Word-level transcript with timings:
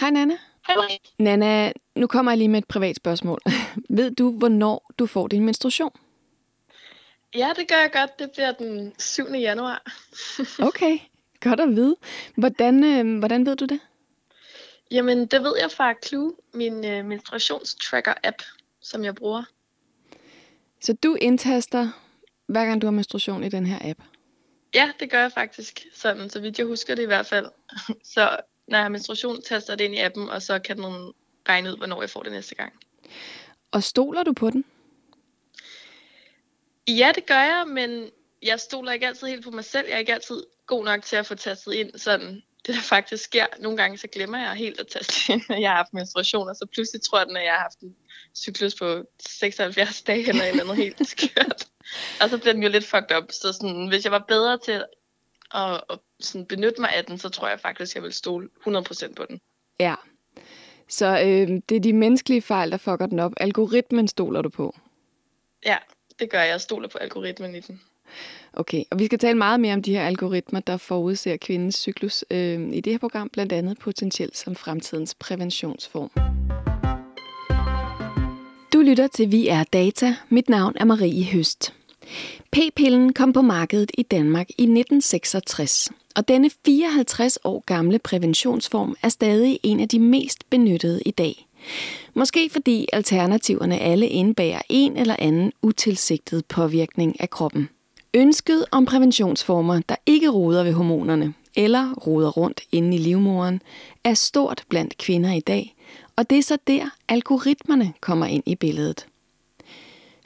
Hej 0.00 0.10
Nana. 0.10 0.36
Hej 0.66 0.76
Marie. 0.76 0.98
Nana, 1.18 1.72
nu 1.96 2.06
kommer 2.06 2.32
jeg 2.32 2.38
lige 2.38 2.48
med 2.48 2.58
et 2.58 2.68
privat 2.68 2.96
spørgsmål. 2.96 3.40
Ved 3.96 4.10
du, 4.10 4.38
hvornår 4.38 4.90
du 4.98 5.06
får 5.06 5.28
din 5.28 5.44
menstruation? 5.44 5.90
Ja, 7.34 7.52
det 7.56 7.68
gør 7.68 7.76
jeg 7.76 7.90
godt. 7.92 8.18
Det 8.18 8.30
bliver 8.30 8.52
den 8.52 8.92
7. 8.98 9.24
januar. 9.32 9.82
Okay, 10.68 10.98
godt 11.40 11.60
at 11.60 11.68
vide. 11.68 11.96
Hvordan, 12.36 12.84
øh, 12.84 13.18
hvordan 13.18 13.46
ved 13.46 13.56
du 13.56 13.64
det? 13.64 13.80
Jamen, 14.90 15.26
det 15.26 15.42
ved 15.42 15.54
jeg 15.60 15.70
fra 15.70 15.94
Clue, 16.06 16.34
min 16.54 16.84
øh, 16.84 17.04
menstruationstracker-app, 17.04 18.42
som 18.82 19.04
jeg 19.04 19.14
bruger. 19.14 19.42
Så 20.80 20.92
du 20.92 21.14
indtaster, 21.20 21.88
hver 22.46 22.66
gang 22.66 22.82
du 22.82 22.86
har 22.86 22.92
menstruation 22.92 23.44
i 23.44 23.48
den 23.48 23.66
her 23.66 23.90
app? 23.90 24.00
Ja, 24.74 24.92
det 25.00 25.10
gør 25.10 25.20
jeg 25.20 25.32
faktisk. 25.32 25.86
Sådan, 25.94 26.30
så 26.30 26.40
vidt 26.40 26.58
jeg 26.58 26.66
husker 26.66 26.94
det 26.94 27.02
i 27.02 27.06
hvert 27.06 27.26
fald. 27.26 27.46
Så 28.14 28.40
når 28.70 28.78
jeg 28.78 28.84
har 28.84 28.88
menstruation, 28.88 29.42
taster 29.42 29.74
det 29.74 29.84
ind 29.84 29.94
i 29.94 29.98
appen, 29.98 30.28
og 30.28 30.42
så 30.42 30.58
kan 30.58 30.76
den 30.76 31.12
regne 31.48 31.70
ud, 31.70 31.76
hvornår 31.76 32.02
jeg 32.02 32.10
får 32.10 32.22
det 32.22 32.32
næste 32.32 32.54
gang. 32.54 32.72
Og 33.70 33.82
stoler 33.82 34.22
du 34.22 34.32
på 34.32 34.50
den? 34.50 34.64
Ja, 36.88 37.12
det 37.14 37.26
gør 37.26 37.40
jeg, 37.40 37.64
men 37.68 38.10
jeg 38.42 38.60
stoler 38.60 38.92
ikke 38.92 39.06
altid 39.06 39.26
helt 39.26 39.44
på 39.44 39.50
mig 39.50 39.64
selv. 39.64 39.86
Jeg 39.88 39.94
er 39.94 39.98
ikke 39.98 40.14
altid 40.14 40.42
god 40.66 40.84
nok 40.84 41.02
til 41.02 41.16
at 41.16 41.26
få 41.26 41.34
tastet 41.34 41.72
ind 41.72 41.98
sådan 41.98 42.42
det 42.66 42.74
der 42.74 42.80
faktisk 42.80 43.24
sker. 43.24 43.46
Nogle 43.58 43.78
gange 43.78 43.98
så 43.98 44.06
glemmer 44.06 44.38
jeg 44.38 44.54
helt 44.54 44.80
at 44.80 44.86
taste 44.86 45.14
ind, 45.32 45.42
at 45.50 45.60
jeg 45.60 45.70
har 45.70 45.76
haft 45.76 45.94
menstruation, 45.94 46.48
og 46.48 46.56
så 46.56 46.66
pludselig 46.74 47.02
tror 47.02 47.24
den, 47.24 47.36
at 47.36 47.44
jeg 47.44 47.52
har 47.52 47.60
haft 47.60 47.80
en 47.80 47.96
cyklus 48.36 48.74
på 48.74 49.02
76 49.28 50.02
dage 50.02 50.28
eller 50.28 50.42
et 50.42 50.48
eller 50.48 50.64
andet 50.64 50.76
helt 50.76 51.08
skørt. 51.08 51.66
Og 52.22 52.30
så 52.30 52.38
bliver 52.38 52.52
den 52.52 52.62
jo 52.62 52.68
lidt 52.68 52.84
fucked 52.84 53.16
up. 53.16 53.32
Så 53.32 53.52
sådan, 53.52 53.88
hvis 53.88 54.04
jeg 54.04 54.12
var 54.12 54.24
bedre 54.28 54.58
til 54.58 54.84
at, 55.54 55.80
at 55.90 55.98
sådan 56.20 56.46
benytte 56.46 56.80
mig 56.80 56.90
af 56.96 57.04
den, 57.04 57.18
så 57.18 57.28
tror 57.28 57.48
jeg 57.48 57.60
faktisk, 57.60 57.92
at 57.92 57.94
jeg 57.94 58.02
vil 58.02 58.12
stole 58.12 58.48
100% 58.66 59.14
på 59.14 59.24
den. 59.28 59.40
Ja. 59.80 59.94
Så 60.88 61.06
øh, 61.06 61.60
det 61.68 61.76
er 61.76 61.80
de 61.80 61.92
menneskelige 61.92 62.42
fejl, 62.42 62.70
der 62.70 62.76
fucker 62.76 63.06
den 63.06 63.18
op. 63.18 63.32
Algoritmen 63.36 64.08
stoler 64.08 64.42
du 64.42 64.48
på? 64.48 64.76
Ja, 65.66 65.76
det 66.18 66.30
gør 66.30 66.40
jeg. 66.40 66.48
Jeg 66.48 66.60
stoler 66.60 66.88
på 66.88 66.98
algoritmen 66.98 67.54
i 67.54 67.60
den. 67.60 67.80
Okay, 68.52 68.84
og 68.90 68.98
vi 68.98 69.06
skal 69.06 69.18
tale 69.18 69.38
meget 69.38 69.60
mere 69.60 69.74
om 69.74 69.82
de 69.82 69.92
her 69.92 70.06
algoritmer, 70.06 70.60
der 70.60 70.76
forudser 70.76 71.36
kvindens 71.36 71.76
cyklus 71.76 72.24
øh, 72.30 72.72
i 72.72 72.80
det 72.80 72.92
her 72.92 72.98
program, 72.98 73.28
blandt 73.28 73.52
andet 73.52 73.78
potentielt 73.78 74.36
som 74.36 74.54
fremtidens 74.54 75.14
præventionsform. 75.14 76.10
Du 78.72 78.80
lytter 78.80 79.06
til 79.06 79.32
Vi 79.32 79.48
er 79.48 79.64
Data. 79.64 80.16
Mit 80.28 80.48
navn 80.48 80.76
er 80.80 80.84
Marie 80.84 81.24
Høst. 81.24 81.74
P-pillen 82.52 83.12
kom 83.12 83.32
på 83.32 83.42
markedet 83.42 83.90
i 83.98 84.02
Danmark 84.02 84.50
i 84.50 84.62
1966, 84.62 85.90
og 86.16 86.28
denne 86.28 86.50
54 86.64 87.38
år 87.44 87.64
gamle 87.66 87.98
præventionsform 87.98 88.96
er 89.02 89.08
stadig 89.08 89.60
en 89.62 89.80
af 89.80 89.88
de 89.88 89.98
mest 89.98 90.50
benyttede 90.50 91.02
i 91.06 91.10
dag. 91.10 91.46
Måske 92.14 92.50
fordi 92.52 92.86
alternativerne 92.92 93.78
alle 93.78 94.08
indbærer 94.08 94.62
en 94.68 94.96
eller 94.96 95.16
anden 95.18 95.52
utilsigtet 95.62 96.44
påvirkning 96.44 97.20
af 97.20 97.30
kroppen. 97.30 97.68
Ønsket 98.14 98.64
om 98.70 98.84
præventionsformer, 98.84 99.80
der 99.88 99.96
ikke 100.06 100.28
roder 100.28 100.62
ved 100.62 100.72
hormonerne 100.72 101.34
eller 101.56 101.94
roder 101.94 102.30
rundt 102.30 102.60
inde 102.72 102.96
i 102.96 102.98
livmoderen, 102.98 103.62
er 104.04 104.14
stort 104.14 104.64
blandt 104.68 104.98
kvinder 104.98 105.32
i 105.32 105.40
dag, 105.40 105.74
og 106.16 106.30
det 106.30 106.38
er 106.38 106.42
så 106.42 106.58
der, 106.66 106.84
algoritmerne 107.08 107.92
kommer 108.00 108.26
ind 108.26 108.42
i 108.46 108.54
billedet. 108.54 109.06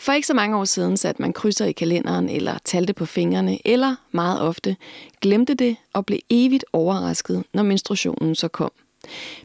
For 0.05 0.13
ikke 0.13 0.27
så 0.27 0.35
mange 0.35 0.57
år 0.57 0.65
siden 0.65 0.97
satte 0.97 1.23
man 1.23 1.33
krydser 1.33 1.65
i 1.65 1.73
kalenderen 1.73 2.29
eller 2.29 2.59
talte 2.65 2.93
på 2.93 3.07
fingrene, 3.07 3.59
eller 3.65 3.97
meget 4.13 4.41
ofte 4.41 4.77
glemte 5.21 5.55
det 5.55 5.77
og 5.93 6.07
blev 6.07 6.19
evigt 6.31 6.65
overrasket, 6.73 7.45
når 7.55 7.63
menstruationen 7.63 8.35
så 8.35 8.49
kom. 8.49 8.73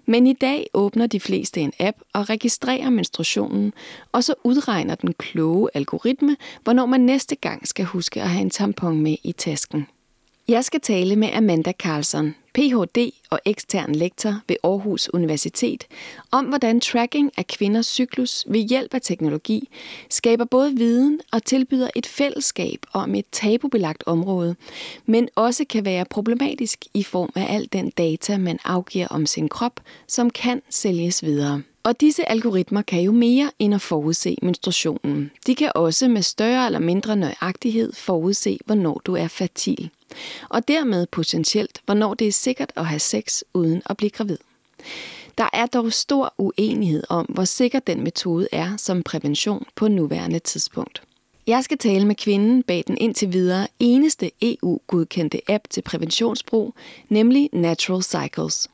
Men 0.05 0.27
i 0.27 0.33
dag 0.33 0.67
åbner 0.73 1.07
de 1.07 1.19
fleste 1.19 1.61
en 1.61 1.73
app 1.79 1.97
og 2.13 2.29
registrerer 2.29 2.89
menstruationen, 2.89 3.73
og 4.11 4.23
så 4.23 4.33
udregner 4.43 4.95
den 4.95 5.13
kloge 5.13 5.69
algoritme, 5.73 6.37
hvornår 6.63 6.85
man 6.85 7.01
næste 7.01 7.35
gang 7.35 7.67
skal 7.67 7.85
huske 7.85 8.21
at 8.21 8.29
have 8.29 8.41
en 8.41 8.49
tampon 8.49 9.01
med 9.01 9.15
i 9.23 9.31
tasken. 9.31 9.87
Jeg 10.49 10.65
skal 10.65 10.81
tale 10.81 11.15
med 11.15 11.29
Amanda 11.33 11.71
Carlson, 11.71 12.35
Ph.D. 12.53 13.11
og 13.29 13.39
ekstern 13.45 13.95
lektor 13.95 14.35
ved 14.47 14.55
Aarhus 14.63 15.09
Universitet, 15.13 15.87
om 16.31 16.45
hvordan 16.45 16.79
tracking 16.81 17.31
af 17.37 17.47
kvinders 17.47 17.85
cyklus 17.85 18.45
ved 18.47 18.59
hjælp 18.59 18.93
af 18.93 19.01
teknologi 19.01 19.69
skaber 20.09 20.45
både 20.45 20.75
viden 20.75 21.21
og 21.31 21.43
tilbyder 21.43 21.89
et 21.95 22.05
fællesskab 22.05 22.79
om 22.93 23.15
et 23.15 23.25
tabubelagt 23.31 24.03
område, 24.05 24.55
men 25.05 25.29
også 25.35 25.65
kan 25.69 25.85
være 25.85 26.05
problematisk 26.05 26.85
i 26.93 27.03
form 27.03 27.29
af 27.35 27.55
al 27.55 27.69
den 27.73 27.89
data, 27.89 28.37
man 28.37 28.59
afgiver 28.63 29.07
om 29.07 29.25
sin 29.25 29.49
krop, 29.49 29.79
som 30.07 30.29
kan 30.29 30.61
sælges 30.69 31.23
videre. 31.23 31.61
Og 31.83 32.01
disse 32.01 32.29
algoritmer 32.29 32.81
kan 32.81 33.01
jo 33.01 33.11
mere 33.11 33.51
end 33.59 33.75
at 33.75 33.81
forudse 33.81 34.35
menstruationen. 34.41 35.31
De 35.47 35.55
kan 35.55 35.71
også 35.75 36.07
med 36.07 36.21
større 36.21 36.65
eller 36.65 36.79
mindre 36.79 37.15
nøjagtighed 37.15 37.93
forudse, 37.93 38.57
hvornår 38.65 39.01
du 39.05 39.15
er 39.15 39.27
fertil. 39.27 39.89
Og 40.49 40.67
dermed 40.67 41.07
potentielt, 41.11 41.81
hvornår 41.85 42.13
det 42.13 42.27
er 42.27 42.31
sikkert 42.31 42.71
at 42.75 42.85
have 42.85 42.99
sex 42.99 43.41
uden 43.53 43.81
at 43.85 43.97
blive 43.97 44.09
gravid. 44.09 44.37
Der 45.37 45.49
er 45.53 45.65
dog 45.65 45.93
stor 45.93 46.33
uenighed 46.37 47.03
om, 47.09 47.25
hvor 47.25 47.43
sikker 47.43 47.79
den 47.79 48.03
metode 48.03 48.47
er 48.51 48.77
som 48.77 49.03
prævention 49.03 49.65
på 49.75 49.87
nuværende 49.87 50.39
tidspunkt. 50.39 51.01
Jeg 51.47 51.63
skal 51.63 51.77
tale 51.77 52.05
med 52.05 52.15
kvinden 52.15 52.63
bag 52.63 52.83
den 52.87 52.97
indtil 52.97 53.33
videre 53.33 53.67
eneste 53.79 54.31
EU-godkendte 54.41 55.51
app 55.51 55.63
til 55.69 55.81
præventionsbrug, 55.81 56.73
nemlig 57.09 57.49
Natural 57.53 58.03
Cycles. 58.03 58.67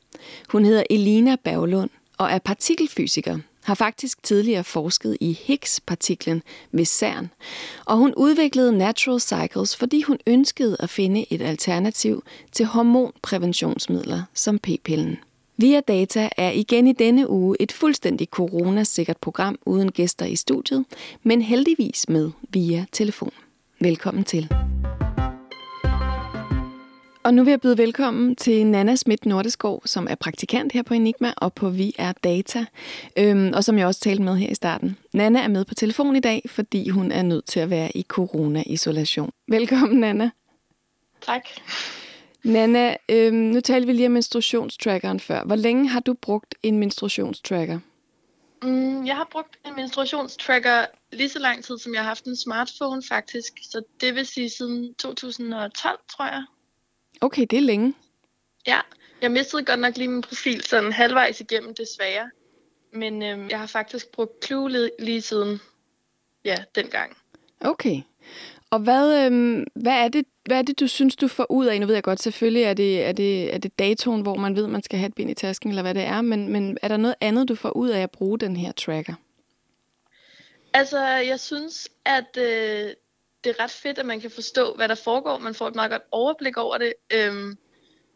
Hun 0.50 0.66
hedder 0.66 0.84
Elina 0.90 1.36
Berglund 1.44 1.90
og 2.18 2.32
er 2.32 2.40
partikelfysiker, 2.40 3.38
har 3.64 3.76
faktisk 3.76 4.24
tidligere 4.24 4.64
forsket 4.64 5.18
i 5.22 5.40
Higgs-partiklen 5.42 6.42
ved 6.72 6.86
CERN, 6.86 7.30
og 7.86 7.98
hun 7.98 8.14
udviklede 8.18 8.78
Natural 8.78 9.20
Cycles, 9.20 9.76
fordi 9.76 10.02
hun 10.02 10.18
ønskede 10.28 10.78
at 10.80 10.90
finde 10.90 11.34
et 11.34 11.42
alternativ 11.42 12.24
til 12.52 12.66
hormonpræventionsmidler 12.66 14.24
som 14.34 14.60
p-pillen. 14.60 15.18
Via 15.58 15.80
Data 15.80 16.30
er 16.38 16.52
igen 16.52 16.88
i 16.88 16.94
denne 16.94 17.30
uge 17.30 17.56
et 17.60 17.72
fuldstændig 17.72 18.28
coronasikkert 18.28 19.18
program 19.18 19.60
uden 19.66 19.92
gæster 19.92 20.26
i 20.26 20.36
studiet, 20.36 20.86
men 21.24 21.42
heldigvis 21.42 22.10
med 22.10 22.32
via 22.50 22.86
telefon. 22.92 23.32
Velkommen 23.80 24.24
til. 24.24 24.75
Og 27.26 27.34
nu 27.34 27.44
vil 27.44 27.52
jeg 27.52 27.62
byde 27.62 27.78
velkommen 27.78 28.36
til 28.36 28.68
Nana 28.68 28.96
Schmidt 28.96 29.26
Nordeskov, 29.26 29.82
som 29.86 30.08
er 30.10 30.16
praktikant 30.16 30.72
her 30.72 30.84
på 30.84 30.94
Enigma 30.94 31.34
og 31.38 31.54
på 31.54 31.70
Vi 31.70 31.96
er 31.98 32.12
Data, 32.12 32.66
øhm, 33.18 33.52
og 33.54 33.64
som 33.64 33.78
jeg 33.78 33.88
også 33.88 34.00
talte 34.00 34.24
med 34.24 34.38
her 34.38 34.50
i 34.50 34.56
starten. 34.56 34.98
Nana 35.14 35.40
er 35.40 35.48
med 35.48 35.66
på 35.66 35.74
telefon 35.74 36.16
i 36.16 36.20
dag, 36.20 36.42
fordi 36.50 36.90
hun 36.90 37.12
er 37.12 37.22
nødt 37.22 37.46
til 37.46 37.60
at 37.60 37.70
være 37.70 37.98
i 37.98 38.04
corona-isolation. 38.04 39.32
Velkommen, 39.48 40.00
Nana. 40.00 40.30
Tak. 41.22 41.42
Nana, 42.44 42.96
øhm, 43.10 43.36
nu 43.36 43.62
talte 43.62 43.88
vi 43.88 43.94
lige 43.94 44.06
om 44.06 44.12
menstruationstrackeren 44.12 45.20
før. 45.20 45.44
Hvor 45.44 45.56
længe 45.56 45.90
har 45.90 46.00
du 46.00 46.14
brugt 46.14 46.56
en 46.64 46.80
menstruationstracker? 46.80 47.80
Mm, 48.64 49.06
jeg 49.06 49.16
har 49.16 49.28
brugt 49.32 49.58
en 49.66 49.76
menstruationstracker 49.76 50.86
lige 51.12 51.30
så 51.30 51.40
lang 51.40 51.64
tid, 51.64 51.78
som 51.78 51.94
jeg 51.94 52.02
har 52.02 52.08
haft 52.08 52.26
en 52.26 52.36
smartphone 52.36 53.04
faktisk. 53.10 53.54
Så 53.72 53.82
det 54.02 54.16
vil 54.16 54.26
sige 54.26 54.50
siden 54.50 54.94
2012, 54.94 56.00
tror 56.10 56.26
jeg. 56.26 56.44
Okay, 57.22 57.46
det 57.50 57.58
er 57.58 57.62
længe. 57.62 57.94
Ja, 58.68 58.80
jeg 59.22 59.32
mistede 59.32 59.66
godt 59.66 59.80
nok 59.80 59.98
lige 59.98 60.08
min 60.08 60.22
profil 60.22 60.64
sådan 60.64 60.92
halvvejs 60.92 61.42
igennem, 61.42 61.74
desværre. 61.74 62.30
Men 62.94 63.24
øhm, 63.24 63.50
jeg 63.50 63.60
har 63.60 63.68
faktisk 63.68 64.12
brugt 64.12 64.46
Clue 64.46 64.72
lige, 64.72 64.92
lige 65.00 65.22
siden, 65.22 65.60
ja, 66.46 66.56
dengang. 66.76 67.18
Okay. 67.62 68.02
Og 68.70 68.80
hvad, 68.80 69.26
øhm, 69.26 69.64
hvad, 69.76 69.94
er 69.94 70.08
det, 70.08 70.26
hvad 70.46 70.58
er 70.58 70.62
det, 70.62 70.80
du 70.80 70.88
synes, 70.88 71.16
du 71.16 71.28
får 71.28 71.52
ud 71.52 71.66
af? 71.66 71.80
Nu 71.80 71.88
ved 71.88 71.94
jeg 71.94 72.04
godt, 72.04 72.22
selvfølgelig 72.22 72.64
er 72.64 72.74
det, 72.74 73.06
er 73.06 73.12
det, 73.12 73.54
er 73.54 73.58
det 73.58 73.80
datoen, 73.80 74.22
hvor 74.22 74.36
man 74.36 74.56
ved, 74.56 74.68
man 74.68 74.84
skal 74.84 75.00
have 75.00 75.08
et 75.08 75.16
bind 75.16 75.30
i 75.30 75.34
tasken, 75.34 75.70
eller 75.70 75.82
hvad 75.82 75.94
det 75.94 76.04
er. 76.04 76.22
Men, 76.22 76.50
men 76.50 76.78
er 76.82 76.88
der 76.88 76.98
noget 76.98 77.16
andet, 77.22 77.50
du 77.50 77.56
får 77.56 77.70
ud 77.70 77.90
af 77.90 78.02
at 78.02 78.12
bruge 78.12 78.40
den 78.40 78.56
her 78.56 78.72
tracker? 78.72 79.14
Altså, 80.74 81.06
jeg 81.06 81.40
synes, 81.40 81.90
at 82.06 82.38
øh, 82.38 82.92
det 83.46 83.56
er 83.58 83.64
ret 83.64 83.72
fedt, 83.72 84.00
at 84.00 84.06
man 84.06 84.22
kan 84.22 84.32
forstå, 84.32 84.76
hvad 84.76 84.88
der 84.88 84.96
foregår. 84.96 85.38
Man 85.38 85.56
får 85.56 85.68
et 85.68 85.76
meget 85.76 85.92
godt 85.92 86.02
overblik 86.12 86.58
over 86.58 86.78
det. 86.78 86.94
Øhm, 87.14 87.58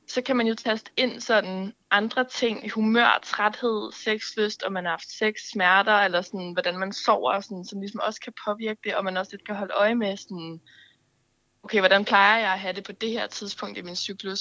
så 0.07 0.21
kan 0.21 0.37
man 0.37 0.47
jo 0.47 0.55
taste 0.55 0.91
ind 0.97 1.21
sådan 1.21 1.73
andre 1.91 2.23
ting, 2.23 2.71
humør, 2.71 3.19
træthed, 3.23 3.91
sexlyst, 3.91 4.63
om 4.63 4.71
man 4.73 4.83
har 4.83 4.91
haft 4.91 5.11
sex, 5.11 5.35
smerter, 5.53 5.93
eller 5.93 6.21
sådan, 6.21 6.53
hvordan 6.53 6.77
man 6.77 6.93
sover, 6.93 7.39
sådan, 7.39 7.65
som 7.65 7.79
ligesom 7.79 8.01
også 8.03 8.21
kan 8.21 8.33
påvirke 8.45 8.79
det, 8.83 8.95
og 8.95 9.03
man 9.03 9.17
også 9.17 9.31
lidt 9.31 9.45
kan 9.45 9.55
holde 9.55 9.73
øje 9.73 9.95
med, 9.95 10.17
sådan, 10.17 10.61
okay, 11.63 11.79
hvordan 11.79 12.05
plejer 12.05 12.39
jeg 12.39 12.53
at 12.53 12.59
have 12.59 12.73
det 12.73 12.83
på 12.83 12.91
det 12.91 13.11
her 13.11 13.27
tidspunkt 13.27 13.77
i 13.77 13.81
min 13.81 13.95
cyklus? 13.95 14.39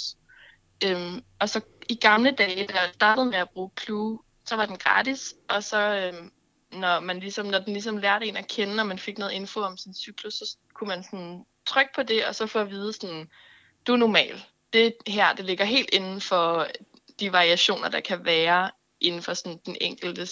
Øhm, 0.87 1.23
og 1.41 1.49
så 1.49 1.61
i 1.89 1.95
gamle 1.95 2.31
dage, 2.31 2.67
da 2.67 2.73
jeg 2.73 2.91
startede 2.95 3.27
med 3.27 3.39
at 3.39 3.51
bruge 3.51 3.71
Clue, 3.81 4.19
så 4.47 4.57
var 4.57 4.67
den 4.67 4.77
gratis, 4.77 5.35
og 5.49 5.65
så 5.65 5.79
øhm, 5.79 6.31
når, 6.73 7.01
man 7.01 7.21
ligesom, 7.21 7.47
når 7.47 7.59
den 7.59 7.73
ligesom 7.73 7.97
lærte 7.97 8.27
en 8.27 8.37
at 8.37 8.49
kende, 8.49 8.81
og 8.81 8.87
man 8.87 8.99
fik 8.99 9.19
noget 9.19 9.33
info 9.33 9.61
om 9.61 9.77
sin 9.77 9.95
cyklus, 9.95 10.35
så 10.35 10.57
kunne 10.75 10.89
man 10.89 11.03
sådan 11.03 11.45
trykke 11.67 11.91
på 11.95 12.03
det, 12.03 12.27
og 12.27 12.35
så 12.35 12.47
få 12.47 12.59
at 12.59 12.71
vide 12.71 12.93
sådan, 12.93 13.31
du 13.87 13.93
er 13.93 13.97
normal. 13.97 14.45
Det 14.73 14.95
her, 15.07 15.33
det 15.33 15.45
ligger 15.45 15.65
helt 15.65 15.91
inden 15.93 16.21
for 16.21 16.67
de 17.21 17.33
variationer, 17.33 17.89
der 17.89 18.01
kan 18.01 18.25
være 18.25 18.71
inden 19.01 19.23
for 19.23 19.35
sådan 19.35 19.61
den 19.67 19.77
enkelte. 19.81 20.29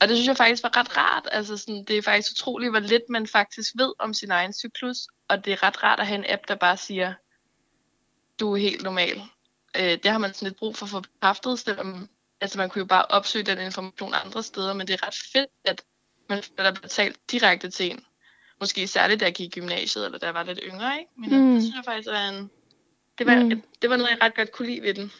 Og 0.00 0.08
det 0.08 0.16
synes 0.16 0.28
jeg 0.28 0.36
faktisk 0.36 0.62
var 0.62 0.76
ret 0.76 0.96
rart. 0.96 1.28
Altså 1.32 1.56
sådan, 1.56 1.84
det 1.84 1.98
er 1.98 2.02
faktisk 2.02 2.32
utroligt, 2.32 2.72
hvor 2.72 2.80
lidt 2.80 3.02
man 3.08 3.26
faktisk 3.26 3.72
ved 3.76 3.92
om 3.98 4.14
sin 4.14 4.30
egen 4.30 4.52
cyklus. 4.52 4.96
Og 5.28 5.44
det 5.44 5.52
er 5.52 5.62
ret 5.62 5.82
rart 5.82 6.00
at 6.00 6.06
have 6.06 6.18
en 6.18 6.32
app, 6.32 6.48
der 6.48 6.54
bare 6.54 6.76
siger, 6.76 7.14
du 8.40 8.52
er 8.52 8.56
helt 8.56 8.82
normal. 8.82 9.22
Øh, 9.76 9.98
det 10.02 10.06
har 10.06 10.18
man 10.18 10.34
sådan 10.34 10.48
lidt 10.48 10.58
brug 10.58 10.76
for 10.76 10.86
at 10.86 10.90
få 10.90 11.00
bekræftet, 11.00 11.58
selvom 11.58 12.08
altså 12.40 12.58
man 12.58 12.68
kunne 12.68 12.80
jo 12.80 12.86
bare 12.86 13.04
opsøge 13.04 13.44
den 13.44 13.58
information 13.58 14.14
andre 14.24 14.42
steder, 14.42 14.74
men 14.74 14.86
det 14.86 14.94
er 14.94 15.06
ret 15.06 15.18
fedt, 15.32 15.50
at 15.64 15.82
man 16.28 16.42
der 16.56 16.72
bliver 16.72 16.88
talt 16.88 17.16
direkte 17.30 17.70
til 17.70 17.90
en. 17.90 18.00
Måske 18.60 18.86
særligt, 18.86 19.20
da 19.20 19.24
jeg 19.24 19.34
gik 19.34 19.56
i 19.56 19.60
gymnasiet, 19.60 20.04
eller 20.04 20.18
da 20.18 20.26
jeg 20.26 20.34
var 20.34 20.42
lidt 20.42 20.60
yngre, 20.62 20.98
ikke? 20.98 21.10
Men 21.16 21.30
mm. 21.30 21.54
det 21.54 21.62
synes 21.62 21.76
jeg 21.76 21.84
faktisk 21.84 22.08
var 22.08 22.28
en... 22.28 22.50
Det 23.18 23.26
var, 23.26 23.44
mm. 23.44 23.62
det 23.82 23.90
var 23.90 23.96
noget, 23.96 24.10
jeg 24.10 24.18
ret 24.22 24.34
godt 24.34 24.52
kunne 24.52 24.68
lide 24.68 24.82
ved 24.82 24.94
den. 24.94 25.12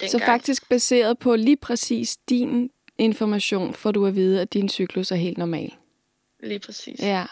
Dengang. 0.00 0.10
Så 0.10 0.18
faktisk 0.18 0.68
baseret 0.68 1.18
på 1.18 1.36
lige 1.36 1.56
præcis 1.56 2.16
din 2.16 2.70
information, 2.98 3.74
får 3.74 3.92
du 3.92 4.06
at 4.06 4.14
vide, 4.14 4.40
at 4.40 4.52
din 4.52 4.68
cyklus 4.68 5.10
er 5.10 5.16
helt 5.16 5.38
normal. 5.38 5.72
Lige 6.42 6.58
præcis. 6.58 7.00
Ja. 7.00 7.26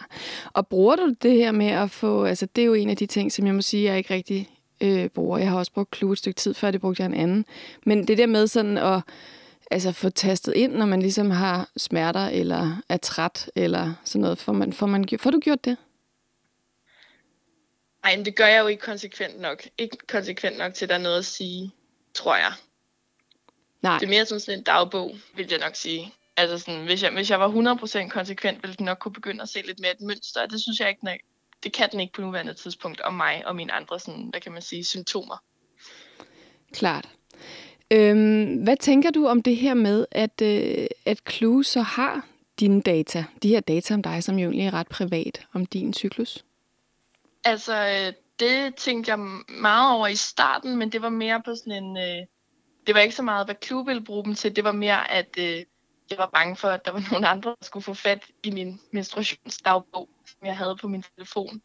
Og 0.53 0.69
bruger 0.69 0.97
du 0.97 1.15
det 1.23 1.33
her 1.33 1.53
med 1.53 1.67
at 1.67 1.91
få... 1.91 2.25
Altså, 2.25 2.47
det 2.47 2.63
er 2.63 2.67
jo 2.67 2.75
en 2.75 2.91
af 2.91 2.97
de 2.97 3.07
ting, 3.07 3.33
som 3.33 3.47
jeg 3.47 3.55
må 3.55 3.63
sige, 3.63 3.85
jeg 3.85 3.99
ikke 3.99 4.15
rigtig 4.15 4.51
øh, 4.81 5.09
bruger. 5.09 5.39
Jeg 5.39 5.51
har 5.51 5.59
også 5.59 5.73
brugt 5.73 5.97
Clue 5.97 6.13
et 6.13 6.19
stykke 6.19 6.39
tid 6.39 6.55
før, 6.55 6.71
det 6.71 6.81
brugte 6.81 7.03
jeg 7.03 7.07
en 7.07 7.15
anden. 7.15 7.47
Men 7.87 8.09
det 8.09 8.19
der 8.19 8.27
med 8.27 8.47
sådan 8.47 8.79
at 8.79 9.03
altså, 9.71 9.93
få 9.93 10.11
tastet 10.11 10.55
ind, 10.57 10.73
når 10.73 10.87
man 10.87 11.01
ligesom 11.01 11.31
har 11.31 11.69
smerter, 11.77 12.27
eller 12.27 12.83
er 12.89 12.97
træt, 12.97 13.51
eller 13.57 13.95
sådan 14.05 14.21
noget, 14.21 14.39
får, 14.39 14.53
man, 14.53 14.73
får, 14.73 14.87
man, 14.87 15.09
får 15.19 15.31
du 15.31 15.41
gjort 15.41 15.65
det? 15.65 15.77
Nej, 18.05 18.17
men 18.17 18.25
det 18.25 18.37
gør 18.37 18.47
jeg 18.47 18.63
jo 18.63 18.67
ikke 18.67 18.83
konsekvent 18.83 19.41
nok. 19.41 19.63
Ikke 19.79 19.97
konsekvent 20.09 20.59
nok 20.59 20.75
til, 20.75 20.85
at 20.85 20.89
der 20.89 20.95
er 20.95 20.99
noget 21.03 21.19
at 21.19 21.25
sige, 21.25 21.73
tror 22.15 22.37
jeg. 22.37 22.53
Nej. 23.83 23.99
Det 23.99 24.07
er 24.07 24.11
mere 24.11 24.27
som 24.27 24.39
sådan 24.39 24.59
en 24.59 24.65
dagbog, 24.65 25.17
vil 25.37 25.47
jeg 25.51 25.59
nok 25.59 25.75
sige. 25.75 26.15
Altså 26.37 26.59
sådan, 26.59 26.85
hvis 26.85 27.03
jeg, 27.03 27.13
hvis 27.13 27.31
jeg 27.31 27.41
var 27.41 27.77
100% 27.85 28.09
konsekvent, 28.09 28.63
ville 28.63 28.77
den 28.77 28.85
nok 28.85 28.99
kunne 28.99 29.13
begynde 29.13 29.43
at 29.43 29.49
se 29.49 29.63
lidt 29.63 29.81
mere 29.81 29.93
et 29.93 30.01
mønster, 30.01 30.43
og 30.43 30.51
det 30.51 30.61
synes 30.61 30.81
jeg 30.81 30.89
ikke, 30.89 31.05
det 31.65 31.73
kan 31.73 31.89
den 31.93 32.01
ikke 32.01 32.13
på 32.13 32.21
nuværende 32.21 32.55
tidspunkt 32.55 33.01
om 33.01 33.15
mig 33.15 33.47
og 33.47 33.57
mine 33.57 33.73
andre, 33.73 34.01
sådan, 34.01 34.27
hvad 34.31 34.41
kan 34.41 34.53
man 34.53 34.63
sige, 34.63 34.85
symptomer. 34.85 35.37
Klart. 36.73 37.09
Øhm, 37.91 38.55
hvad 38.55 38.77
tænker 38.77 39.11
du 39.11 39.27
om 39.27 39.43
det 39.43 39.57
her 39.57 39.75
med, 39.75 40.07
at, 40.11 40.43
øh, 40.43 40.87
at 41.07 41.21
Clue 41.31 41.65
så 41.65 41.81
har 41.81 42.27
dine 42.61 42.83
data, 42.83 43.25
de 43.43 43.49
her 43.49 43.61
data 43.61 43.95
om 43.95 44.03
dig, 44.03 44.25
som 44.25 44.39
jo 44.39 44.49
egentlig 44.49 44.67
er 44.67 44.75
ret 44.75 44.89
privat, 44.89 45.47
om 45.53 45.67
din 45.67 45.95
cyklus? 45.95 46.45
Altså, 47.45 47.75
øh, 47.75 48.13
det 48.41 48.75
tænkte 48.75 49.11
jeg 49.11 49.19
meget 49.49 49.97
over 49.97 50.07
i 50.07 50.15
starten, 50.15 50.77
men 50.77 50.93
det 50.93 51.03
var 51.03 51.09
mere 51.09 51.43
på 51.45 51.55
sådan 51.55 51.85
en... 51.85 51.97
Øh, 51.97 52.27
det 52.87 52.95
var 52.95 53.01
ikke 53.01 53.15
så 53.15 53.23
meget, 53.23 53.47
hvad 53.47 53.55
Clue 53.65 53.87
ville 53.87 54.05
bruge 54.05 54.25
dem 54.25 54.35
til. 54.35 54.57
Det 54.57 54.65
var 54.65 54.73
mere, 54.73 55.11
at 55.11 55.29
øh, 55.39 55.65
jeg 56.11 56.19
var 56.19 56.31
bange 56.35 56.57
for, 56.57 56.69
at 56.69 56.85
der 56.85 56.91
var 56.91 57.03
nogle 57.13 57.29
andre, 57.29 57.51
der 57.51 57.67
skulle 57.67 57.85
få 57.85 57.95
fat 57.95 58.25
i 58.43 58.51
min 58.51 58.81
menstruationsdagbog, 58.91 60.09
som 60.27 60.47
jeg 60.47 60.57
havde 60.57 60.77
på 60.77 60.89
min 60.89 61.05
telefon. 61.17 61.63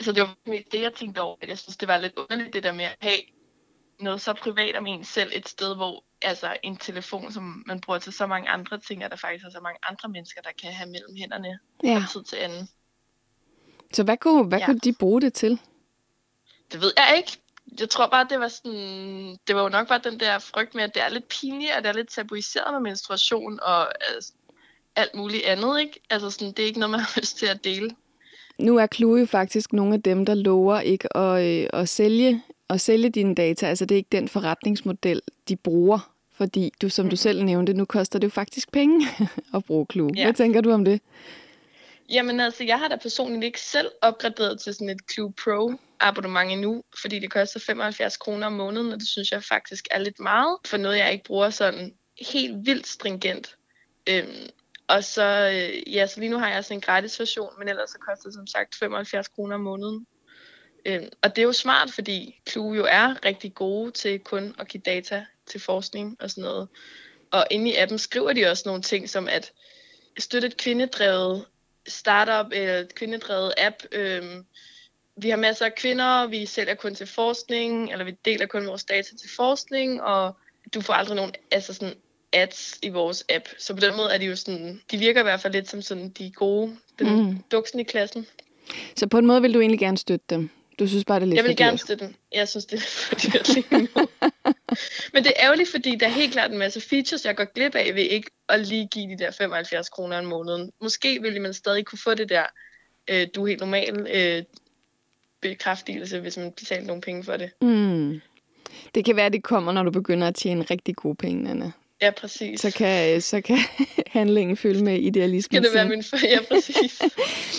Så 0.00 0.12
det 0.12 0.22
var 0.22 0.36
det, 0.46 0.82
jeg 0.82 0.94
tænkte 0.94 1.20
over. 1.20 1.36
Jeg 1.48 1.58
synes, 1.58 1.76
det 1.76 1.88
var 1.88 1.98
lidt 1.98 2.14
underligt, 2.16 2.52
det 2.52 2.62
der 2.62 2.72
med 2.72 2.84
at 2.84 2.96
have 3.00 3.20
noget 4.00 4.20
så 4.20 4.32
privat 4.32 4.76
om 4.76 4.86
en 4.86 5.04
selv 5.04 5.32
et 5.34 5.48
sted, 5.48 5.76
hvor 5.76 6.04
altså 6.22 6.56
en 6.62 6.76
telefon, 6.76 7.32
som 7.32 7.64
man 7.66 7.80
bruger 7.80 7.98
til 7.98 8.12
så 8.12 8.26
mange 8.26 8.48
andre 8.48 8.80
ting, 8.80 9.02
at 9.02 9.10
der 9.10 9.16
faktisk 9.16 9.44
er 9.44 9.50
så 9.50 9.60
mange 9.60 9.78
andre 9.82 10.08
mennesker, 10.08 10.40
der 10.40 10.50
kan 10.62 10.72
have 10.72 10.90
mellem 10.90 11.16
hænderne 11.16 11.58
ja. 11.84 11.98
fra 11.98 12.06
tid 12.12 12.24
til 12.24 12.36
anden. 12.36 12.68
Så 13.92 14.04
hvad 14.04 14.16
kunne, 14.16 14.48
hvad 14.48 14.58
ja. 14.58 14.66
kunne 14.66 14.78
de 14.78 14.92
bruge 14.92 15.20
det 15.20 15.34
til? 15.34 15.60
Det 16.72 16.80
ved 16.80 16.92
jeg 16.96 17.14
ikke. 17.16 17.38
Jeg 17.80 17.90
tror 17.90 18.06
bare, 18.06 18.26
det 18.30 18.40
var 18.40 18.48
sådan, 18.48 19.36
det 19.46 19.56
var 19.56 19.62
jo 19.62 19.68
nok 19.68 19.88
bare 19.88 20.00
den 20.04 20.20
der 20.20 20.38
frygt 20.38 20.74
med, 20.74 20.84
at 20.84 20.94
det 20.94 21.02
er 21.02 21.08
lidt 21.08 21.28
pinligt, 21.28 21.70
og 21.76 21.82
det 21.82 21.88
er 21.88 21.92
lidt 21.92 22.08
tabuiseret 22.08 22.72
med 22.72 22.80
menstruation 22.80 23.60
og 23.62 23.88
altså, 24.14 24.32
alt 24.96 25.14
muligt 25.14 25.44
andet, 25.44 25.80
ikke? 25.80 26.00
Altså 26.10 26.30
sådan, 26.30 26.48
det 26.48 26.58
er 26.58 26.66
ikke 26.66 26.80
noget, 26.80 26.90
man 26.90 27.00
har 27.06 27.20
lyst 27.20 27.38
til 27.38 27.46
at 27.46 27.64
dele. 27.64 27.90
Nu 28.58 28.76
er 28.76 28.86
Clue 28.94 29.20
jo 29.20 29.26
faktisk 29.26 29.72
nogle 29.72 29.94
af 29.94 30.02
dem, 30.02 30.26
der 30.26 30.34
lover 30.34 30.80
ikke 30.80 31.16
at, 31.16 31.44
øh, 31.44 31.68
at 31.72 31.88
sælge 31.88 32.42
at 32.68 32.80
sælge 32.80 33.10
dine 33.10 33.34
data. 33.34 33.66
Altså 33.66 33.84
det 33.84 33.94
er 33.94 33.96
ikke 33.96 34.12
den 34.12 34.28
forretningsmodel, 34.28 35.22
de 35.48 35.56
bruger, 35.56 36.12
fordi 36.32 36.72
du, 36.82 36.88
som 36.88 37.10
du 37.10 37.16
selv 37.16 37.44
nævnte, 37.44 37.74
nu 37.74 37.84
koster 37.84 38.18
det 38.18 38.26
jo 38.26 38.30
faktisk 38.30 38.72
penge 38.72 39.06
at 39.54 39.64
bruge 39.64 39.86
Clue. 39.92 40.10
Ja. 40.16 40.24
Hvad 40.24 40.34
tænker 40.34 40.60
du 40.60 40.70
om 40.72 40.84
det? 40.84 41.00
Jamen 42.10 42.40
altså, 42.40 42.64
jeg 42.64 42.78
har 42.78 42.88
da 42.88 42.96
personligt 42.96 43.44
ikke 43.44 43.60
selv 43.60 43.90
opgraderet 44.02 44.60
til 44.60 44.74
sådan 44.74 44.88
et 44.88 45.00
Clue 45.12 45.32
Pro 45.44 45.72
abonnement 46.00 46.52
endnu, 46.52 46.84
fordi 47.00 47.18
det 47.18 47.30
koster 47.30 47.60
75 47.60 48.16
kroner 48.16 48.46
om 48.46 48.52
måneden, 48.52 48.92
og 48.92 48.98
det 48.98 49.08
synes 49.08 49.32
jeg 49.32 49.44
faktisk 49.44 49.88
er 49.90 49.98
lidt 49.98 50.20
meget, 50.20 50.58
for 50.66 50.76
noget 50.76 50.98
jeg 50.98 51.12
ikke 51.12 51.24
bruger 51.24 51.50
sådan 51.50 51.94
helt 52.30 52.66
vildt 52.66 52.86
stringent. 52.86 53.56
Øhm, 54.08 54.50
og 54.88 55.04
så, 55.04 55.50
øh, 55.52 55.94
ja, 55.94 56.06
så 56.06 56.20
lige 56.20 56.30
nu 56.30 56.38
har 56.38 56.48
jeg 56.48 56.64
sådan 56.64 56.76
en 56.76 56.80
gratis 56.80 57.20
version, 57.20 57.58
men 57.58 57.68
ellers 57.68 57.90
så 57.90 57.98
koster 57.98 58.24
det 58.24 58.34
som 58.34 58.46
sagt 58.46 58.74
75 58.74 59.28
kroner 59.28 59.54
om 59.54 59.60
måneden. 59.60 60.06
Øhm, 60.86 61.08
og 61.22 61.36
det 61.36 61.42
er 61.42 61.46
jo 61.46 61.52
smart, 61.52 61.90
fordi 61.92 62.40
Clue 62.48 62.76
jo 62.76 62.86
er 62.90 63.24
rigtig 63.24 63.54
gode 63.54 63.90
til 63.90 64.20
kun 64.20 64.54
at 64.58 64.68
give 64.68 64.82
data 64.86 65.24
til 65.46 65.60
forskning 65.60 66.16
og 66.20 66.30
sådan 66.30 66.44
noget. 66.44 66.68
Og 67.30 67.46
inde 67.50 67.70
i 67.70 67.76
appen 67.76 67.98
skriver 67.98 68.32
de 68.32 68.46
også 68.46 68.62
nogle 68.66 68.82
ting 68.82 69.10
som 69.10 69.28
at 69.28 69.52
støtte 70.18 70.48
et 70.48 70.56
kvindedrevet 70.56 71.46
startup 71.88 72.52
eller 72.52 72.78
et 72.78 72.94
kvindedrevet 72.94 73.54
app. 73.58 73.76
Øhm, 73.92 74.46
vi 75.16 75.30
har 75.30 75.36
masser 75.36 75.64
af 75.64 75.74
kvinder, 75.74 76.26
vi 76.26 76.46
sælger 76.46 76.74
kun 76.74 76.94
til 76.94 77.06
forskning, 77.06 77.92
eller 77.92 78.04
vi 78.04 78.14
deler 78.24 78.46
kun 78.46 78.66
vores 78.66 78.84
data 78.84 79.16
til 79.16 79.30
forskning, 79.36 80.02
og 80.02 80.36
du 80.74 80.80
får 80.80 80.94
aldrig 80.94 81.16
nogen 81.16 81.32
altså 81.50 81.74
sådan 81.74 81.94
ads 82.32 82.78
i 82.82 82.88
vores 82.88 83.24
app. 83.28 83.48
Så 83.58 83.74
på 83.74 83.80
den 83.80 83.96
måde 83.96 84.10
er 84.10 84.18
de 84.18 84.24
jo 84.24 84.36
sådan, 84.36 84.80
de 84.90 84.98
virker 84.98 85.20
i 85.20 85.22
hvert 85.22 85.40
fald 85.40 85.52
lidt 85.52 85.70
som 85.70 85.82
sådan 85.82 86.08
de 86.08 86.30
gode, 86.30 86.76
den 86.98 87.22
mm. 87.22 87.38
duksen 87.52 87.80
i 87.80 87.82
klassen. 87.82 88.26
Så 88.96 89.06
på 89.06 89.18
en 89.18 89.26
måde 89.26 89.42
vil 89.42 89.54
du 89.54 89.60
egentlig 89.60 89.80
gerne 89.80 89.98
støtte 89.98 90.26
dem? 90.30 90.50
Du 90.78 90.88
synes 90.88 91.04
bare, 91.04 91.20
det 91.20 91.22
er 91.22 91.26
lidt 91.26 91.36
Jeg 91.36 91.44
vil 91.44 91.56
gerne 91.56 91.78
støtte 91.78 92.06
den. 92.06 92.16
Jeg 92.32 92.48
synes, 92.48 92.66
det 92.66 92.76
er 92.76 92.82
for 92.82 93.14
dyrt 93.14 93.54
lige 93.54 93.66
nu. 93.70 93.88
Men 95.12 95.24
det 95.24 95.32
er 95.36 95.44
ærgerligt, 95.44 95.68
fordi 95.70 95.96
der 95.96 96.06
er 96.06 96.10
helt 96.10 96.32
klart 96.32 96.50
en 96.52 96.58
masse 96.58 96.80
features, 96.80 97.24
jeg 97.24 97.36
går 97.36 97.44
glip 97.54 97.74
af 97.74 97.94
ved 97.94 98.02
ikke 98.02 98.30
at 98.48 98.66
lige 98.66 98.88
give 98.92 99.10
de 99.10 99.18
der 99.18 99.30
75 99.30 99.88
kroner 99.88 100.18
om 100.18 100.24
måneden. 100.24 100.72
Måske 100.80 101.22
ville 101.22 101.40
man 101.40 101.54
stadig 101.54 101.84
kunne 101.84 101.98
få 101.98 102.14
det 102.14 102.28
der, 102.28 102.44
øh, 103.10 103.26
du 103.34 103.42
er 103.42 103.46
helt 103.46 103.60
normal 103.60 104.06
øh, 104.14 104.42
bekræftelse, 105.48 106.20
hvis 106.20 106.36
man 106.36 106.52
betaler 106.52 106.86
nogle 106.86 107.02
penge 107.02 107.24
for 107.24 107.32
det. 107.32 107.50
Mm. 107.62 108.20
Det 108.94 109.04
kan 109.04 109.16
være, 109.16 109.28
det 109.28 109.42
kommer, 109.42 109.72
når 109.72 109.82
du 109.82 109.90
begynder 109.90 110.28
at 110.28 110.34
tjene 110.34 110.62
rigtig 110.62 110.96
gode 110.96 111.14
penge, 111.14 111.50
Anna. 111.50 111.72
Ja, 112.02 112.10
præcis. 112.10 112.60
Så 112.60 112.70
kan, 112.70 113.20
så 113.20 113.40
kan 113.40 113.58
handlingen 114.06 114.56
følge 114.56 114.84
med 114.84 114.98
idealismen. 114.98 115.54
Kan 115.54 115.62
det 115.62 115.74
være 115.74 115.88
min... 115.88 116.02
Ja, 116.22 116.38
præcis. 116.48 117.02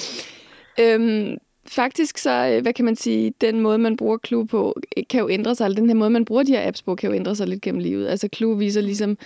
øhm, 0.82 1.38
faktisk 1.68 2.18
så, 2.18 2.46
øh, 2.54 2.62
hvad 2.62 2.74
kan 2.74 2.86
man 2.86 2.96
sige, 2.96 3.34
den 3.42 3.62
måde, 3.62 3.78
man 3.78 3.98
bruger 3.98 4.18
Clue 4.28 4.48
på, 4.48 4.80
kan 5.10 5.20
jo 5.20 5.30
ændre 5.30 5.56
sig. 5.56 5.78
Den 5.78 5.90
her 5.90 5.96
måde, 5.96 6.10
man 6.10 6.26
bruger 6.26 6.44
de 6.44 6.52
her 6.52 6.68
apps 6.68 6.82
på, 6.82 6.96
kan 6.96 7.10
jo 7.10 7.16
ændre 7.16 7.36
sig 7.36 7.48
lidt 7.48 7.62
gennem 7.62 7.80
livet. 7.80 8.08
Altså 8.08 8.30
Clue 8.36 8.58
viser 8.58 8.82
ligesom 8.82 9.18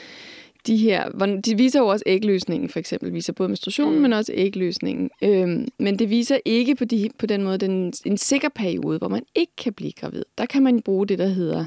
de 0.68 0.78
her, 0.78 1.10
de 1.46 1.58
viser 1.58 1.80
jo 1.80 1.88
også 1.88 2.04
ægløsningen 2.06 2.70
for 2.70 2.80
eksempel, 2.80 3.14
viser 3.14 3.34
både 3.34 3.50
menstruationen, 3.50 3.96
mm. 3.96 4.02
men 4.02 4.14
også 4.14 4.32
ægløsningen. 4.36 5.10
Øhm, 5.22 5.68
men 5.78 6.00
det 6.00 6.10
viser 6.10 6.40
ikke 6.46 6.76
på, 6.76 6.86
de, 6.86 7.10
på 7.18 7.26
den 7.26 7.44
måde 7.44 7.58
den, 7.58 7.94
en 8.06 8.18
sikker 8.18 8.50
periode, 8.50 8.98
hvor 8.98 9.08
man 9.08 9.26
ikke 9.36 9.56
kan 9.58 9.74
blive 9.74 9.92
gravid. 9.92 10.24
Der 10.38 10.46
kan 10.46 10.64
man 10.64 10.82
bruge 10.82 11.08
det, 11.08 11.20
der 11.20 11.28
hedder 11.28 11.66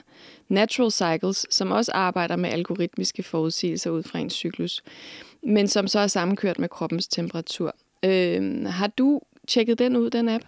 Natural 0.49 0.91
Cycles, 0.91 1.47
som 1.51 1.71
også 1.71 1.93
arbejder 1.93 2.37
med 2.37 2.51
algoritmiske 2.51 3.23
forudsigelser 3.23 3.91
ud 3.91 4.03
fra 4.03 4.19
en 4.19 4.31
cyklus, 4.31 4.83
men 5.43 5.69
som 5.69 5.89
så 5.89 5.99
er 5.99 6.07
sammenkørt 6.07 6.59
med 6.59 6.69
kroppens 6.69 7.09
temperatur. 7.09 7.77
Øhm, 8.05 8.65
har 8.65 8.87
du 8.87 9.21
tjekket 9.49 9.79
den 9.79 9.97
ud, 9.97 10.11
den 10.11 10.29
app? 10.29 10.45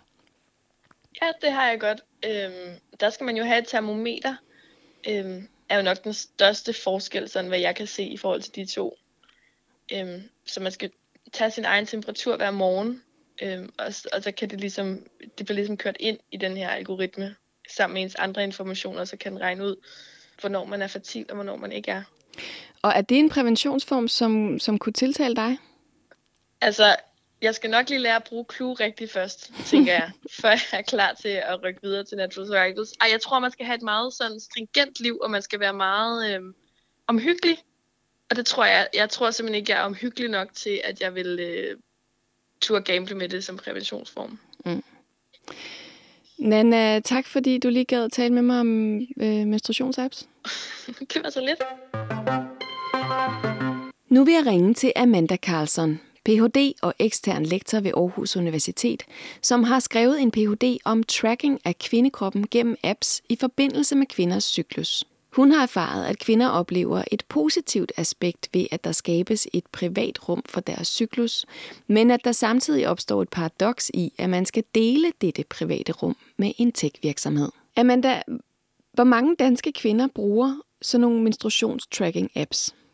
Ja, 1.23 1.27
det 1.43 1.53
har 1.53 1.69
jeg 1.69 1.81
godt. 1.81 2.01
Øhm, 2.27 2.79
der 3.01 3.11
skal 3.11 3.25
man 3.25 3.37
jo 3.37 3.45
have 3.45 3.59
et 3.59 3.69
termometer. 3.69 4.35
Øhm, 5.09 5.49
er 5.69 5.77
jo 5.77 5.83
nok 5.83 6.05
den 6.05 6.13
største 6.13 6.73
forskel, 6.73 7.29
sådan 7.29 7.49
hvad 7.49 7.59
jeg 7.59 7.77
kan 7.77 7.87
se 7.87 8.03
i 8.03 8.17
forhold 8.17 8.43
til 8.43 8.55
de 8.55 8.67
to. 8.67 8.99
Øhm, 9.93 10.23
så 10.45 10.61
man 10.61 10.73
skal 10.73 10.91
tage 11.33 11.51
sin 11.51 11.65
egen 11.65 11.87
temperatur 11.87 12.37
hver 12.37 12.51
morgen, 12.51 13.03
øhm, 13.43 13.73
og, 13.79 13.87
og 14.13 14.23
så 14.23 14.33
kan 14.37 14.51
det 14.51 14.61
ligesom, 14.61 15.07
det 15.39 15.47
bliver 15.47 15.57
ligesom 15.57 15.77
kørt 15.77 15.97
ind 16.01 16.19
i 16.31 16.37
den 16.37 16.57
her 16.57 16.69
algoritme, 16.69 17.37
sammen 17.69 17.95
med 17.95 18.03
ens 18.03 18.15
andre 18.15 18.45
informationer, 18.45 19.05
så 19.05 19.17
kan 19.17 19.33
den 19.33 19.41
regne 19.41 19.65
ud, 19.65 19.77
hvornår 20.41 20.65
man 20.65 20.83
er 20.83 20.87
fertil, 20.87 21.27
og 21.29 21.35
hvornår 21.35 21.57
man 21.57 21.73
ikke 21.73 21.91
er. 21.91 22.03
Og 22.83 22.93
er 22.97 23.01
det 23.01 23.19
en 23.19 23.31
præventionsform, 23.31 24.09
som, 24.09 24.59
som 24.59 24.79
kunne 24.79 24.93
tiltale 24.93 25.37
dig? 25.37 25.59
Altså, 26.61 26.97
jeg 27.43 27.55
skal 27.55 27.71
nok 27.71 27.89
lige 27.89 27.99
lære 27.99 28.17
at 28.17 28.25
bruge 28.25 28.45
Clue 28.55 28.75
rigtigt 28.75 29.13
først, 29.13 29.53
tænker 29.67 29.93
jeg, 29.93 30.11
før 30.41 30.49
jeg 30.49 30.79
er 30.79 30.83
klar 30.83 31.13
til 31.13 31.29
at 31.29 31.63
rykke 31.65 31.81
videre 31.83 32.05
til 32.05 32.17
Natural 32.17 32.47
Cycles. 32.47 32.95
Ej, 33.01 33.09
jeg 33.13 33.21
tror, 33.21 33.39
man 33.39 33.51
skal 33.51 33.67
have 33.67 33.77
et 33.77 33.83
meget 33.83 34.13
sådan 34.13 34.41
stringent 34.41 35.01
liv, 35.01 35.19
og 35.23 35.31
man 35.31 35.43
skal 35.43 35.61
være 35.61 35.75
meget 35.75 36.35
øh, 36.35 36.41
omhyggelig. 37.07 37.59
Og 38.31 38.37
det 38.37 38.47
tror 38.47 38.65
jeg, 38.65 38.89
jeg 38.95 39.11
tror 39.11 39.31
simpelthen 39.31 39.61
ikke, 39.61 39.73
jeg 39.73 39.81
er 39.81 39.85
omhyggelig 39.85 40.31
nok 40.31 40.49
til, 40.55 40.81
at 40.85 41.01
jeg 41.01 41.15
vil 41.15 41.39
øh, 41.41 41.77
turde 42.61 42.93
gamble 42.93 43.15
med 43.15 43.29
det 43.29 43.45
som 43.45 43.57
præventionsform. 43.57 44.39
Mm. 44.65 44.83
Nana, 46.39 47.01
tak 47.01 47.27
fordi 47.27 47.59
du 47.59 47.69
lige 47.69 47.85
gad 47.85 48.05
at 48.05 48.13
tale 48.13 48.35
med 48.35 48.43
mig 48.43 48.61
om 48.61 49.01
øh, 49.01 49.47
menstruationsapps. 49.47 50.29
det 51.15 51.23
var 51.23 51.31
så 51.31 51.41
lidt. 51.41 51.63
Nu 54.09 54.25
vil 54.25 54.35
jeg 54.35 54.47
ringe 54.47 54.75
til 54.75 54.93
Amanda 54.97 55.37
Carlson, 55.37 56.01
Ph.D. 56.27 56.73
og 56.83 56.95
ekstern 56.99 57.47
lektor 57.47 57.81
ved 57.81 57.91
Aarhus 57.97 58.37
Universitet, 58.37 59.03
som 59.43 59.63
har 59.63 59.81
skrevet 59.81 60.23
en 60.23 60.31
Ph.D. 60.31 60.79
om 60.85 61.03
tracking 61.03 61.61
af 61.65 61.79
kvindekroppen 61.79 62.47
gennem 62.51 62.77
apps 62.85 63.23
i 63.29 63.37
forbindelse 63.37 63.97
med 63.97 64.07
kvinders 64.07 64.45
cyklus. 64.45 65.05
Hun 65.33 65.53
har 65.53 65.63
erfaret, 65.63 66.07
at 66.07 66.19
kvinder 66.19 66.49
oplever 66.49 67.03
et 67.13 67.23
positivt 67.29 67.93
aspekt 67.97 68.49
ved, 68.53 68.67
at 68.71 68.85
der 68.85 68.93
skabes 68.93 69.49
et 69.53 69.65
privat 69.73 70.29
rum 70.29 70.43
for 70.49 70.61
deres 70.61 70.89
cyklus, 70.89 71.47
men 71.87 72.11
at 72.11 72.25
der 72.25 72.33
samtidig 72.33 72.89
opstår 72.89 73.23
et 73.23 73.29
paradoks 73.29 73.91
i, 73.95 74.13
at 74.19 74.31
man 74.31 74.47
skal 74.47 74.65
dele 74.75 75.13
dette 75.21 75.45
private 75.51 75.93
rum 75.93 76.17
med 76.37 76.53
en 76.59 76.73
tech-virksomhed. 76.73 77.49
Amanda, 77.77 78.23
hvor 78.93 79.05
mange 79.05 79.37
danske 79.39 79.73
kvinder 79.73 80.09
bruger 80.15 80.55
sådan 80.83 81.01
nogle 81.01 81.23
menstruationstracking-apps? 81.23 82.86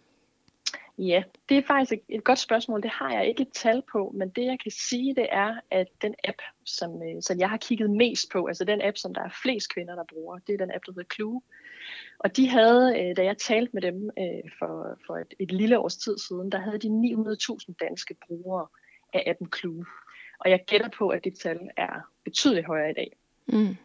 Ja, 0.98 1.22
det 1.48 1.56
er 1.56 1.62
faktisk 1.66 2.02
et, 2.08 2.24
godt 2.24 2.38
spørgsmål. 2.38 2.82
Det 2.82 2.90
har 2.90 3.12
jeg 3.12 3.28
ikke 3.28 3.42
et 3.42 3.52
tal 3.52 3.82
på, 3.92 4.12
men 4.14 4.28
det 4.28 4.44
jeg 4.44 4.58
kan 4.62 4.70
sige, 4.70 5.14
det 5.14 5.26
er, 5.30 5.60
at 5.70 5.86
den 6.02 6.14
app, 6.24 6.38
som, 6.64 7.02
øh, 7.02 7.22
som 7.22 7.38
jeg 7.38 7.50
har 7.50 7.56
kigget 7.56 7.90
mest 7.90 8.32
på, 8.32 8.46
altså 8.46 8.64
den 8.64 8.82
app, 8.82 8.96
som 8.96 9.14
der 9.14 9.20
er 9.20 9.38
flest 9.42 9.74
kvinder, 9.74 9.94
der 9.94 10.04
bruger, 10.08 10.38
det 10.38 10.52
er 10.52 10.58
den 10.58 10.70
app, 10.74 10.86
der 10.86 10.92
hedder 10.92 11.14
Clue. 11.14 11.42
Og 12.18 12.36
de 12.36 12.48
havde, 12.48 13.00
øh, 13.00 13.16
da 13.16 13.24
jeg 13.24 13.38
talte 13.38 13.70
med 13.72 13.82
dem 13.82 14.10
øh, 14.18 14.50
for, 14.58 14.98
for 15.06 15.16
et, 15.16 15.34
et 15.38 15.52
lille 15.52 15.78
års 15.78 15.96
tid 15.96 16.18
siden, 16.18 16.52
der 16.52 16.58
havde 16.58 16.78
de 16.78 16.88
900.000 16.88 17.74
danske 17.80 18.16
brugere 18.26 18.66
af 19.12 19.24
appen 19.26 19.52
Clue. 19.58 19.84
Og 20.38 20.50
jeg 20.50 20.64
gætter 20.66 20.88
på, 20.98 21.08
at 21.08 21.24
det 21.24 21.34
tal 21.38 21.60
er 21.76 22.10
betydeligt 22.24 22.66
højere 22.66 22.90
i 22.90 22.94
dag. 22.94 23.12
Mm. 23.46 23.76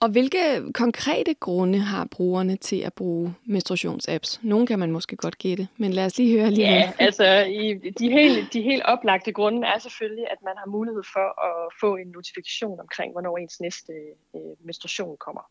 Og 0.00 0.08
hvilke 0.08 0.72
konkrete 0.74 1.34
grunde 1.34 1.78
har 1.78 2.04
brugerne 2.10 2.56
til 2.56 2.80
at 2.80 2.92
bruge 2.92 3.34
menstruationsapps? 3.44 4.40
Nogle 4.42 4.66
kan 4.66 4.78
man 4.78 4.90
måske 4.90 5.16
godt 5.16 5.38
gætte, 5.38 5.68
men 5.76 5.92
lad 5.92 6.06
os 6.06 6.18
lige 6.18 6.38
høre 6.38 6.50
lige. 6.50 6.68
Ja, 6.68 6.92
altså 6.98 7.24
i, 7.40 7.74
de, 7.98 8.10
helt, 8.10 8.52
de 8.52 8.62
helt 8.62 8.82
oplagte 8.82 9.32
grunde 9.32 9.66
er 9.66 9.78
selvfølgelig, 9.78 10.24
at 10.30 10.38
man 10.44 10.54
har 10.58 10.66
mulighed 10.66 11.02
for 11.12 11.26
at 11.48 11.72
få 11.80 11.96
en 11.96 12.06
notifikation 12.06 12.80
omkring, 12.80 13.12
hvornår 13.12 13.38
ens 13.38 13.60
næste 13.60 13.92
øh, 14.34 14.40
menstruation 14.64 15.16
kommer. 15.16 15.50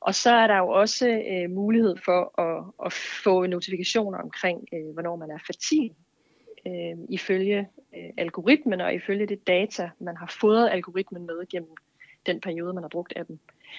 Og 0.00 0.14
så 0.14 0.30
er 0.30 0.46
der 0.46 0.58
jo 0.58 0.68
også 0.68 1.08
øh, 1.08 1.50
mulighed 1.50 1.96
for 2.04 2.40
at, 2.40 2.64
at 2.86 2.92
få 3.24 3.46
notifikationer 3.46 4.18
omkring, 4.18 4.68
øh, 4.72 4.92
hvornår 4.92 5.16
man 5.16 5.30
er 5.30 5.38
fertil, 5.46 5.90
øh, 6.66 6.96
ifølge 7.08 7.68
øh, 7.96 8.10
algoritmen 8.16 8.80
og 8.80 8.94
ifølge 8.94 9.26
det 9.26 9.46
data, 9.46 9.90
man 9.98 10.16
har 10.16 10.36
fået 10.40 10.68
algoritmen 10.72 11.26
med 11.26 11.48
gennem 11.50 11.70
den 12.26 12.40
periode, 12.40 12.72
man 12.72 12.82
har 12.82 12.88
brugt 12.88 13.12
af 13.16 13.26
dem. 13.26 13.38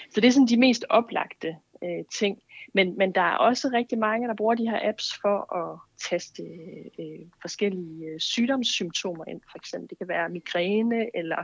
Så 0.10 0.22
det 0.22 0.27
er 0.27 0.32
sådan 0.32 0.48
de 0.48 0.58
mest 0.58 0.86
oplagte 0.89 1.56
øh, 1.84 2.06
ting. 2.20 2.42
Men, 2.74 2.98
men 2.98 3.12
der 3.12 3.22
er 3.22 3.36
også 3.36 3.70
rigtig 3.74 3.98
mange, 3.98 4.27
der 4.27 4.34
bruger 4.34 4.56
de 4.56 4.70
her 4.70 4.89
apps 4.89 5.13
for 5.22 5.56
at 5.56 5.80
teste 6.10 6.44
øh, 7.00 7.25
forskellige 7.42 8.06
øh, 8.06 8.20
sygdomssymptomer 8.20 9.25
ind. 9.27 9.42
For 9.51 9.58
eksempel 9.58 9.89
det 9.89 9.98
kan 9.98 10.08
være 10.08 10.30
migræne, 10.30 11.18
eller 11.18 11.44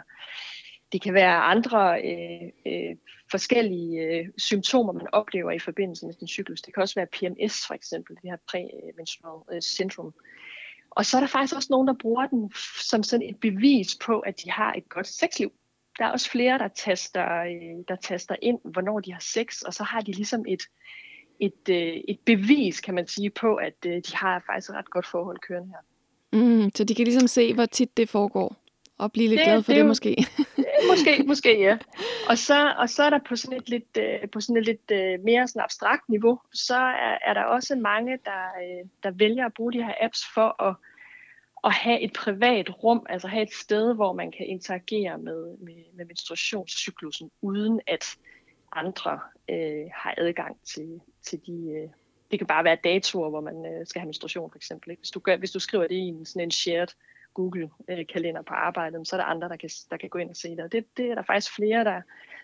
det 0.92 1.02
kan 1.02 1.14
være 1.14 1.36
andre 1.36 2.02
øh, 2.02 2.50
øh, 2.66 2.96
forskellige 3.32 4.02
øh, 4.02 4.28
symptomer, 4.38 4.94
man 4.94 5.08
oplever 5.12 5.52
i 5.52 5.60
forbindelse 5.60 6.06
med 6.06 6.14
sin 6.14 6.28
cyklus. 6.28 6.62
Det 6.62 6.74
kan 6.74 6.84
også 6.84 6.96
være 6.96 7.08
PMS 7.08 7.68
for 7.68 7.74
eksempel, 7.74 8.16
det 8.16 8.30
her 8.30 8.38
præmenstrual 8.50 9.42
øh, 9.50 9.56
øh, 9.56 9.62
syndrom. 9.62 10.14
Og 10.90 11.06
så 11.06 11.18
er 11.18 11.22
der 11.22 11.28
faktisk 11.28 11.56
også 11.56 11.68
nogen, 11.72 11.88
der 11.88 11.94
bruger 11.94 12.28
den 12.28 12.52
som 12.82 13.04
sådan 13.04 13.30
et 13.30 13.40
bevis 13.40 13.98
på, 14.06 14.20
at 14.20 14.42
de 14.44 14.52
har 14.52 14.74
et 14.74 14.90
godt 14.90 15.08
sexliv 15.08 15.52
der 16.00 16.06
er 16.06 16.10
også 16.10 16.30
flere, 16.30 16.58
der 16.58 16.68
taster, 16.68 17.44
øh, 17.44 17.84
der 17.88 17.96
taster 17.96 18.36
ind, 18.42 18.60
hvornår 18.64 19.00
de 19.00 19.14
har 19.14 19.20
sex, 19.20 19.62
og 19.62 19.74
så 19.74 19.84
har 19.84 20.02
de 20.02 20.12
ligesom 20.12 20.46
et, 20.48 20.62
et, 21.40 21.70
øh, 21.70 22.02
et 22.08 22.20
bevis, 22.26 22.82
kan 22.82 22.94
man 22.94 23.08
sige, 23.08 23.30
på, 23.30 23.56
at 23.56 23.74
øh, 23.86 23.96
de 23.96 24.16
har 24.16 24.44
faktisk 24.46 24.70
et 24.70 24.76
ret 24.76 24.90
godt 24.90 25.08
forhold 25.08 25.40
kørende 25.40 25.70
her. 25.70 25.84
Mm, 26.40 26.70
så 26.76 26.84
de 26.84 26.96
kan 26.96 27.06
ligesom 27.06 27.28
se, 27.28 27.54
hvor 27.54 27.66
tit 27.66 27.98
det 27.98 28.10
foregår, 28.10 28.56
og 28.98 29.12
blive 29.12 29.30
lidt 29.30 29.40
det, 29.40 29.46
glad 29.46 29.64
for 29.64 29.72
det, 29.72 29.80
det 29.80 29.86
måske. 29.86 30.26
måske, 30.92 31.24
måske 31.28 31.60
ja. 31.60 31.78
Og 32.30 32.38
så, 32.38 32.74
og 32.78 32.90
så 32.90 33.04
er 33.04 33.10
der 33.10 33.20
på 33.30 33.36
sådan 33.36 33.58
et 33.58 33.70
lidt, 33.70 33.98
på 34.32 34.40
sådan 34.40 34.58
et 34.58 34.66
lidt 34.66 35.24
mere 35.24 35.48
sådan 35.48 35.62
abstrakt 35.62 36.10
niveau, 36.10 36.40
så 36.54 36.76
er, 36.76 37.18
er 37.28 37.34
der 37.34 37.44
også 37.44 37.76
mange, 37.76 38.18
der, 38.26 38.44
der 39.04 39.12
vælger 39.12 39.46
at 39.46 39.54
bruge 39.54 39.74
de 39.74 39.84
her 39.84 39.94
apps 40.02 40.22
for 40.34 40.64
at 40.64 40.76
at 41.63 41.74
have 41.74 42.01
et 42.01 42.13
privat 42.13 42.84
rum, 42.84 43.05
altså 43.10 43.27
have 43.27 43.43
et 43.43 43.53
sted, 43.53 43.96
hvor 43.96 44.13
man 44.13 44.32
kan 44.32 44.46
interagere 44.46 45.17
med, 45.17 45.58
med, 45.58 45.75
med 45.93 46.05
menstruationscyklusen, 46.05 47.32
uden 47.41 47.82
at 47.88 48.17
andre 48.72 49.20
øh, 49.50 49.86
har 49.93 50.13
adgang 50.17 50.58
til, 50.63 51.01
til 51.22 51.41
de... 51.46 51.70
Øh, 51.72 51.89
det 52.32 52.39
kan 52.39 52.48
bare 52.48 52.63
være 52.63 52.77
datoer, 52.84 53.29
hvor 53.29 53.41
man 53.41 53.65
øh, 53.65 53.88
skal 53.88 54.00
have 54.00 54.08
menstruation 54.08 54.51
for 54.51 54.58
eksempel. 54.58 54.91
Ikke? 54.91 55.00
Hvis, 55.00 55.12
du 55.12 55.20
gør, 55.20 55.38
hvis 55.38 55.51
du 55.51 55.60
skriver 55.60 55.88
det 55.88 55.96
i 55.96 56.08
en, 56.08 56.25
sådan 56.25 56.41
en 56.41 56.51
shared 56.51 56.88
Google-kalender 57.34 58.41
øh, 58.41 58.46
på 58.46 58.53
arbejdet, 58.53 59.08
så 59.08 59.15
er 59.15 59.20
der 59.20 59.25
andre, 59.25 59.50
der 59.50 59.55
kan, 59.55 59.70
der 59.89 59.98
kan 59.98 60.10
gå 60.10 60.17
ind 60.17 60.29
og 60.29 60.36
se 60.36 60.50
det. 60.50 60.60
Og 60.60 60.72
det, 60.72 60.86
det 60.98 61.12
er 61.12 61.15
der 61.15 61.24
faktisk 61.24 61.55
flere, 61.55 61.84
der, 61.84 62.01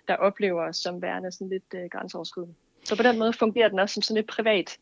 der 0.07 0.15
oplever 0.15 0.71
som 0.71 1.01
værende 1.01 1.31
sådan 1.31 1.49
lidt 1.49 1.73
øh, 1.73 1.85
grænseoverskridende. 1.91 2.55
Så 2.83 2.97
på 2.97 3.03
den 3.03 3.19
måde 3.19 3.33
fungerer 3.33 3.69
den 3.69 3.79
også 3.79 3.93
som 3.93 4.01
sådan 4.01 4.19
et 4.19 4.27
privat, 4.27 4.77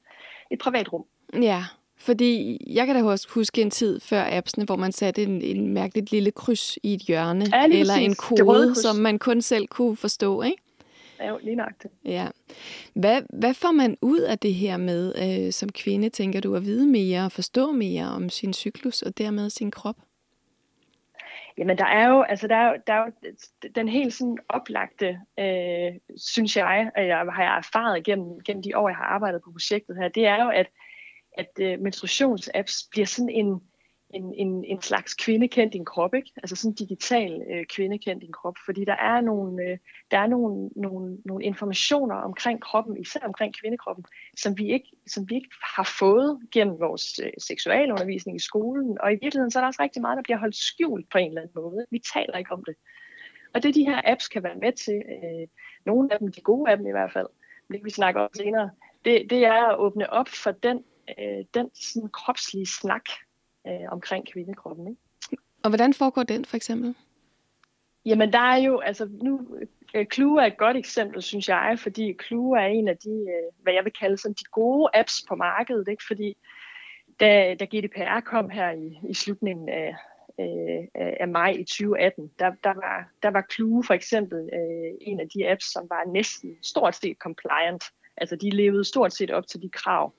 et 0.51 0.59
privat 0.59 0.93
rum. 0.93 1.05
Ja, 1.33 1.63
fordi 1.97 2.57
jeg 2.75 2.85
kan 2.85 2.95
da 2.95 3.03
også 3.03 3.27
huske 3.29 3.61
en 3.61 3.71
tid 3.71 3.99
før 3.99 4.23
appsene, 4.31 4.65
hvor 4.65 4.75
man 4.75 4.91
satte 4.91 5.23
en, 5.23 5.41
en 5.41 5.73
mærkeligt 5.73 6.11
lille 6.11 6.31
kryds 6.31 6.77
i 6.83 6.93
et 6.93 7.01
hjørne, 7.01 7.45
ja, 7.53 7.63
eller 7.63 7.93
præcis. 7.93 8.07
en 8.07 8.15
kode, 8.15 8.75
som 8.75 8.95
man 8.95 9.19
kun 9.19 9.41
selv 9.41 9.67
kunne 9.67 9.97
forstå, 9.97 10.41
ikke? 10.41 10.61
Ja, 11.19 11.27
jo, 11.29 11.39
lige 11.43 11.55
nok 11.55 11.71
det. 11.83 11.91
Ja. 12.05 12.27
Hvad, 12.93 13.21
hvad 13.29 13.53
får 13.53 13.71
man 13.71 13.97
ud 14.01 14.19
af 14.19 14.39
det 14.39 14.53
her 14.53 14.77
med, 14.77 15.13
øh, 15.45 15.53
som 15.53 15.71
kvinde, 15.71 16.09
tænker 16.09 16.41
du, 16.41 16.55
at 16.55 16.65
vide 16.65 16.87
mere 16.87 17.25
og 17.25 17.31
forstå 17.31 17.71
mere 17.71 18.05
om 18.05 18.29
sin 18.29 18.53
cyklus 18.53 19.01
og 19.01 19.17
dermed 19.17 19.49
sin 19.49 19.71
krop? 19.71 19.95
Jamen, 21.57 21.77
der 21.77 21.85
er 21.85 22.09
jo, 22.09 22.21
altså, 22.21 22.47
der 22.47 22.55
er 22.55 22.69
jo, 22.69 22.75
der 22.87 22.93
er 22.93 23.05
jo 23.05 23.31
den 23.75 23.89
helt 23.89 24.13
sådan 24.13 24.37
oplagte, 24.49 25.19
øh, 25.39 25.93
synes 26.17 26.57
jeg, 26.57 26.91
og 26.95 27.07
jeg 27.07 27.17
har 27.17 27.43
jeg 27.43 27.57
erfaret 27.57 28.03
gennem, 28.03 28.43
gennem 28.45 28.63
de 28.63 28.77
år, 28.77 28.89
jeg 28.89 28.95
har 28.95 29.03
arbejdet 29.03 29.41
på 29.41 29.51
projektet 29.51 29.97
her, 29.97 30.07
det 30.07 30.25
er 30.25 30.43
jo, 30.43 30.49
at 30.49 30.67
at 31.37 31.51
øh, 31.59 31.79
menstruationsapps 31.79 32.87
bliver 32.91 33.05
sådan 33.05 33.29
en, 33.29 33.61
en, 34.13 34.33
en, 34.33 34.65
en 34.65 34.81
slags 34.81 35.13
kvindekendt 35.13 35.73
din 35.73 35.85
krop, 35.85 36.13
ikke? 36.13 36.31
Altså 36.37 36.55
sådan 36.55 36.71
en 36.71 36.75
digital 36.75 37.41
øh, 37.51 37.65
kvindekendt 37.65 38.21
din 38.21 38.31
krop, 38.31 38.55
fordi 38.65 38.85
der 38.85 38.95
er 38.95 39.21
nogle, 39.21 39.63
øh, 39.63 39.77
der 40.11 40.17
er 40.17 40.27
nogle, 40.27 40.69
nogle, 40.75 41.17
nogle 41.25 41.43
informationer 41.43 42.15
omkring 42.15 42.61
kroppen, 42.61 42.97
især 42.97 43.19
omkring 43.19 43.55
kvindekroppen, 43.61 44.05
som 44.37 44.57
vi 44.57 44.73
ikke, 44.73 44.89
som 45.07 45.29
vi 45.29 45.35
ikke 45.35 45.49
har 45.75 45.95
fået 45.99 46.39
gennem 46.51 46.79
vores 46.79 47.19
øh, 47.23 47.31
seksualundervisning 47.37 48.37
i 48.37 48.39
skolen, 48.39 48.97
og 49.01 49.13
i 49.13 49.17
virkeligheden 49.21 49.51
så 49.51 49.59
er 49.59 49.61
der 49.61 49.67
også 49.67 49.81
rigtig 49.81 50.01
meget, 50.01 50.17
der 50.17 50.23
bliver 50.23 50.37
holdt 50.37 50.55
skjult 50.55 51.09
på 51.09 51.17
en 51.17 51.27
eller 51.27 51.41
anden 51.41 51.53
måde. 51.55 51.85
Vi 51.91 51.99
taler 52.13 52.37
ikke 52.37 52.51
om 52.51 52.63
det. 52.63 52.75
Og 53.53 53.63
det 53.63 53.75
de 53.75 53.85
her 53.85 54.01
apps 54.05 54.27
kan 54.27 54.43
være 54.43 54.55
med 54.55 54.71
til, 54.71 54.95
øh, 54.95 55.47
nogle 55.85 56.13
af 56.13 56.19
dem, 56.19 56.31
de 56.31 56.41
gode 56.41 56.71
af 56.71 56.77
dem 56.77 56.87
i 56.87 56.91
hvert 56.91 57.13
fald, 57.13 57.27
det 57.67 57.79
kan 57.79 57.85
vi 57.85 57.89
snakke 57.89 58.19
om 58.19 58.29
senere, 58.33 58.69
det, 59.05 59.29
det 59.29 59.45
er 59.45 59.63
at 59.63 59.77
åbne 59.77 60.09
op 60.09 60.27
for 60.27 60.51
den 60.51 60.83
øh, 61.19 61.45
den 61.53 61.69
sådan 61.73 62.09
kropslige 62.09 62.65
snak 62.65 63.05
øh, 63.67 63.91
omkring 63.91 64.31
kvindekroppen. 64.31 64.87
Ikke? 64.87 65.01
Og 65.63 65.69
hvordan 65.69 65.93
foregår 65.93 66.23
den 66.23 66.45
for 66.45 66.55
eksempel? 66.55 66.95
Jamen 68.05 68.33
der 68.33 68.39
er 68.39 68.57
jo, 68.57 68.79
altså 68.79 69.09
nu, 69.23 69.57
øh, 69.95 70.05
Clue 70.13 70.41
er 70.41 70.45
et 70.45 70.57
godt 70.57 70.77
eksempel, 70.77 71.21
synes 71.21 71.49
jeg, 71.49 71.77
fordi 71.79 72.17
Clue 72.27 72.59
er 72.59 72.65
en 72.65 72.87
af 72.87 72.97
de, 72.97 73.09
øh, 73.09 73.63
hvad 73.63 73.73
jeg 73.73 73.83
vil 73.83 73.93
kalde 73.93 74.17
sådan 74.17 74.35
de 74.39 74.45
gode 74.51 74.89
apps 74.93 75.23
på 75.29 75.35
markedet, 75.35 75.87
ikke? 75.87 76.03
fordi 76.07 76.37
da, 77.19 77.55
da 77.59 77.65
GDPR 77.65 78.19
kom 78.25 78.49
her 78.49 78.71
i, 78.71 78.99
i 79.09 79.13
slutningen 79.13 79.69
af, 79.69 79.95
øh, 80.39 80.87
af 80.95 81.27
maj 81.27 81.49
i 81.49 81.63
2018, 81.63 82.31
der, 82.39 82.51
der, 82.63 82.73
var, 82.73 83.09
der 83.23 83.29
var 83.29 83.45
Clue 83.55 83.83
for 83.83 83.93
eksempel 83.93 84.49
øh, 84.53 84.93
en 85.01 85.19
af 85.19 85.29
de 85.29 85.49
apps, 85.49 85.71
som 85.71 85.87
var 85.89 86.11
næsten 86.13 86.57
stort 86.63 86.95
set 86.95 87.17
compliant. 87.17 87.83
Altså 88.17 88.35
de 88.35 88.49
levede 88.49 88.83
stort 88.83 89.13
set 89.13 89.31
op 89.31 89.47
til 89.47 89.61
de 89.61 89.69
krav, 89.69 90.13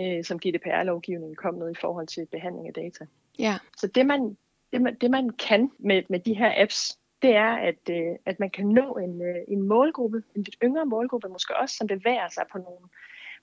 øh, 0.00 0.24
som 0.24 0.38
GDPR-lovgivningen 0.38 1.36
kom 1.36 1.54
med 1.54 1.70
i 1.70 1.80
forhold 1.80 2.06
til 2.06 2.26
behandling 2.26 2.68
af 2.68 2.74
data. 2.74 3.06
Ja. 3.38 3.58
Så 3.76 3.86
det 3.86 4.06
man, 4.06 4.36
det 4.72 4.82
man, 4.82 4.94
det 5.00 5.10
man 5.10 5.30
kan 5.30 5.70
med, 5.78 6.02
med 6.08 6.20
de 6.20 6.34
her 6.34 6.52
apps, 6.56 6.98
det 7.22 7.36
er, 7.36 7.52
at, 7.52 7.90
øh, 7.90 8.16
at 8.26 8.40
man 8.40 8.50
kan 8.50 8.66
nå 8.66 8.92
en, 8.92 9.22
øh, 9.22 9.36
en 9.48 9.62
målgruppe, 9.62 10.22
en 10.36 10.42
lidt 10.42 10.56
yngre 10.64 10.86
målgruppe 10.86 11.28
måske 11.28 11.56
også, 11.56 11.76
som 11.76 11.86
bevæger 11.86 12.28
sig 12.28 12.44
på 12.52 12.58
nogle, 12.58 12.86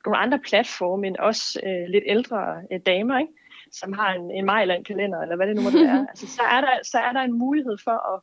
nogle 0.06 0.18
andre 0.18 0.40
platforme 0.40 1.08
end 1.08 1.18
også 1.18 1.60
øh, 1.64 1.90
lidt 1.90 2.04
ældre 2.08 2.62
øh, 2.72 2.80
damer, 2.86 3.20
ikke? 3.20 3.34
som 3.72 3.94
har 3.94 4.14
en, 4.14 4.32
en 4.32 4.46
Mejland-kalender, 4.46 5.20
eller 5.22 5.36
hvad 5.36 5.48
det 5.48 5.56
nu 5.56 5.62
måtte 5.62 5.80
være. 5.80 6.08
altså, 6.10 6.28
så, 6.28 6.42
er 6.42 6.62
der, 6.62 6.80
så 6.84 6.98
er 6.98 7.12
der 7.12 7.20
en 7.20 7.34
mulighed 7.34 7.78
for 7.84 8.14
at, 8.14 8.22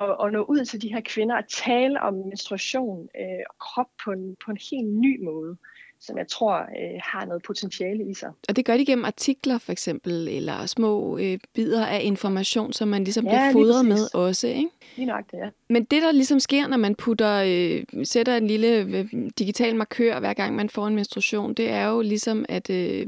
at, 0.00 0.26
at 0.26 0.32
nå 0.32 0.42
ud 0.42 0.64
til 0.64 0.82
de 0.82 0.92
her 0.94 1.00
kvinder 1.04 1.36
og 1.36 1.48
tale 1.48 2.00
om 2.00 2.14
menstruation 2.14 3.08
øh, 3.20 3.44
og 3.50 3.58
krop 3.58 3.90
på 4.04 4.12
en, 4.12 4.36
på 4.44 4.50
en 4.50 4.58
helt 4.70 4.88
ny 4.88 5.24
måde 5.24 5.56
som 6.02 6.18
jeg 6.18 6.28
tror 6.28 6.56
øh, 6.56 7.00
har 7.02 7.24
noget 7.24 7.42
potentiale 7.42 8.10
i 8.10 8.14
sig. 8.14 8.30
Og 8.48 8.56
det 8.56 8.64
gør 8.64 8.76
de 8.76 8.86
gennem 8.86 9.04
artikler 9.04 9.58
for 9.58 9.72
eksempel, 9.72 10.28
eller 10.28 10.66
små 10.66 11.18
øh, 11.18 11.38
bidder 11.54 11.86
af 11.86 12.00
information, 12.04 12.72
som 12.72 12.88
man 12.88 13.04
ligesom 13.04 13.24
ja, 13.24 13.30
bliver 13.30 13.52
fodret 13.52 13.86
med 13.86 14.14
også, 14.14 14.46
ikke? 14.46 14.68
Lige 14.96 15.06
nok 15.06 15.24
det, 15.30 15.38
ja. 15.38 15.48
Men 15.68 15.84
det, 15.84 16.02
der 16.02 16.12
ligesom 16.12 16.40
sker, 16.40 16.66
når 16.66 16.76
man 16.76 16.94
putter, 16.94 17.42
øh, 17.46 18.04
sætter 18.04 18.36
en 18.36 18.46
lille 18.46 18.68
øh, 18.68 19.12
digital 19.38 19.76
markør, 19.76 20.20
hver 20.20 20.32
gang 20.32 20.56
man 20.56 20.68
får 20.68 20.86
en 20.86 20.94
menstruation, 20.94 21.54
det 21.54 21.70
er 21.70 21.86
jo 21.86 22.00
ligesom, 22.00 22.44
at, 22.48 22.70
øh, 22.70 23.06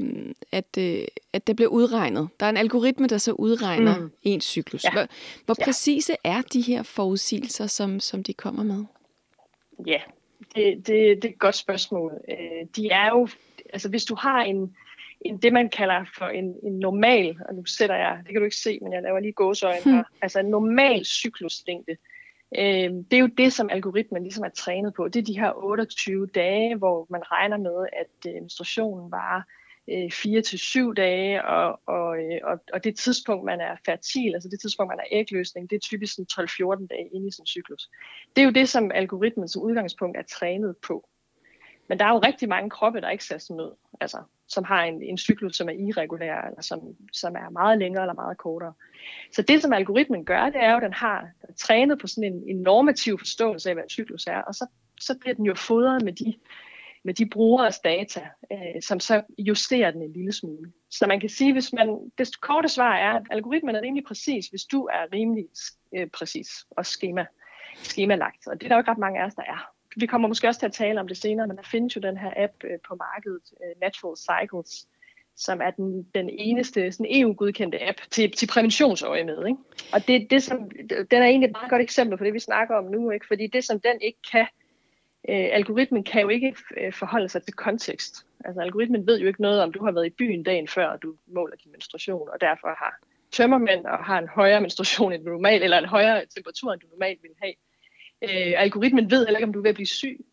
at, 0.51 0.77
øh, 0.77 1.07
at 1.33 1.47
det 1.47 1.55
bliver 1.55 1.69
udregnet. 1.69 2.29
Der 2.39 2.45
er 2.45 2.49
en 2.49 2.57
algoritme, 2.57 3.07
der 3.07 3.17
så 3.17 3.31
udregner 3.31 3.99
mm. 3.99 4.11
ens 4.23 4.45
cyklus. 4.45 4.83
Ja. 4.83 4.91
Hvor, 4.91 5.07
hvor 5.45 5.55
ja. 5.59 5.65
præcise 5.65 6.15
er 6.23 6.41
de 6.41 6.61
her 6.61 6.83
forudsigelser, 6.83 7.67
som, 7.67 7.99
som 7.99 8.23
de 8.23 8.33
kommer 8.33 8.63
med? 8.63 8.83
Ja, 9.87 9.99
det, 10.55 10.77
det, 10.77 10.87
det 10.87 11.25
er 11.25 11.29
et 11.29 11.39
godt 11.39 11.55
spørgsmål. 11.55 12.11
Øh, 12.29 12.67
de 12.75 12.89
er 12.89 13.09
jo, 13.09 13.27
altså 13.73 13.89
hvis 13.89 14.05
du 14.05 14.15
har 14.15 14.41
en, 14.41 14.75
en 15.21 15.37
det 15.37 15.53
man 15.53 15.69
kalder 15.69 16.05
for 16.17 16.25
en, 16.25 16.55
en 16.63 16.79
normal, 16.79 17.37
og 17.49 17.55
nu 17.55 17.65
sætter 17.65 17.95
jeg, 17.95 18.17
det 18.23 18.31
kan 18.31 18.41
du 18.41 18.45
ikke 18.45 18.55
se, 18.55 18.79
men 18.81 18.93
jeg 18.93 19.01
laver 19.01 19.19
lige 19.19 19.33
gåsøjne 19.33 19.91
her, 19.91 20.03
hmm. 20.03 20.17
altså 20.21 20.39
en 20.39 20.45
normal 20.45 21.05
cykluslængde, 21.05 21.97
øh, 22.57 22.89
det 23.11 23.13
er 23.13 23.19
jo 23.19 23.29
det, 23.37 23.53
som 23.53 23.69
algoritmen 23.69 24.23
ligesom 24.23 24.43
er 24.43 24.49
trænet 24.49 24.93
på. 24.93 25.07
Det 25.07 25.19
er 25.19 25.23
de 25.23 25.39
her 25.39 25.51
28 25.55 26.27
dage, 26.27 26.75
hvor 26.75 27.07
man 27.09 27.31
regner 27.31 27.57
med, 27.57 27.87
at 27.93 28.31
øh, 28.31 28.33
menstruationen 28.33 29.11
varer 29.11 29.41
øh, 29.91 30.11
4 30.11 30.41
til 30.41 30.59
syv 30.59 30.95
dage, 30.95 31.45
og, 31.45 31.79
og, 31.85 32.17
øh, 32.17 32.39
og, 32.43 32.59
og 32.73 32.83
det 32.83 32.97
tidspunkt, 32.97 33.45
man 33.45 33.61
er 33.61 33.75
fertil, 33.85 34.31
altså 34.33 34.49
det 34.49 34.59
tidspunkt, 34.61 34.91
man 34.91 34.99
er 34.99 35.07
ægløsning, 35.11 35.69
det 35.69 35.75
er 35.75 35.79
typisk 35.79 36.19
12-14 36.19 36.87
dage 36.87 37.09
inde 37.13 37.27
i 37.27 37.31
sin 37.31 37.45
cyklus. 37.45 37.89
Det 38.35 38.41
er 38.41 38.45
jo 38.45 38.51
det, 38.51 38.69
som 38.69 38.91
algoritmen 38.91 39.47
som 39.47 39.61
udgangspunkt 39.61 40.17
er 40.17 40.23
trænet 40.23 40.75
på. 40.77 41.09
Men 41.87 41.99
der 41.99 42.05
er 42.05 42.09
jo 42.09 42.19
rigtig 42.19 42.49
mange 42.49 42.69
kroppe, 42.69 43.01
der 43.01 43.09
ikke 43.09 43.23
ser 43.23 43.37
sådan 43.37 43.61
ud, 43.61 43.75
altså, 44.01 44.17
som 44.47 44.63
har 44.63 44.83
en, 44.83 45.03
en 45.03 45.17
cyklus, 45.17 45.55
som 45.55 45.69
er 45.69 45.73
irregulær, 45.73 46.41
eller 46.41 46.61
som, 46.61 46.79
som 47.13 47.35
er 47.35 47.49
meget 47.49 47.77
længere 47.77 48.03
eller 48.03 48.13
meget 48.13 48.37
kortere. 48.37 48.73
Så 49.31 49.41
det, 49.41 49.61
som 49.61 49.73
algoritmen 49.73 50.25
gør, 50.25 50.45
det 50.45 50.63
er 50.63 50.71
jo, 50.71 50.77
at 50.77 50.83
den 50.83 50.93
har 50.93 51.27
trænet 51.57 51.99
på 51.99 52.07
sådan 52.07 52.33
en, 52.33 52.43
en 52.47 52.61
normativ 52.61 53.19
forståelse 53.19 53.69
af, 53.69 53.75
hvad 53.75 53.83
en 53.83 53.89
cyklus 53.89 54.27
er, 54.27 54.41
og 54.41 54.55
så, 54.55 54.67
så 54.99 55.17
bliver 55.19 55.35
den 55.35 55.45
jo 55.45 55.55
fodret 55.55 56.03
med 56.03 56.13
de 56.13 56.33
med 57.05 57.13
de 57.13 57.29
brugeres 57.29 57.79
data, 57.79 58.27
øh, 58.51 58.81
som 58.81 58.99
så 58.99 59.21
justerer 59.37 59.91
den 59.91 60.01
en 60.01 60.13
lille 60.13 60.33
smule. 60.33 60.71
Så 60.89 61.07
man 61.07 61.19
kan 61.19 61.29
sige, 61.29 61.53
hvis 61.53 61.73
man, 61.73 62.11
det 62.17 62.41
korte 62.41 62.69
svar 62.69 62.95
er, 62.95 63.13
at 63.13 63.23
algoritmen 63.31 63.75
er 63.75 63.81
rimelig 63.81 64.03
præcis, 64.03 64.47
hvis 64.47 64.63
du 64.63 64.85
er 64.85 65.13
rimelig 65.13 65.45
øh, 65.95 66.07
præcis 66.07 66.47
og 66.71 66.85
schema, 66.85 67.25
schemalagt. 67.83 68.47
Og 68.47 68.53
det 68.53 68.63
er 68.63 68.67
der 68.67 68.75
jo 68.75 68.79
ikke 68.79 68.91
ret 68.91 68.97
mange 68.97 69.21
af 69.21 69.25
os, 69.25 69.35
der 69.35 69.43
er. 69.47 69.71
Vi 69.97 70.05
kommer 70.05 70.27
måske 70.27 70.47
også 70.47 70.59
til 70.59 70.65
at 70.65 70.73
tale 70.73 70.99
om 70.99 71.07
det 71.07 71.17
senere, 71.17 71.47
men 71.47 71.57
der 71.57 71.63
findes 71.63 71.95
jo 71.95 72.01
den 72.01 72.17
her 72.17 72.33
app 72.37 72.53
øh, 72.63 72.79
på 72.87 72.95
markedet, 72.95 73.53
øh, 73.63 73.81
Natural 73.81 74.17
Cycles, 74.17 74.87
som 75.35 75.61
er 75.61 75.71
den, 75.71 76.03
den 76.15 76.29
eneste 76.29 76.91
sådan 76.91 77.07
EU-godkendte 77.09 77.87
app 77.89 77.97
til, 78.11 78.31
til 78.31 78.47
præventionsøje 78.47 79.23
med. 79.23 79.47
Ikke? 79.47 79.59
Og 79.93 80.07
det, 80.07 80.27
det 80.29 80.43
som, 80.43 80.69
den 80.89 81.21
er 81.21 81.25
egentlig 81.25 81.47
et 81.47 81.51
meget 81.51 81.69
godt 81.69 81.81
eksempel 81.81 82.17
på 82.17 82.23
det, 82.23 82.33
vi 82.33 82.39
snakker 82.39 82.75
om 82.75 82.83
nu, 82.83 83.11
ikke? 83.11 83.27
fordi 83.27 83.47
det, 83.47 83.63
som 83.63 83.79
den 83.79 84.01
ikke 84.01 84.19
kan, 84.31 84.47
øh, 85.29 85.49
algoritmen 85.51 86.03
kan 86.03 86.21
jo 86.21 86.29
ikke 86.29 86.55
øh, 86.77 86.93
forholde 86.93 87.29
sig 87.29 87.43
til 87.43 87.53
kontekst. 87.53 88.25
Altså 88.45 88.61
algoritmen 88.61 89.07
ved 89.07 89.19
jo 89.19 89.27
ikke 89.27 89.41
noget 89.41 89.61
om, 89.61 89.71
du 89.71 89.85
har 89.85 89.91
været 89.91 90.05
i 90.05 90.15
byen 90.17 90.43
dagen 90.43 90.67
før, 90.67 90.87
og 90.87 91.01
du 91.01 91.15
måler 91.27 91.55
din 91.55 91.71
menstruation, 91.71 92.29
og 92.29 92.41
derfor 92.41 92.67
har 92.67 92.99
tømmermænd 93.31 93.85
og 93.85 93.97
har 93.97 94.19
en 94.19 94.27
højere 94.27 94.61
menstruation 94.61 95.13
end 95.13 95.25
du 95.25 95.31
normalt, 95.31 95.63
eller 95.63 95.77
en 95.77 95.85
højere 95.85 96.25
temperatur, 96.35 96.73
end 96.73 96.81
du 96.81 96.87
normalt 96.91 97.23
vil 97.23 97.31
have. 97.41 97.53
Øh, 98.23 98.53
algoritmen 98.61 99.11
ved 99.11 99.25
heller 99.25 99.39
ikke, 99.39 99.47
om 99.47 99.53
du 99.53 99.59
er 99.59 99.63
ved 99.63 99.69
at 99.69 99.75
blive 99.75 99.87
syg. 99.87 100.25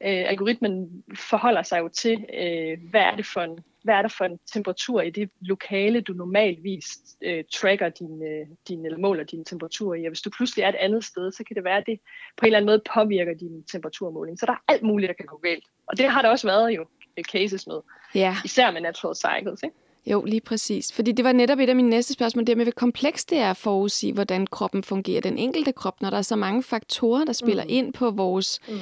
Øh, 0.00 0.24
algoritmen 0.30 1.04
forholder 1.14 1.62
sig 1.62 1.78
jo 1.78 1.88
til, 1.88 2.26
øh, 2.34 2.78
hvad 2.90 3.00
er 3.00 3.16
det 3.16 3.26
for 3.26 3.40
en 3.40 3.58
hvad 3.88 3.96
er 3.96 4.02
der 4.02 4.14
for 4.18 4.24
en 4.24 4.38
temperatur 4.52 5.00
i 5.00 5.10
det 5.10 5.30
lokale, 5.40 6.00
du 6.00 6.12
normalvis 6.12 6.98
øh, 7.22 7.44
tracker 7.52 7.88
din, 7.88 8.22
øh, 8.22 8.46
din, 8.68 8.84
eller 8.86 8.98
måler 8.98 9.24
din 9.24 9.44
temperatur 9.44 9.94
i. 9.94 10.04
Og 10.04 10.10
hvis 10.10 10.20
du 10.20 10.30
pludselig 10.30 10.62
er 10.62 10.68
et 10.68 10.74
andet 10.74 11.04
sted, 11.04 11.32
så 11.32 11.44
kan 11.44 11.56
det 11.56 11.64
være, 11.64 11.76
at 11.76 11.86
det 11.86 12.00
på 12.36 12.42
en 12.42 12.46
eller 12.46 12.58
anden 12.58 12.66
måde 12.66 12.82
påvirker 12.94 13.34
din 13.34 13.62
temperaturmåling. 13.72 14.38
Så 14.38 14.46
der 14.46 14.52
er 14.52 14.62
alt 14.68 14.82
muligt, 14.82 15.08
der 15.08 15.14
kan 15.14 15.26
gå 15.26 15.36
galt. 15.36 15.64
Og 15.86 15.98
det 15.98 16.10
har 16.10 16.22
der 16.22 16.28
også 16.28 16.46
været 16.46 16.70
jo 16.70 16.86
øh, 17.18 17.24
cases 17.24 17.66
med. 17.66 17.80
Ja. 18.14 18.36
Især 18.44 18.70
med 18.70 18.80
natural 18.80 19.16
cycles, 19.16 19.62
ikke? 19.62 19.76
Jo, 20.10 20.24
lige 20.24 20.40
præcis. 20.40 20.92
Fordi 20.92 21.12
det 21.12 21.24
var 21.24 21.32
netop 21.32 21.58
et 21.58 21.68
af 21.68 21.76
mine 21.76 21.88
næste 21.88 22.12
spørgsmål, 22.12 22.46
det 22.46 22.56
med, 22.56 22.64
hvor 22.64 22.72
komplekst 22.72 23.30
det 23.30 23.38
er 23.38 23.50
at 23.50 23.56
forudsige, 23.56 24.12
hvordan 24.12 24.46
kroppen 24.46 24.82
fungerer, 24.82 25.20
den 25.20 25.38
enkelte 25.38 25.72
krop, 25.72 26.02
når 26.02 26.10
der 26.10 26.16
er 26.16 26.22
så 26.22 26.36
mange 26.36 26.62
faktorer, 26.62 27.24
der 27.24 27.32
spiller 27.32 27.64
mm. 27.64 27.70
ind 27.70 27.92
på 27.92 28.10
vores 28.10 28.60
mm. 28.68 28.74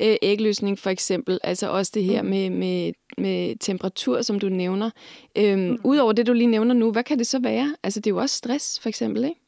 øh, 0.00 0.16
ægløsning 0.22 0.78
for 0.78 0.90
eksempel. 0.90 1.40
Altså 1.44 1.70
også 1.70 1.92
det 1.94 2.04
her 2.04 2.22
mm. 2.22 2.28
med, 2.28 2.50
med, 2.50 2.92
med 3.18 3.56
temperatur, 3.56 4.22
som 4.22 4.40
du 4.40 4.48
nævner. 4.48 4.90
Øhm, 5.38 5.60
mm. 5.60 5.78
Udover 5.84 6.12
det, 6.12 6.26
du 6.26 6.32
lige 6.32 6.46
nævner 6.46 6.74
nu, 6.74 6.92
hvad 6.92 7.04
kan 7.04 7.18
det 7.18 7.26
så 7.26 7.38
være? 7.38 7.76
Altså 7.82 8.00
det 8.00 8.06
er 8.10 8.14
jo 8.14 8.20
også 8.20 8.36
stress 8.36 8.80
for 8.80 8.88
eksempel, 8.88 9.24
ikke? 9.24 9.40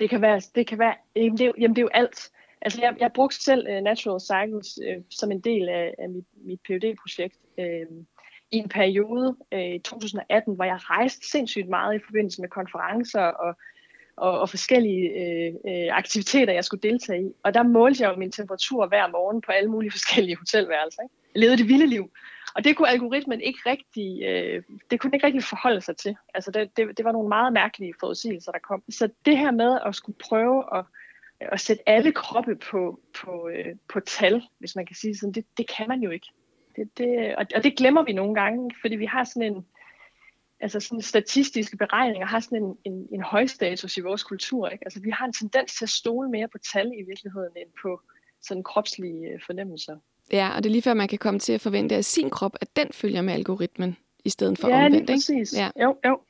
Det 0.00 0.10
kan 0.10 0.22
være, 0.22 0.40
det 0.54 0.66
kan 0.66 0.78
være 0.78 0.94
jamen 1.16 1.38
det, 1.38 1.46
er, 1.46 1.52
jamen 1.58 1.76
det 1.76 1.82
er 1.82 1.84
jo 1.84 1.90
alt. 1.94 2.30
Altså 2.62 2.80
jeg, 2.82 2.94
jeg 3.00 3.10
brugte 3.14 3.42
selv 3.42 3.66
uh, 3.68 3.84
Natural 3.84 4.20
Cycles 4.20 4.78
uh, 4.78 5.04
som 5.10 5.30
en 5.30 5.40
del 5.40 5.68
af, 5.68 5.94
af 5.98 6.08
mit, 6.08 6.24
mit 6.44 6.60
phd 6.68 6.96
projekt 7.02 7.36
Uh, 7.58 8.04
i 8.52 8.56
en 8.56 8.68
periode 8.68 9.36
øh, 9.52 9.80
2018, 9.80 10.54
hvor 10.54 10.64
jeg 10.64 10.78
rejste 10.80 11.30
sindssygt 11.30 11.68
meget 11.68 11.94
i 11.94 12.04
forbindelse 12.04 12.40
med 12.40 12.48
konferencer 12.48 13.22
og, 13.22 13.56
og, 14.16 14.40
og 14.40 14.48
forskellige 14.48 15.08
øh, 15.08 15.54
øh, 15.68 15.88
aktiviteter, 15.96 16.52
jeg 16.52 16.64
skulle 16.64 16.90
deltage 16.90 17.22
i. 17.22 17.32
Og 17.44 17.54
der 17.54 17.62
målte 17.62 18.02
jeg 18.02 18.10
jo 18.10 18.16
min 18.16 18.32
temperatur 18.32 18.86
hver 18.86 19.10
morgen 19.10 19.40
på 19.40 19.52
alle 19.52 19.70
mulige 19.70 19.90
forskellige 19.98 20.36
hotelværelser. 20.36 21.02
Ikke? 21.02 21.14
Jeg 21.34 21.40
levede 21.40 21.56
det 21.56 21.68
vilde 21.68 21.86
liv. 21.86 22.10
Og 22.54 22.64
det 22.64 22.76
kunne 22.76 22.88
algoritmen 22.88 23.40
ikke 23.40 23.58
rigtig, 23.66 24.22
øh, 24.22 24.62
det 24.90 25.00
kunne 25.00 25.10
ikke 25.14 25.26
rigtig 25.26 25.44
forholde 25.44 25.80
sig 25.80 25.96
til. 25.96 26.16
Altså 26.34 26.50
det, 26.50 26.76
det, 26.76 26.96
det 26.96 27.04
var 27.04 27.12
nogle 27.12 27.28
meget 27.28 27.52
mærkelige 27.52 27.94
forudsigelser, 28.00 28.52
der 28.52 28.58
kom. 28.58 28.82
Så 28.90 29.08
det 29.24 29.38
her 29.38 29.50
med 29.50 29.78
at 29.86 29.94
skulle 29.94 30.18
prøve 30.18 30.78
at, 30.78 30.84
at 31.40 31.60
sætte 31.60 31.88
alle 31.88 32.12
kroppe 32.12 32.56
på, 32.56 33.00
på, 33.22 33.48
øh, 33.48 33.76
på 33.88 34.00
tal, 34.00 34.42
hvis 34.58 34.76
man 34.76 34.86
kan 34.86 34.96
sige 34.96 35.16
sådan, 35.16 35.32
det, 35.32 35.44
det 35.58 35.68
kan 35.76 35.88
man 35.88 36.00
jo 36.00 36.10
ikke. 36.10 36.26
Det, 36.76 36.98
det, 36.98 37.36
og, 37.36 37.46
og 37.54 37.64
det 37.64 37.76
glemmer 37.76 38.02
vi 38.02 38.12
nogle 38.12 38.34
gange, 38.34 38.70
fordi 38.80 38.96
vi 38.96 39.06
har 39.06 39.24
sådan 39.24 39.52
en, 39.52 39.66
altså 40.60 40.80
sådan 40.80 41.02
statistiske 41.02 41.76
beregninger 41.76 42.26
har 42.26 42.40
sådan 42.40 42.62
en, 42.62 42.76
en, 42.84 43.08
en 43.12 43.22
høj 43.22 43.46
status 43.46 43.96
i 43.96 44.00
vores 44.00 44.22
kultur. 44.22 44.68
Ikke? 44.68 44.84
Altså 44.84 45.00
vi 45.00 45.10
har 45.10 45.26
en 45.26 45.32
tendens 45.32 45.74
til 45.74 45.84
at 45.84 45.88
stole 45.88 46.30
mere 46.30 46.48
på 46.48 46.58
tal 46.72 46.86
i 46.86 47.02
virkeligheden, 47.08 47.50
end 47.56 47.68
på 47.82 48.00
sådan 48.42 48.62
kropslige 48.62 49.28
øh, 49.28 49.40
fornemmelser. 49.46 49.96
Ja, 50.32 50.50
og 50.56 50.62
det 50.62 50.70
er 50.70 50.72
lige 50.72 50.82
før, 50.82 50.94
man 50.94 51.08
kan 51.08 51.18
komme 51.18 51.40
til 51.40 51.52
at 51.52 51.60
forvente 51.60 51.96
af 51.96 52.04
sin 52.04 52.30
krop, 52.30 52.56
at 52.60 52.76
den 52.76 52.88
følger 52.92 53.22
med 53.22 53.34
algoritmen, 53.34 53.96
i 54.24 54.28
stedet 54.28 54.58
for 54.58 54.68
ja, 54.68 54.84
omvendt. 54.84 55.10
Ja, 55.10 55.14
præcis. 55.14 55.54
Ja, 55.56 55.70
Jo, 55.82 55.96
jo. 56.06 56.20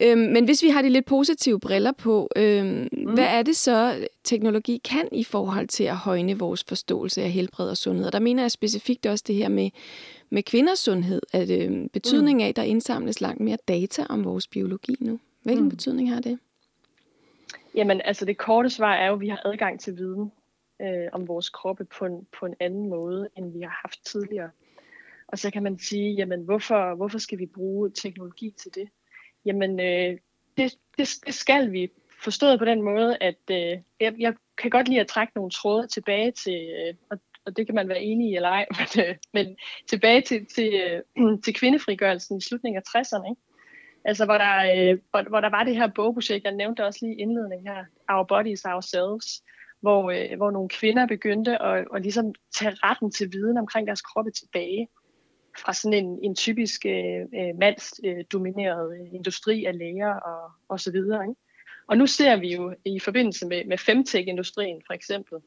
Øhm, 0.00 0.18
men 0.18 0.44
hvis 0.44 0.62
vi 0.62 0.68
har 0.68 0.82
de 0.82 0.88
lidt 0.88 1.06
positive 1.06 1.60
briller 1.60 1.92
på, 1.92 2.30
øhm, 2.36 2.88
mm. 2.92 3.14
hvad 3.14 3.24
er 3.24 3.42
det 3.42 3.56
så, 3.56 4.08
teknologi 4.24 4.80
kan 4.84 5.08
i 5.12 5.24
forhold 5.24 5.68
til 5.68 5.84
at 5.84 5.96
højne 5.96 6.38
vores 6.38 6.64
forståelse 6.64 7.22
af 7.22 7.30
helbred 7.30 7.70
og 7.70 7.76
sundhed? 7.76 8.06
Og 8.06 8.12
der 8.12 8.20
mener 8.20 8.42
jeg 8.42 8.50
specifikt 8.50 9.06
også 9.06 9.24
det 9.26 9.34
her 9.34 9.48
med, 9.48 9.70
med 10.30 10.42
kvinders 10.42 10.78
sundhed, 10.78 11.22
at 11.32 11.50
øhm, 11.50 11.88
betydning 11.88 12.42
af, 12.42 12.48
at 12.48 12.56
der 12.56 12.62
indsamles 12.62 13.20
langt 13.20 13.40
mere 13.40 13.58
data 13.68 14.06
om 14.08 14.24
vores 14.24 14.46
biologi 14.46 14.96
nu. 15.00 15.18
Hvilken 15.42 15.64
mm. 15.64 15.70
betydning 15.70 16.10
har 16.14 16.20
det? 16.20 16.38
Jamen, 17.74 18.00
altså 18.04 18.24
det 18.24 18.38
korte 18.38 18.70
svar 18.70 18.94
er 18.94 19.06
jo, 19.06 19.14
at 19.14 19.20
vi 19.20 19.28
har 19.28 19.42
adgang 19.44 19.80
til 19.80 19.96
viden 19.96 20.32
øh, 20.82 21.08
om 21.12 21.28
vores 21.28 21.48
kroppe 21.48 21.84
på 21.84 22.04
en, 22.04 22.26
på 22.40 22.46
en 22.46 22.54
anden 22.60 22.88
måde, 22.88 23.28
end 23.36 23.52
vi 23.52 23.60
har 23.60 23.80
haft 23.82 24.04
tidligere. 24.04 24.50
Og 25.28 25.38
så 25.38 25.50
kan 25.50 25.62
man 25.62 25.78
sige, 25.78 26.14
jamen 26.14 26.40
hvorfor, 26.40 26.94
hvorfor 26.94 27.18
skal 27.18 27.38
vi 27.38 27.46
bruge 27.46 27.90
teknologi 27.90 28.54
til 28.62 28.74
det? 28.74 28.88
Jamen, 29.46 29.80
øh, 29.80 30.18
det, 30.56 30.74
det, 30.98 31.08
det 31.26 31.34
skal 31.34 31.72
vi. 31.72 31.88
Forstået 32.22 32.58
på 32.58 32.64
den 32.64 32.82
måde, 32.82 33.16
at 33.20 33.40
øh, 33.50 33.78
jeg, 34.00 34.14
jeg 34.18 34.34
kan 34.58 34.70
godt 34.70 34.88
lide 34.88 35.00
at 35.00 35.06
trække 35.06 35.32
nogle 35.36 35.50
tråde 35.50 35.86
tilbage 35.86 36.32
til, 36.32 36.70
øh, 36.78 36.94
og, 37.10 37.18
og 37.46 37.56
det 37.56 37.66
kan 37.66 37.74
man 37.74 37.88
være 37.88 38.02
enig 38.02 38.30
i 38.30 38.36
eller 38.36 38.48
ej, 38.48 38.66
men, 38.78 39.04
øh, 39.06 39.14
men 39.32 39.56
tilbage 39.88 40.20
til, 40.20 40.46
til, 40.46 41.02
øh, 41.16 41.38
til 41.44 41.54
kvindefrigørelsen 41.54 42.38
i 42.38 42.40
slutningen 42.40 42.82
af 42.82 42.98
60'erne. 42.98 43.30
Ikke? 43.30 43.42
Altså, 44.04 44.24
hvor 44.24 44.38
der, 44.38 44.56
øh, 44.76 44.98
hvor, 45.10 45.28
hvor 45.28 45.40
der 45.40 45.50
var 45.50 45.64
det 45.64 45.76
her 45.76 45.86
bogprojekt, 45.86 46.44
jeg 46.44 46.54
nævnte 46.54 46.84
også 46.84 46.98
lige 47.02 47.16
i 47.16 47.20
indledningen 47.20 47.66
her, 47.66 47.84
Our 48.08 48.24
Bodies, 48.24 48.64
Ourselves, 48.64 49.42
hvor, 49.80 50.10
øh, 50.10 50.36
hvor 50.36 50.50
nogle 50.50 50.68
kvinder 50.68 51.06
begyndte 51.06 51.62
at, 51.62 51.86
at 51.94 52.02
ligesom 52.02 52.34
tage 52.58 52.76
retten 52.84 53.10
til 53.10 53.32
viden 53.32 53.58
omkring 53.58 53.86
deres 53.86 54.02
kroppe 54.02 54.30
tilbage 54.30 54.88
fra 55.58 55.72
sådan 55.72 56.04
en, 56.04 56.18
en 56.22 56.34
typisk 56.34 56.86
øh, 56.86 57.20
øh, 57.34 57.58
mandsdomineret 57.60 59.00
øh, 59.00 59.14
industri 59.14 59.64
af 59.64 59.78
læger 59.78 60.14
og, 60.14 60.50
og 60.68 60.80
så 60.80 60.92
videre. 60.92 61.24
Ikke? 61.24 61.40
Og 61.88 61.98
nu 61.98 62.06
ser 62.06 62.36
vi 62.36 62.54
jo 62.54 62.74
i 62.84 62.98
forbindelse 62.98 63.46
med, 63.46 63.64
med 63.64 63.78
femtech-industrien 63.78 64.82
for 64.86 64.94
eksempel, 64.94 65.38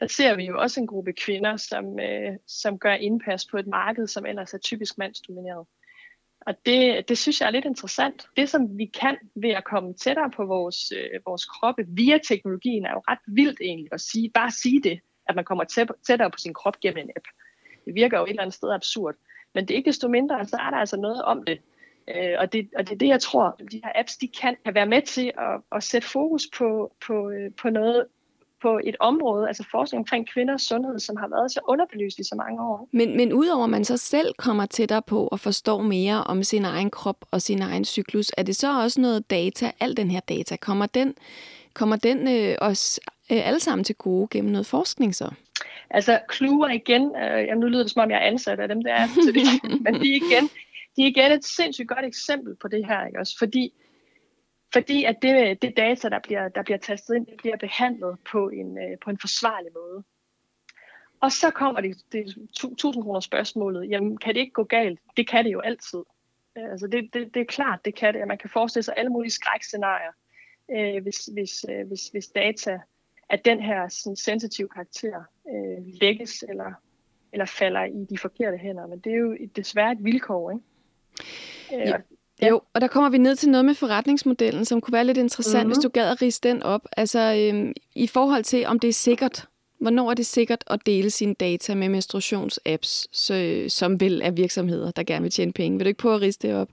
der 0.00 0.06
ser 0.06 0.36
vi 0.36 0.44
jo 0.46 0.60
også 0.60 0.80
en 0.80 0.86
gruppe 0.86 1.12
kvinder, 1.12 1.56
som, 1.56 2.00
øh, 2.00 2.36
som 2.46 2.78
gør 2.78 2.94
indpas 2.94 3.46
på 3.50 3.56
et 3.58 3.66
marked, 3.66 4.06
som 4.06 4.26
ellers 4.26 4.54
er 4.54 4.58
typisk 4.58 4.98
mandsdomineret. 4.98 5.66
Og 6.40 6.54
det, 6.66 7.08
det 7.08 7.18
synes 7.18 7.40
jeg 7.40 7.46
er 7.46 7.50
lidt 7.50 7.64
interessant. 7.64 8.26
Det, 8.36 8.48
som 8.48 8.78
vi 8.78 8.86
kan 8.86 9.16
ved 9.34 9.50
at 9.50 9.64
komme 9.64 9.94
tættere 9.94 10.30
på 10.30 10.44
vores, 10.44 10.92
øh, 10.92 11.20
vores 11.26 11.44
kroppe 11.44 11.84
via 11.88 12.18
teknologien, 12.28 12.84
er 12.86 12.90
jo 12.90 13.02
ret 13.08 13.24
vildt 13.26 13.60
egentlig 13.60 13.88
at 13.92 14.00
sige, 14.00 14.30
bare 14.30 14.50
sige 14.50 14.82
det, 14.82 15.00
at 15.28 15.34
man 15.34 15.44
kommer 15.44 15.64
tættere 16.06 16.30
på 16.30 16.38
sin 16.38 16.54
krop 16.54 16.80
gennem 16.80 16.98
en 17.04 17.10
app 17.16 17.26
Det 17.84 17.94
virker 17.94 18.18
jo 18.18 18.24
et 18.24 18.30
eller 18.30 18.42
andet 18.42 18.54
sted 18.54 18.70
absurd. 18.72 19.14
Men 19.54 19.64
det 19.64 19.74
er 19.74 19.76
ikke 19.76 19.88
desto 19.88 20.08
mindre, 20.08 20.46
så 20.46 20.56
er 20.56 20.70
der 20.70 20.76
altså 20.76 20.96
noget 20.96 21.22
om 21.22 21.42
det. 21.42 21.58
Øh, 22.08 22.34
og, 22.38 22.52
det 22.52 22.68
og 22.76 22.88
det 22.88 22.94
er 22.94 22.98
det, 22.98 23.08
jeg 23.08 23.20
tror, 23.20 23.60
de 23.72 23.80
her 23.84 23.92
apps, 23.94 24.16
de 24.16 24.28
kan, 24.28 24.56
kan 24.64 24.74
være 24.74 24.86
med 24.86 25.02
til 25.02 25.32
at, 25.38 25.60
at 25.76 25.82
sætte 25.82 26.08
fokus 26.08 26.48
på, 26.58 26.92
på, 27.06 27.30
øh, 27.30 27.50
på 27.62 27.70
noget, 27.70 28.06
på 28.62 28.80
et 28.84 28.96
område, 29.00 29.48
altså 29.48 29.64
forskning 29.70 29.98
omkring 29.98 30.28
kvinders 30.28 30.62
sundhed, 30.62 30.98
som 30.98 31.16
har 31.16 31.28
været 31.28 31.52
så 31.52 31.60
underbelyst 31.68 32.18
i 32.18 32.22
så 32.22 32.34
mange 32.34 32.62
år. 32.62 32.88
Men, 32.92 33.16
men 33.16 33.32
udover 33.32 33.64
at 33.64 33.70
man 33.70 33.84
så 33.84 33.96
selv 33.96 34.34
kommer 34.38 34.66
tættere 34.66 35.02
på 35.02 35.26
og 35.26 35.40
forstår 35.40 35.82
mere 35.82 36.24
om 36.24 36.42
sin 36.42 36.64
egen 36.64 36.90
krop 36.90 37.24
og 37.30 37.42
sin 37.42 37.62
egen 37.62 37.84
cyklus, 37.84 38.30
er 38.36 38.42
det 38.42 38.56
så 38.56 38.82
også 38.82 39.00
noget 39.00 39.30
data, 39.30 39.70
al 39.80 39.96
den 39.96 40.10
her 40.10 40.20
data, 40.20 40.56
kommer 40.56 40.86
den, 40.86 41.14
kommer 41.74 41.96
den 41.96 42.28
øh, 42.28 42.56
os 42.60 43.00
øh, 43.32 43.46
alle 43.46 43.60
sammen 43.60 43.84
til 43.84 43.94
gode 43.94 44.28
gennem 44.30 44.52
noget 44.52 44.66
forskning 44.66 45.14
så? 45.14 45.30
Altså, 45.90 46.20
Clue 46.32 46.74
igen, 46.74 47.16
øh, 47.16 47.46
jamen, 47.46 47.60
nu 47.60 47.66
lyder 47.66 47.82
det 47.82 47.90
som 47.90 48.02
om, 48.02 48.10
jeg 48.10 48.16
er 48.16 48.26
ansat 48.26 48.60
af 48.60 48.68
dem, 48.68 48.82
der 48.82 48.94
er 48.94 49.06
det, 49.06 49.34
men 49.84 49.94
de 49.94 50.10
er 50.10 50.16
igen, 50.16 50.44
de 50.96 51.02
er 51.02 51.06
igen 51.06 51.32
et 51.32 51.44
sindssygt 51.44 51.88
godt 51.88 52.04
eksempel 52.04 52.56
på 52.56 52.68
det 52.68 52.86
her, 52.86 53.06
ikke 53.06 53.18
også? 53.18 53.38
Fordi 53.38 53.72
fordi 54.72 55.04
at 55.04 55.22
det, 55.22 55.62
det 55.62 55.76
data, 55.76 56.08
der 56.08 56.18
bliver, 56.18 56.48
der 56.48 56.62
bliver 56.62 56.78
tastet 56.78 57.14
ind, 57.14 57.26
det 57.26 57.36
bliver 57.36 57.56
behandlet 57.56 58.18
på 58.30 58.48
en, 58.48 58.78
øh, 58.78 58.98
på 59.04 59.10
en 59.10 59.18
forsvarlig 59.18 59.70
måde. 59.74 60.04
Og 61.20 61.32
så 61.32 61.50
kommer 61.50 61.80
det, 61.80 61.96
det 62.12 62.20
1000 62.20 63.04
kroner 63.04 63.20
spørgsmålet, 63.20 63.90
jamen 63.90 64.18
kan 64.18 64.34
det 64.34 64.40
ikke 64.40 64.52
gå 64.52 64.64
galt? 64.64 65.00
Det 65.16 65.28
kan 65.28 65.44
det 65.44 65.52
jo 65.52 65.60
altid. 65.60 66.02
Øh, 66.58 66.70
altså 66.70 66.86
det, 66.86 67.14
det, 67.14 67.34
det 67.34 67.40
er 67.40 67.44
klart, 67.44 67.84
det 67.84 67.94
kan 67.94 68.14
det. 68.14 68.28
Man 68.28 68.38
kan 68.38 68.50
forestille 68.50 68.82
sig 68.82 68.94
alle 68.96 69.10
mulige 69.10 69.30
skrækscenarier, 69.30 70.12
øh, 70.70 71.02
hvis, 71.02 71.26
hvis, 71.26 71.64
øh, 71.70 71.86
hvis, 71.86 72.08
hvis 72.08 72.28
data 72.28 72.80
af 73.30 73.38
den 73.38 73.62
her 73.62 73.88
sådan, 73.88 74.16
sensitive 74.16 74.68
karakter 74.68 75.22
øh, 75.48 75.84
lægges 76.00 76.44
eller, 76.48 76.72
eller 77.32 77.44
falder 77.44 77.84
i 77.84 78.06
de 78.10 78.18
forkerte 78.18 78.56
hænder. 78.56 78.86
Men 78.86 78.98
det 78.98 79.12
er 79.12 79.16
jo 79.16 79.36
desværre 79.56 79.92
et 79.92 80.04
vilkår, 80.04 80.50
ikke? 80.50 80.62
Øh, 81.74 81.88
ja. 81.88 81.96
Ja. 82.42 82.48
Jo, 82.48 82.60
og 82.74 82.80
der 82.80 82.86
kommer 82.86 83.10
vi 83.10 83.18
ned 83.18 83.36
til 83.36 83.48
noget 83.48 83.64
med 83.64 83.74
forretningsmodellen, 83.74 84.64
som 84.64 84.80
kunne 84.80 84.92
være 84.92 85.04
lidt 85.04 85.18
interessant, 85.18 85.66
mm-hmm. 85.66 85.68
hvis 85.68 85.82
du 85.82 85.88
gad 85.88 86.10
at 86.10 86.22
rise 86.22 86.40
den 86.42 86.62
op. 86.62 86.86
Altså 86.96 87.50
øhm, 87.52 87.72
i 87.94 88.06
forhold 88.06 88.44
til, 88.44 88.66
om 88.66 88.78
det 88.78 88.88
er 88.88 88.92
sikkert. 88.92 89.46
Hvornår 89.80 90.10
er 90.10 90.14
det 90.14 90.26
sikkert 90.26 90.64
at 90.66 90.80
dele 90.86 91.10
sine 91.10 91.34
data 91.34 91.74
med 91.74 91.88
menstruationsapps, 91.88 93.08
så, 93.12 93.64
som 93.68 94.00
vil 94.00 94.22
af 94.22 94.36
virksomheder, 94.36 94.90
der 94.90 95.02
gerne 95.02 95.22
vil 95.22 95.30
tjene 95.30 95.52
penge? 95.52 95.78
Vil 95.78 95.84
du 95.84 95.88
ikke 95.88 95.98
prøve 95.98 96.14
at 96.14 96.20
rise 96.20 96.38
det 96.42 96.54
op, 96.54 96.68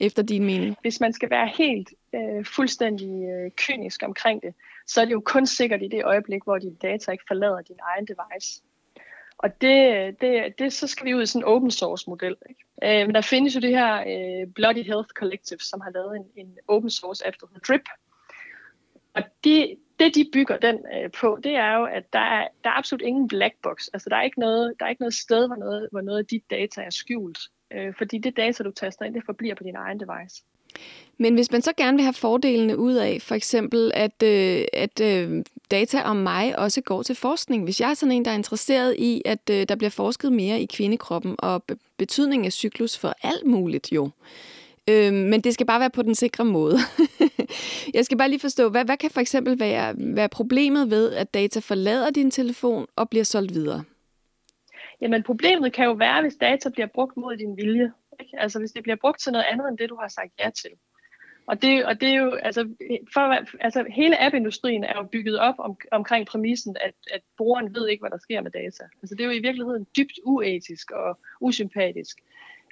efter 0.00 0.22
din 0.22 0.44
mening? 0.44 0.76
Hvis 0.80 1.00
man 1.00 1.12
skal 1.12 1.30
være 1.30 1.50
helt 1.58 1.88
øh, 2.14 2.44
fuldstændig 2.44 3.24
øh, 3.24 3.50
kynisk 3.50 4.02
omkring 4.04 4.42
det, 4.42 4.54
så 4.88 5.00
er 5.00 5.04
det 5.04 5.12
jo 5.12 5.22
kun 5.24 5.46
sikkert 5.46 5.82
i 5.82 5.88
det 5.88 6.04
øjeblik, 6.04 6.44
hvor 6.44 6.58
dine 6.58 6.76
data 6.82 7.12
ikke 7.12 7.24
forlader 7.28 7.60
din 7.60 7.78
egen 7.82 8.06
device. 8.06 8.62
Og 9.38 9.60
det, 9.60 10.20
det, 10.20 10.58
det, 10.58 10.72
så 10.72 10.86
skal 10.86 11.06
vi 11.06 11.14
ud 11.14 11.22
i 11.22 11.26
sådan 11.26 11.42
en 11.42 11.48
open 11.48 11.70
source 11.70 12.10
model. 12.10 12.36
Ikke? 12.48 13.00
Øh, 13.00 13.06
men 13.06 13.14
der 13.14 13.20
findes 13.20 13.54
jo 13.54 13.60
det 13.60 13.70
her 13.70 14.00
øh, 14.00 14.52
Bloody 14.54 14.84
Health 14.84 15.08
Collective, 15.08 15.58
som 15.58 15.80
har 15.80 15.90
lavet 15.90 16.16
en, 16.16 16.26
en 16.36 16.58
open 16.68 16.90
source 16.90 17.26
app, 17.26 17.36
der 17.40 17.46
hedder 17.46 17.60
Drip. 17.60 17.88
Og 19.14 19.22
det, 19.44 19.76
det 19.98 20.14
de 20.14 20.30
bygger 20.32 20.56
den 20.56 20.76
øh, 20.94 21.10
på, 21.20 21.38
det 21.44 21.54
er 21.54 21.76
jo, 21.76 21.84
at 21.84 22.12
der 22.12 22.18
er, 22.18 22.48
der 22.64 22.70
er 22.70 22.78
absolut 22.78 23.02
ingen 23.02 23.28
black 23.28 23.54
box. 23.62 23.88
Altså 23.92 24.10
der 24.10 24.16
er 24.16 24.22
ikke 24.22 24.40
noget, 24.40 24.74
der 24.78 24.84
er 24.84 24.90
ikke 24.90 25.02
noget 25.02 25.14
sted, 25.14 25.46
hvor 25.46 25.56
noget, 25.56 25.88
hvor 25.92 26.00
noget 26.00 26.18
af 26.18 26.26
dit 26.26 26.50
data 26.50 26.80
er 26.82 26.90
skjult. 26.90 27.38
Øh, 27.72 27.94
fordi 27.98 28.18
det 28.18 28.36
data, 28.36 28.62
du 28.62 28.70
taster 28.70 29.04
ind, 29.04 29.14
det 29.14 29.22
forbliver 29.26 29.54
på 29.54 29.64
din 29.64 29.76
egen 29.76 30.00
device. 30.00 30.44
Men 31.18 31.34
hvis 31.34 31.52
man 31.52 31.62
så 31.62 31.72
gerne 31.76 31.96
vil 31.96 32.04
have 32.04 32.12
fordelene 32.12 32.78
ud 32.78 32.94
af, 32.94 33.18
for 33.22 33.34
eksempel 33.34 33.90
at, 33.94 34.22
øh, 34.22 34.64
at 34.72 35.00
øh, 35.00 35.44
data 35.70 36.02
om 36.02 36.16
mig 36.16 36.58
også 36.58 36.80
går 36.80 37.02
til 37.02 37.14
forskning. 37.14 37.64
Hvis 37.64 37.80
jeg 37.80 37.90
er 37.90 37.94
sådan 37.94 38.12
en, 38.12 38.24
der 38.24 38.30
er 38.30 38.34
interesseret 38.34 38.96
i, 38.98 39.22
at 39.24 39.50
øh, 39.50 39.68
der 39.68 39.74
bliver 39.76 39.90
forsket 39.90 40.32
mere 40.32 40.60
i 40.60 40.66
kvindekroppen 40.66 41.36
og 41.38 41.62
betydningen 41.96 42.46
af 42.46 42.52
cyklus 42.52 42.98
for 42.98 43.14
alt 43.22 43.46
muligt 43.46 43.92
jo. 43.92 44.10
Øh, 44.90 45.12
men 45.12 45.40
det 45.40 45.54
skal 45.54 45.66
bare 45.66 45.80
være 45.80 45.90
på 45.90 46.02
den 46.02 46.14
sikre 46.14 46.44
måde. 46.44 46.78
jeg 47.94 48.04
skal 48.04 48.18
bare 48.18 48.28
lige 48.28 48.40
forstå, 48.40 48.68
hvad, 48.68 48.84
hvad 48.84 48.96
kan 48.96 49.10
for 49.10 49.20
eksempel 49.20 49.60
være, 49.60 49.94
være 49.96 50.28
problemet 50.28 50.90
ved, 50.90 51.12
at 51.12 51.34
data 51.34 51.60
forlader 51.60 52.10
din 52.10 52.30
telefon 52.30 52.86
og 52.96 53.10
bliver 53.10 53.24
solgt 53.24 53.54
videre? 53.54 53.82
Jamen 55.00 55.22
problemet 55.22 55.72
kan 55.72 55.84
jo 55.84 55.92
være, 55.92 56.22
hvis 56.22 56.36
data 56.40 56.68
bliver 56.68 56.86
brugt 56.94 57.16
mod 57.16 57.36
din 57.36 57.56
vilje. 57.56 57.92
Ikke? 58.20 58.40
Altså 58.40 58.58
hvis 58.58 58.72
det 58.72 58.82
bliver 58.82 58.96
brugt 58.96 59.20
til 59.20 59.32
noget 59.32 59.46
andet 59.50 59.68
end 59.68 59.78
det, 59.78 59.90
du 59.90 59.96
har 59.96 60.08
sagt 60.08 60.32
ja 60.38 60.50
til. 60.50 60.70
Og 61.48 61.62
det, 61.62 61.84
og 61.84 62.00
det 62.00 62.08
er 62.08 62.14
jo, 62.14 62.34
altså, 62.34 62.68
for, 63.14 63.20
altså 63.60 63.84
hele 63.90 64.22
appindustrien 64.22 64.84
er 64.84 64.94
jo 64.96 65.08
bygget 65.12 65.38
op 65.38 65.54
om, 65.58 65.76
omkring 65.92 66.26
præmissen, 66.26 66.76
at, 66.80 66.94
at 67.12 67.20
brugeren 67.36 67.74
ved 67.74 67.88
ikke, 67.88 68.02
hvad 68.02 68.10
der 68.10 68.18
sker 68.18 68.40
med 68.40 68.50
data. 68.50 68.84
Altså 69.02 69.14
det 69.14 69.20
er 69.20 69.24
jo 69.24 69.30
i 69.30 69.42
virkeligheden 69.48 69.86
dybt 69.96 70.18
uetisk 70.24 70.90
og 70.90 71.18
usympatisk. 71.40 72.16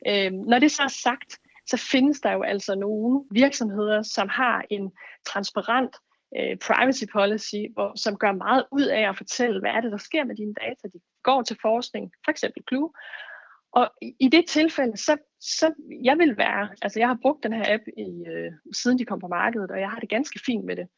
Øhm, 0.08 0.34
når 0.34 0.58
det 0.58 0.70
så 0.70 0.82
er 0.82 0.88
sagt, 0.88 1.38
så 1.66 1.76
findes 1.76 2.20
der 2.20 2.32
jo 2.32 2.42
altså 2.42 2.74
nogle 2.74 3.24
virksomheder, 3.30 4.02
som 4.02 4.28
har 4.28 4.64
en 4.70 4.92
transparent 5.26 5.96
øh, 6.38 6.56
privacy 6.56 7.04
policy, 7.12 7.62
hvor, 7.74 7.92
som 7.96 8.16
gør 8.16 8.32
meget 8.32 8.64
ud 8.72 8.84
af 8.84 9.08
at 9.08 9.16
fortælle, 9.16 9.60
hvad 9.60 9.70
er 9.70 9.80
det, 9.80 9.92
der 9.92 9.98
sker 9.98 10.24
med 10.24 10.36
dine 10.36 10.54
data. 10.54 10.88
De 10.92 11.00
går 11.22 11.42
til 11.42 11.56
forskning, 11.62 12.12
for 12.24 12.30
eksempel 12.30 12.62
Clue, 12.68 12.90
og 13.76 13.90
i 14.00 14.28
det 14.28 14.44
tilfælde, 14.48 14.96
så, 14.96 15.16
så 15.40 15.74
jeg 16.02 16.18
vil 16.18 16.36
være, 16.36 16.68
altså 16.82 16.98
jeg 17.00 17.08
har 17.08 17.18
brugt 17.22 17.42
den 17.42 17.52
her 17.52 17.74
app 17.74 17.82
i, 17.96 18.08
øh, 18.32 18.52
siden 18.72 18.98
de 18.98 19.04
kom 19.04 19.20
på 19.20 19.28
markedet, 19.28 19.70
og 19.70 19.80
jeg 19.80 19.90
har 19.90 20.00
det 20.00 20.08
ganske 20.08 20.40
fint 20.46 20.64
med 20.64 20.76
det. 20.76 20.88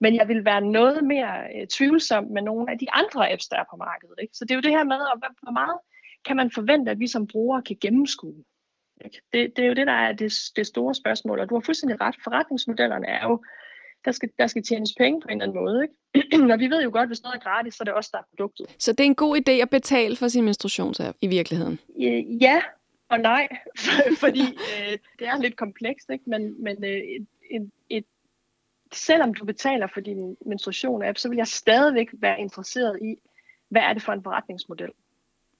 Men 0.00 0.14
jeg 0.14 0.28
vil 0.28 0.44
være 0.44 0.60
noget 0.60 1.04
mere 1.04 1.34
øh, 1.54 1.66
tvivlsom 1.66 2.24
med 2.24 2.42
nogle 2.42 2.70
af 2.72 2.78
de 2.78 2.90
andre 2.90 3.32
apps, 3.32 3.48
der 3.48 3.56
er 3.56 3.64
på 3.70 3.76
markedet. 3.76 4.14
Ikke? 4.22 4.34
Så 4.36 4.44
det 4.44 4.50
er 4.50 4.54
jo 4.54 4.60
det 4.60 4.70
her 4.70 4.84
med, 4.84 4.96
hvor 5.42 5.52
meget 5.52 5.78
kan 6.24 6.36
man 6.36 6.50
forvente, 6.50 6.90
at 6.90 6.98
vi 6.98 7.06
som 7.06 7.26
brugere 7.26 7.62
kan 7.62 7.76
gennemskue. 7.80 8.44
Ikke? 9.04 9.20
Det, 9.32 9.56
det 9.56 9.64
er 9.64 9.68
jo 9.68 9.74
det, 9.74 9.86
der 9.86 9.92
er 9.92 10.12
det, 10.12 10.32
det 10.56 10.66
store 10.66 10.94
spørgsmål, 10.94 11.40
og 11.40 11.48
du 11.48 11.54
har 11.54 11.60
fuldstændig 11.60 12.00
ret. 12.00 12.16
Forretningsmodellerne 12.24 13.06
er 13.06 13.22
jo 13.28 13.44
der 14.04 14.12
skal, 14.12 14.30
der 14.38 14.46
skal 14.46 14.62
tjenes 14.62 14.94
penge 14.98 15.20
på 15.20 15.28
en 15.28 15.32
eller 15.32 15.44
anden 15.44 15.64
måde. 15.64 15.88
Ikke? 16.14 16.52
og 16.52 16.58
vi 16.58 16.70
ved 16.70 16.82
jo 16.82 16.90
godt, 16.92 17.08
hvis 17.08 17.22
noget 17.22 17.36
er 17.36 17.40
gratis, 17.40 17.74
så 17.74 17.82
er 17.82 17.84
det 17.84 17.94
også 17.94 18.10
der 18.12 18.18
er 18.18 18.22
produktet. 18.30 18.66
Så 18.78 18.92
det 18.92 19.00
er 19.00 19.04
en 19.04 19.14
god 19.14 19.36
idé 19.36 19.52
at 19.52 19.70
betale 19.70 20.16
for 20.16 20.28
sin 20.28 20.44
menstruationsapp 20.44 21.16
i 21.20 21.26
virkeligheden? 21.26 21.78
Ja 22.40 22.62
og 23.08 23.20
nej, 23.20 23.48
fordi 24.22 24.42
øh, 24.42 24.98
det 25.18 25.26
er 25.28 25.38
lidt 25.38 25.56
komplekst, 25.56 26.10
ikke? 26.10 26.24
men, 26.26 26.62
men 26.62 26.84
øh, 26.84 26.90
et, 26.90 27.26
et, 27.50 27.70
et, 27.88 28.04
selvom 28.92 29.34
du 29.34 29.44
betaler 29.44 29.86
for 29.86 30.00
din 30.00 30.36
menstruation-app, 30.46 31.18
så 31.18 31.28
vil 31.28 31.36
jeg 31.36 31.46
stadigvæk 31.46 32.08
være 32.12 32.40
interesseret 32.40 32.98
i, 33.02 33.16
hvad 33.68 33.82
er 33.82 33.92
det 33.92 34.02
for 34.02 34.12
en 34.12 34.22
forretningsmodel, 34.22 34.90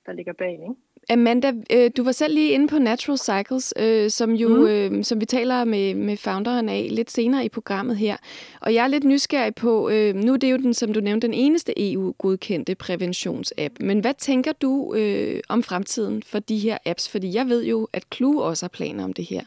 der 0.06 0.12
ligger 0.12 0.32
bag. 0.32 0.52
Ikke? 0.52 0.74
Amanda, 1.10 1.52
øh, 1.70 1.90
du 1.96 2.04
var 2.04 2.12
selv 2.12 2.34
lige 2.34 2.52
inde 2.52 2.68
på 2.68 2.78
Natural 2.78 3.18
Cycles, 3.18 3.74
øh, 3.78 4.10
som 4.10 4.32
jo 4.32 4.48
mm. 4.48 4.66
øh, 4.66 5.04
som 5.04 5.20
vi 5.20 5.26
taler 5.26 5.64
med, 5.64 5.94
med 5.94 6.16
founderen 6.16 6.68
af 6.68 6.88
lidt 6.90 7.10
senere 7.10 7.44
i 7.44 7.48
programmet 7.48 7.96
her. 7.96 8.16
Og 8.60 8.74
jeg 8.74 8.84
er 8.84 8.88
lidt 8.88 9.04
nysgerrig 9.04 9.54
på, 9.54 9.88
øh, 9.88 10.14
nu 10.14 10.32
er 10.32 10.36
det 10.36 10.50
jo 10.50 10.56
den, 10.56 10.74
som 10.74 10.92
du 10.92 11.00
nævnte, 11.00 11.26
den 11.26 11.34
eneste 11.34 11.92
EU-godkendte 11.92 12.74
præventionsapp. 12.74 13.74
Men 13.80 14.00
hvad 14.00 14.14
tænker 14.14 14.52
du 14.52 14.94
øh, 14.94 15.40
om 15.48 15.62
fremtiden 15.62 16.22
for 16.22 16.38
de 16.38 16.58
her 16.58 16.78
apps? 16.86 17.08
Fordi 17.08 17.34
jeg 17.34 17.48
ved 17.48 17.64
jo, 17.64 17.88
at 17.92 18.04
Clue 18.14 18.42
også 18.42 18.64
har 18.64 18.68
planer 18.68 19.04
om 19.04 19.12
det 19.12 19.24
her. 19.24 19.40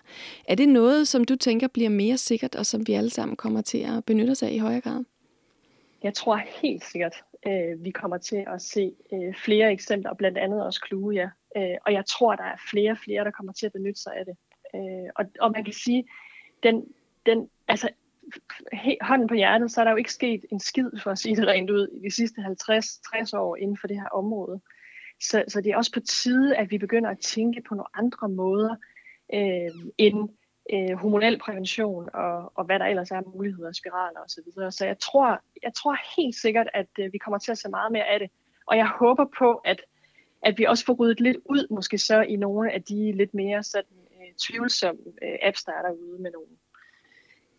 Er 0.48 0.56
det 0.56 0.70
noget, 0.70 1.08
som 1.08 1.26
du 1.26 1.36
tænker 1.36 1.68
bliver 1.68 1.90
mere 1.90 2.18
sikkert, 2.18 2.56
og 2.56 2.66
som 2.66 2.88
vi 2.88 2.94
alle 2.94 3.10
sammen 3.10 3.36
kommer 3.36 3.62
til 3.62 3.78
at 3.78 4.06
benytte 4.06 4.32
os 4.32 4.44
af 4.44 4.52
i 4.52 4.58
højere 4.58 4.82
grad? 4.82 5.04
Jeg 6.04 6.14
tror 6.14 6.42
helt 6.62 6.86
sikkert, 6.86 7.14
øh, 7.48 7.84
vi 7.84 7.92
kommer 7.92 8.18
til 8.18 8.44
at 8.54 8.62
se 8.62 8.94
øh, 9.14 9.34
flere 9.46 9.72
eksempler, 9.72 10.14
blandt 10.14 10.38
andet 10.38 10.66
også 10.66 10.82
Clue, 10.88 11.14
ja. 11.14 11.30
Øh, 11.58 11.78
og 11.86 11.94
jeg 11.94 12.06
tror, 12.06 12.36
der 12.36 12.44
er 12.44 12.58
flere 12.72 12.92
og 12.92 12.98
flere, 12.98 13.24
der 13.24 13.32
kommer 13.32 13.54
til 13.54 13.66
at 13.66 13.74
benytte 13.74 14.02
sig 14.02 14.14
af 14.16 14.26
det. 14.26 14.38
Øh, 14.76 15.10
og, 15.16 15.26
og 15.40 15.52
man 15.52 15.64
kan 15.64 15.74
sige, 15.74 16.08
den, 16.64 16.86
den, 17.26 17.50
altså, 17.68 17.90
he, 18.74 18.98
hånden 19.02 19.28
på 19.28 19.34
hjertet, 19.34 19.72
så 19.72 19.82
er 19.82 19.86
der 19.86 19.92
jo 19.92 19.98
ikke 19.98 20.14
sket 20.14 20.46
en 20.52 20.60
skid, 20.60 20.90
for 21.04 21.12
at 21.12 21.20
sige 21.20 21.36
det 21.36 21.48
rent 21.48 21.70
ud, 21.70 21.88
i 21.88 22.00
de 22.06 22.16
sidste 22.16 22.42
50-60 22.42 23.38
år 23.38 23.56
inden 23.56 23.78
for 23.78 23.88
det 23.88 23.98
her 23.98 24.08
område. 24.08 24.62
Så, 25.22 25.44
så 25.48 25.62
det 25.62 25.72
er 25.72 25.78
også 25.78 25.92
på 25.94 26.00
tide, 26.00 26.56
at 26.56 26.72
vi 26.72 26.78
begynder 26.78 27.10
at 27.10 27.20
tænke 27.20 27.62
på 27.70 27.76
nogle 27.76 27.98
andre 27.98 28.30
måder 28.30 28.76
øh, 29.34 29.72
end 29.98 30.30
øh, 30.74 30.98
hormonel 30.98 31.40
prævention 31.40 32.10
og, 32.14 32.52
og 32.56 32.66
hvad 32.66 32.80
der 32.80 32.86
ellers 32.86 33.12
er 33.12 33.22
muligheder, 33.22 33.72
spiraler 33.72 34.20
osv. 34.20 34.30
Så, 34.30 34.42
videre. 34.56 34.72
så 34.72 34.86
jeg 34.86 35.00
tror, 35.00 35.40
jeg 35.64 35.74
tror 35.74 35.98
helt 36.18 36.36
sikkert, 36.36 36.68
at 36.74 36.88
øh, 37.00 37.14
vi 37.14 37.18
kommer 37.18 37.38
til 37.38 37.52
at 37.52 37.58
se 37.58 37.70
meget 37.70 37.92
mere 37.92 38.06
af 38.06 38.20
det. 38.20 38.30
Og 38.68 38.78
jeg 38.78 38.88
håber 38.88 39.26
på, 39.40 39.54
at, 39.54 39.82
at 40.48 40.58
vi 40.58 40.64
også 40.64 40.86
får 40.86 40.94
ryddet 40.94 41.20
lidt 41.20 41.38
ud, 41.46 41.68
måske 41.70 41.98
så 41.98 42.22
i 42.22 42.36
nogle 42.36 42.72
af 42.72 42.84
de 42.84 43.12
lidt 43.12 43.34
mere 43.34 43.64
sådan, 43.64 43.98
øh, 44.12 44.34
tvivlsomme 44.48 45.02
øh, 45.24 45.38
apps, 45.42 45.64
der 45.64 45.72
er 45.72 45.82
derude 45.82 46.22
med 46.22 46.32
nogle 46.32 46.48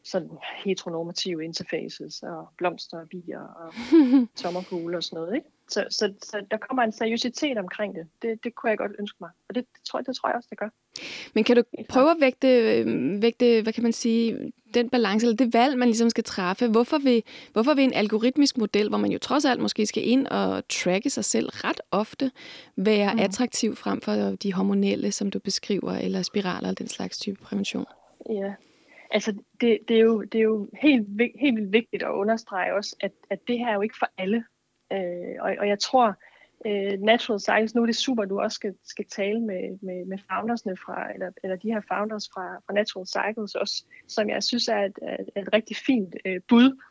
sådan 0.04 0.30
heteronormative 0.64 1.44
interfaces 1.44 2.22
og 2.22 2.48
blomster 2.56 3.00
og 3.00 3.08
bier 3.08 3.40
og 3.40 3.74
sommerfugle 4.42 4.96
og 4.96 5.02
sådan 5.02 5.16
noget. 5.16 5.34
Ikke? 5.34 5.48
Så, 5.68 5.86
så, 5.90 6.12
så 6.22 6.44
der 6.50 6.56
kommer 6.56 6.82
en 6.82 6.92
seriøsitet 6.92 7.58
omkring 7.58 7.94
det. 7.94 8.06
det. 8.22 8.44
Det 8.44 8.54
kunne 8.54 8.70
jeg 8.70 8.78
godt 8.78 8.92
ønske 8.98 9.16
mig. 9.20 9.30
Og 9.48 9.54
det, 9.54 9.64
det, 9.74 9.84
tror, 9.84 10.00
det 10.00 10.16
tror 10.16 10.28
jeg 10.28 10.36
også, 10.36 10.48
det 10.50 10.58
gør. 10.58 10.68
Men 11.34 11.44
kan 11.44 11.56
du 11.56 11.62
prøve 11.88 12.10
at 12.10 12.16
vægte, 12.20 12.48
vægte 13.22 13.62
hvad 13.62 13.72
kan 13.72 13.82
man 13.82 13.92
sige, 13.92 14.52
den 14.74 14.90
balance, 14.90 15.26
eller 15.26 15.36
det 15.36 15.54
valg, 15.54 15.78
man 15.78 15.88
ligesom 15.88 16.10
skal 16.10 16.24
træffe. 16.24 16.68
Hvorfor 16.68 16.98
vil, 16.98 17.22
hvorfor 17.52 17.74
vil 17.74 17.84
en 17.84 17.94
algoritmisk 17.94 18.58
model, 18.58 18.88
hvor 18.88 18.98
man 18.98 19.12
jo 19.12 19.18
trods 19.18 19.44
alt 19.44 19.60
måske 19.60 19.86
skal 19.86 20.08
ind 20.08 20.26
og 20.26 20.68
tracke 20.68 21.10
sig 21.10 21.24
selv 21.24 21.48
ret 21.48 21.80
ofte, 21.90 22.30
være 22.76 23.12
mm. 23.14 23.20
attraktiv 23.20 23.76
frem 23.76 24.00
for 24.00 24.12
de 24.12 24.52
hormonelle, 24.52 25.12
som 25.12 25.30
du 25.30 25.38
beskriver, 25.38 25.92
eller 25.92 26.22
spiraler, 26.22 26.68
eller 26.68 26.74
den 26.74 26.88
slags 26.88 27.18
type 27.18 27.40
prævention? 27.42 27.86
Ja, 28.30 28.54
altså 29.10 29.32
det, 29.60 29.78
det, 29.88 29.96
er, 29.96 30.00
jo, 30.00 30.22
det 30.22 30.38
er 30.38 30.42
jo 30.42 30.68
helt, 30.82 31.06
helt 31.40 31.56
vildt 31.56 31.72
vigtigt 31.72 32.02
at 32.02 32.10
understrege 32.10 32.74
også, 32.74 32.96
at, 33.00 33.12
at 33.30 33.38
det 33.48 33.58
her 33.58 33.68
er 33.68 33.74
jo 33.74 33.80
ikke 33.80 33.98
for 33.98 34.10
alle. 34.18 34.44
Øh, 34.92 35.36
og, 35.40 35.56
og 35.58 35.68
jeg 35.68 35.78
tror, 35.78 36.16
øh, 36.66 37.00
Natural 37.00 37.40
Science, 37.40 37.76
nu 37.76 37.82
er 37.82 37.86
det 37.86 37.96
super, 37.96 38.22
at 38.22 38.28
du 38.28 38.40
også 38.40 38.54
skal, 38.54 38.74
skal 38.84 39.04
tale 39.04 39.40
med, 39.40 39.78
med, 39.82 40.04
med 40.04 40.18
foundersne 40.30 40.76
fra, 40.76 41.12
eller, 41.14 41.30
eller 41.42 41.56
de 41.56 41.72
her 41.72 41.80
founders 41.92 42.28
fra, 42.34 42.56
fra 42.66 42.72
Natural 42.72 43.06
Cycles 43.06 43.54
også, 43.54 43.84
som 44.08 44.28
jeg 44.28 44.42
synes 44.42 44.68
er 44.68 44.78
et, 44.78 44.98
et, 45.02 45.28
et 45.36 45.48
rigtig 45.52 45.76
fint 45.76 46.14
øh, 46.24 46.40
bud. 46.48 46.82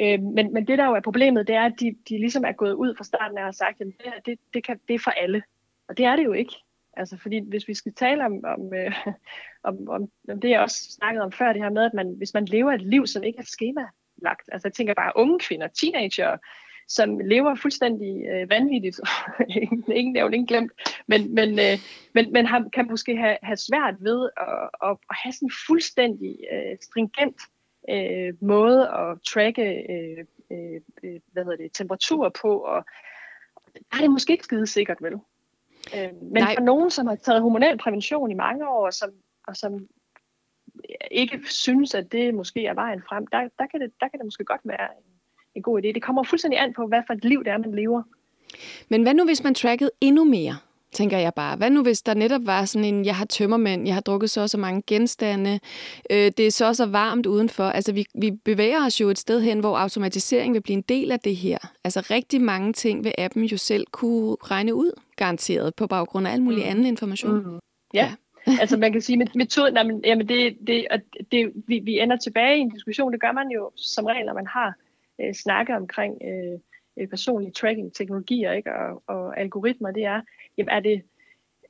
Øh, 0.00 0.22
men, 0.22 0.52
men 0.52 0.66
det 0.66 0.78
der 0.78 0.86
jo 0.86 0.94
er 0.94 1.00
problemet, 1.00 1.46
det 1.46 1.54
er, 1.54 1.64
at 1.64 1.80
de, 1.80 1.96
de 2.08 2.18
ligesom 2.18 2.44
er 2.44 2.52
gået 2.52 2.72
ud 2.72 2.96
fra 2.96 3.04
starten 3.04 3.38
af 3.38 3.42
og 3.42 3.46
har 3.46 3.52
sagt, 3.52 3.80
at 3.80 3.86
det, 3.86 4.12
det, 4.26 4.38
det, 4.54 4.64
kan, 4.64 4.80
det 4.88 4.94
er 4.94 4.98
for 4.98 5.10
alle. 5.10 5.42
Og 5.88 5.96
det 5.96 6.04
er 6.04 6.16
det 6.16 6.24
jo 6.24 6.32
ikke. 6.32 6.52
Altså 6.96 7.16
fordi 7.16 7.48
hvis 7.48 7.68
vi 7.68 7.74
skal 7.74 7.94
tale 7.94 8.24
om, 8.24 8.44
om, 8.44 8.74
øh, 8.74 9.06
om, 9.68 9.88
om, 9.88 10.10
om 10.28 10.40
det, 10.40 10.50
jeg 10.50 10.60
også 10.60 10.92
snakkede 10.98 11.24
om 11.24 11.32
før, 11.32 11.52
det 11.52 11.62
her 11.62 11.70
med, 11.70 11.84
at 11.84 11.94
man, 11.94 12.14
hvis 12.16 12.34
man 12.34 12.44
lever 12.44 12.72
et 12.72 12.82
liv, 12.82 13.06
som 13.06 13.22
ikke 13.22 13.38
er 13.38 13.44
skemalagt, 13.44 14.48
altså 14.52 14.68
jeg 14.68 14.72
tænker 14.72 14.94
bare 14.94 15.12
unge 15.16 15.38
kvinder, 15.38 15.68
teenager, 15.68 16.36
som 16.88 17.18
lever 17.18 17.54
fuldstændig 17.54 18.26
øh, 18.26 18.50
vanvittigt, 18.50 19.00
ingen 20.00 20.12
nævnt, 20.12 20.34
ingen 20.34 20.46
glemt, 20.46 20.72
men, 21.06 21.34
men, 21.34 21.58
øh, 21.58 21.78
men, 22.14 22.32
men 22.32 22.46
har, 22.46 22.68
kan 22.72 22.86
måske 22.90 23.16
have, 23.16 23.36
have 23.42 23.56
svært 23.56 23.94
ved 24.00 24.28
at, 24.36 24.70
at, 24.82 24.96
at 25.10 25.16
have 25.22 25.32
sådan 25.32 25.46
en 25.46 25.52
fuldstændig 25.66 26.36
øh, 26.52 26.76
stringent 26.80 27.36
øh, 27.90 28.34
måde 28.40 28.88
at 28.88 29.18
tracke 29.22 29.62
øh, 29.62 30.24
øh, 30.50 30.80
hvad 31.32 31.44
hedder 31.44 31.56
det, 31.56 31.72
temperatur 31.72 32.28
på, 32.42 32.58
og 32.58 32.84
der 33.74 33.96
er 33.96 34.00
det 34.00 34.10
måske 34.10 34.32
ikke 34.32 34.44
skide 34.44 34.66
sikkert, 34.66 34.98
vel? 35.00 35.12
Øh, 35.96 36.14
men 36.22 36.42
Nej. 36.42 36.54
for 36.54 36.62
nogen, 36.62 36.90
som 36.90 37.06
har 37.06 37.14
taget 37.14 37.42
hormonel 37.42 37.78
prævention 37.78 38.30
i 38.30 38.34
mange 38.34 38.68
år, 38.68 38.86
og 38.86 38.94
som, 38.94 39.10
og 39.46 39.56
som 39.56 39.88
ikke 41.10 41.40
synes, 41.44 41.94
at 41.94 42.12
det 42.12 42.34
måske 42.34 42.66
er 42.66 42.74
vejen 42.74 43.02
frem, 43.08 43.26
der, 43.26 43.48
der, 43.58 43.66
kan, 43.66 43.80
det, 43.80 43.92
der 44.00 44.08
kan 44.08 44.18
det 44.18 44.26
måske 44.26 44.44
godt 44.44 44.60
være 44.64 44.88
en, 44.98 45.15
en 45.56 45.62
god 45.62 45.78
idé. 45.78 45.92
Det 45.92 46.02
kommer 46.02 46.22
fuldstændig 46.22 46.60
an 46.60 46.72
på, 46.72 46.86
hvad 46.86 47.02
for 47.06 47.14
et 47.14 47.24
liv 47.24 47.44
det 47.44 47.52
er, 47.52 47.58
man 47.58 47.74
lever. 47.74 48.02
Men 48.88 49.02
hvad 49.02 49.14
nu, 49.14 49.24
hvis 49.24 49.44
man 49.44 49.54
trackede 49.54 49.90
endnu 50.00 50.24
mere? 50.24 50.56
tænker 50.96 51.18
jeg 51.18 51.34
bare. 51.34 51.56
Hvad 51.56 51.70
nu, 51.70 51.82
hvis 51.82 52.02
der 52.02 52.14
netop 52.14 52.46
var 52.46 52.64
sådan 52.64 52.84
en, 52.84 53.04
jeg 53.04 53.16
har 53.16 53.24
tømmermænd, 53.24 53.86
jeg 53.86 53.94
har 53.94 54.00
drukket 54.00 54.30
så 54.30 54.40
og 54.40 54.50
så 54.50 54.58
mange 54.58 54.82
genstande, 54.86 55.60
øh, 56.10 56.32
det 56.36 56.40
er 56.40 56.50
så 56.50 56.66
og 56.66 56.76
så 56.76 56.86
varmt 56.86 57.26
udenfor. 57.26 57.64
Altså, 57.64 57.92
vi, 57.92 58.04
vi 58.14 58.30
bevæger 58.30 58.86
os 58.86 59.00
jo 59.00 59.08
et 59.10 59.18
sted 59.18 59.40
hen, 59.40 59.60
hvor 59.60 59.76
automatisering 59.76 60.54
vil 60.54 60.62
blive 60.62 60.76
en 60.76 60.82
del 60.82 61.12
af 61.12 61.20
det 61.20 61.36
her. 61.36 61.58
Altså, 61.84 62.00
rigtig 62.10 62.40
mange 62.40 62.72
ting 62.72 63.04
vil 63.04 63.12
appen 63.18 63.44
jo 63.44 63.56
selv 63.56 63.86
kunne 63.90 64.36
regne 64.42 64.74
ud, 64.74 64.92
garanteret, 65.16 65.74
på 65.74 65.86
baggrund 65.86 66.26
af 66.26 66.32
al 66.32 66.42
mulig 66.42 66.64
mm. 66.64 66.70
anden 66.70 66.86
information. 66.86 67.34
Mm. 67.34 67.58
Ja. 67.94 68.12
ja. 68.46 68.56
altså 68.60 68.76
man 68.76 68.92
kan 68.92 69.00
sige, 69.00 69.22
at 69.22 69.34
metoden, 69.34 69.76
jamen, 69.76 70.00
jamen 70.04 70.28
det, 70.28 70.56
det, 70.66 70.86
det, 71.32 71.52
vi, 71.66 71.78
vi 71.78 71.98
ender 71.98 72.16
tilbage 72.16 72.58
i 72.58 72.60
en 72.60 72.70
diskussion, 72.70 73.12
det 73.12 73.20
gør 73.20 73.32
man 73.32 73.48
jo 73.48 73.70
som 73.76 74.04
regel, 74.04 74.26
når 74.26 74.34
man 74.34 74.46
har 74.46 74.74
øh, 75.20 75.34
snakke 75.34 75.76
omkring 75.76 76.22
øh, 76.24 76.58
øh, 76.98 77.08
personlige 77.08 77.52
tracking-teknologier 77.52 78.52
ikke? 78.52 78.74
Og, 78.74 79.02
og 79.06 79.40
algoritmer, 79.40 79.90
det 79.90 80.04
er, 80.04 80.20
jamen 80.58 80.70
er 80.70 80.80
det, 80.80 81.02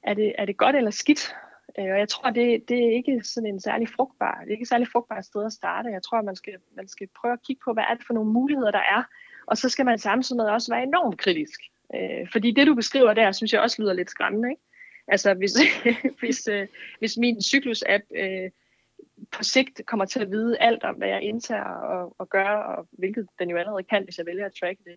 er 0.02 0.14
det, 0.14 0.34
er 0.38 0.44
det 0.44 0.56
godt 0.56 0.76
eller 0.76 0.90
skidt? 0.90 1.34
Øh, 1.78 1.84
og 1.84 1.98
jeg 1.98 2.08
tror, 2.08 2.30
det, 2.30 2.68
det 2.68 2.78
er 2.86 2.90
ikke 2.90 3.20
sådan 3.24 3.48
en 3.48 3.60
særlig 3.60 3.88
frugtbar, 3.88 4.40
det 4.40 4.48
er 4.48 4.52
ikke 4.52 4.62
et 4.62 4.68
særlig 4.68 4.88
frugtbar 4.92 5.20
sted 5.20 5.46
at 5.46 5.52
starte. 5.52 5.88
Jeg 5.88 6.02
tror, 6.02 6.22
man 6.22 6.36
skal, 6.36 6.54
man 6.76 6.88
skal 6.88 7.08
prøve 7.20 7.32
at 7.32 7.42
kigge 7.42 7.60
på, 7.64 7.72
hvad 7.72 7.84
er 7.90 7.94
det 7.94 8.06
for 8.06 8.14
nogle 8.14 8.32
muligheder, 8.32 8.70
der 8.70 8.84
er. 8.96 9.02
Og 9.46 9.56
så 9.56 9.68
skal 9.68 9.84
man 9.84 9.98
samtidig 9.98 10.52
også 10.52 10.74
være 10.74 10.82
enormt 10.82 11.18
kritisk. 11.18 11.60
Øh, 11.94 12.28
fordi 12.32 12.50
det, 12.50 12.66
du 12.66 12.74
beskriver 12.74 13.14
der, 13.14 13.32
synes 13.32 13.52
jeg 13.52 13.60
også 13.60 13.82
lyder 13.82 13.92
lidt 13.92 14.10
skræmmende. 14.10 14.50
Ikke? 14.50 14.62
Altså, 15.08 15.34
hvis, 15.34 15.52
hvis, 16.20 16.48
øh, 16.48 16.66
hvis 16.98 17.16
min 17.16 17.36
cyklus-app 17.36 18.04
øh, 18.16 18.50
på 19.30 19.42
sigt 19.44 19.80
kommer 19.86 20.04
til 20.04 20.20
at 20.20 20.30
vide 20.30 20.58
alt 20.58 20.84
om, 20.84 20.94
hvad 20.94 21.08
jeg 21.08 21.22
indtager 21.22 21.64
og, 21.64 22.14
og 22.18 22.28
gør, 22.28 22.48
og 22.48 22.88
hvilket 22.90 23.26
den 23.38 23.50
jo 23.50 23.56
allerede 23.56 23.82
kan, 23.82 24.04
hvis 24.04 24.18
jeg 24.18 24.26
vælger 24.26 24.46
at 24.46 24.54
tracke 24.60 24.82
det. 24.84 24.96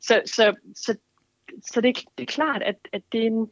Så, 0.00 0.22
så, 0.26 0.54
så 0.74 0.96
så 1.62 1.80
det, 1.80 2.04
det 2.18 2.22
er 2.22 2.32
klart, 2.32 2.62
at, 2.62 2.76
at 2.92 3.02
det, 3.12 3.22
er 3.22 3.26
en, 3.26 3.50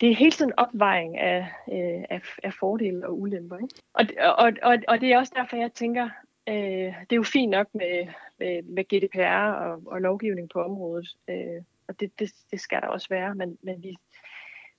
det 0.00 0.10
er 0.10 0.14
hele 0.14 0.30
tiden 0.30 0.50
en 0.50 0.58
opvejning 0.58 1.18
af, 1.18 1.38
øh, 1.72 2.04
af, 2.10 2.22
af 2.42 2.52
fordele 2.54 3.06
og 3.06 3.20
ulemper. 3.20 3.58
Ikke? 3.58 3.74
Og, 3.92 4.04
og, 4.38 4.52
og, 4.62 4.78
og 4.88 5.00
det 5.00 5.12
er 5.12 5.18
også 5.18 5.32
derfor, 5.36 5.56
jeg 5.56 5.72
tænker, 5.72 6.08
øh, 6.48 6.54
det 6.54 7.12
er 7.12 7.16
jo 7.16 7.22
fint 7.22 7.50
nok 7.50 7.68
med, 7.74 8.06
med, 8.38 8.62
med 8.62 8.84
GDPR 8.84 9.52
og, 9.52 9.82
og 9.86 10.00
lovgivning 10.00 10.50
på 10.50 10.62
området, 10.62 11.16
øh, 11.28 11.62
og 11.88 12.00
det, 12.00 12.18
det, 12.18 12.32
det 12.50 12.60
skal 12.60 12.80
der 12.80 12.88
også 12.88 13.08
være, 13.10 13.34
men, 13.34 13.58
men 13.62 13.82
vi, 13.82 13.96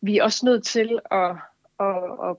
vi 0.01 0.17
er 0.17 0.23
også 0.23 0.45
nødt 0.45 0.63
til 0.63 0.99
at, 1.11 1.35
at, 1.79 1.95
at, 2.23 2.35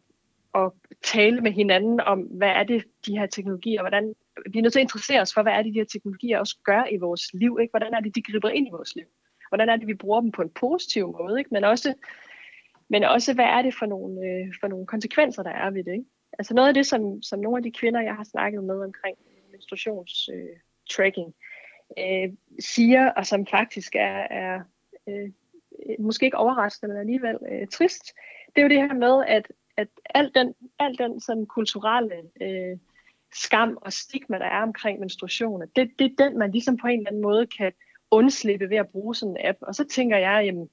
at 0.54 0.72
tale 1.02 1.40
med 1.40 1.52
hinanden 1.52 2.00
om, 2.00 2.20
hvad 2.20 2.48
er 2.48 2.62
det, 2.62 2.84
de 3.06 3.18
her 3.18 3.26
teknologier, 3.26 3.80
hvordan, 3.80 4.14
vi 4.50 4.58
er 4.58 4.62
nødt 4.62 4.72
til 4.72 4.80
at 4.80 4.84
interessere 4.84 5.20
os 5.20 5.34
for, 5.34 5.42
hvad 5.42 5.52
er 5.52 5.62
det, 5.62 5.74
de 5.74 5.78
her 5.78 5.84
teknologier 5.84 6.38
også 6.38 6.58
gør 6.64 6.84
i 6.92 6.96
vores 6.96 7.34
liv, 7.34 7.58
ikke? 7.60 7.72
hvordan 7.72 7.94
er 7.94 8.00
det, 8.00 8.14
de 8.14 8.22
griber 8.22 8.48
ind 8.48 8.66
i 8.66 8.70
vores 8.70 8.94
liv 8.94 9.06
hvordan 9.50 9.68
er 9.68 9.76
det, 9.76 9.86
vi 9.86 9.94
bruger 9.94 10.20
dem 10.20 10.32
på 10.32 10.42
en 10.42 10.50
positiv 10.50 11.16
måde, 11.18 11.38
ikke? 11.38 11.50
Men, 11.52 11.64
også, 11.64 11.94
men 12.88 13.04
også, 13.04 13.34
hvad 13.34 13.44
er 13.44 13.62
det 13.62 13.74
for 13.78 13.86
nogle, 13.86 14.20
øh, 14.26 14.54
for 14.60 14.68
nogle 14.68 14.86
konsekvenser, 14.86 15.42
der 15.42 15.50
er 15.50 15.70
ved 15.70 15.84
det. 15.84 15.92
Ikke? 15.92 16.04
Altså 16.38 16.54
noget 16.54 16.68
af 16.68 16.74
det, 16.74 16.86
som, 16.86 17.22
som 17.22 17.40
nogle 17.40 17.56
af 17.56 17.62
de 17.62 17.70
kvinder, 17.70 18.00
jeg 18.00 18.14
har 18.14 18.24
snakket 18.24 18.64
med 18.64 18.84
omkring 18.84 19.16
menstruationstracking, 19.50 21.34
øh, 21.98 22.22
øh, 22.22 22.32
siger, 22.60 23.10
og 23.10 23.26
som 23.26 23.46
faktisk 23.46 23.94
er, 23.94 24.26
er 24.30 24.60
øh, 25.08 25.30
måske 25.98 26.24
ikke 26.24 26.36
overraskende, 26.36 26.92
men 26.92 27.00
alligevel 27.00 27.38
øh, 27.52 27.66
trist, 27.68 28.04
det 28.46 28.58
er 28.58 28.62
jo 28.62 28.68
det 28.68 28.82
her 28.82 28.94
med, 28.94 29.24
at, 29.28 29.52
at 29.80 29.88
al 30.14 30.30
den, 30.34 30.54
al 30.78 30.98
den 30.98 31.20
sådan 31.20 31.46
kulturelle 31.46 32.16
øh, 32.40 32.78
skam 33.32 33.78
og 33.80 33.92
stigma, 33.92 34.38
der 34.38 34.44
er 34.44 34.62
omkring 34.62 35.00
menstruationer, 35.00 35.66
det, 35.76 35.90
det 35.98 36.04
er 36.04 36.24
den, 36.24 36.38
man 36.38 36.50
ligesom 36.50 36.76
på 36.76 36.86
en 36.86 36.98
eller 36.98 37.10
anden 37.10 37.22
måde 37.22 37.46
kan 37.46 37.72
undslippe 38.10 38.70
ved 38.70 38.76
at 38.76 38.88
bruge 38.88 39.14
sådan 39.14 39.36
en 39.36 39.46
app. 39.46 39.58
Og 39.60 39.74
så 39.74 39.84
tænker 39.84 40.16
jeg, 40.16 40.42
jamen, 40.44 40.70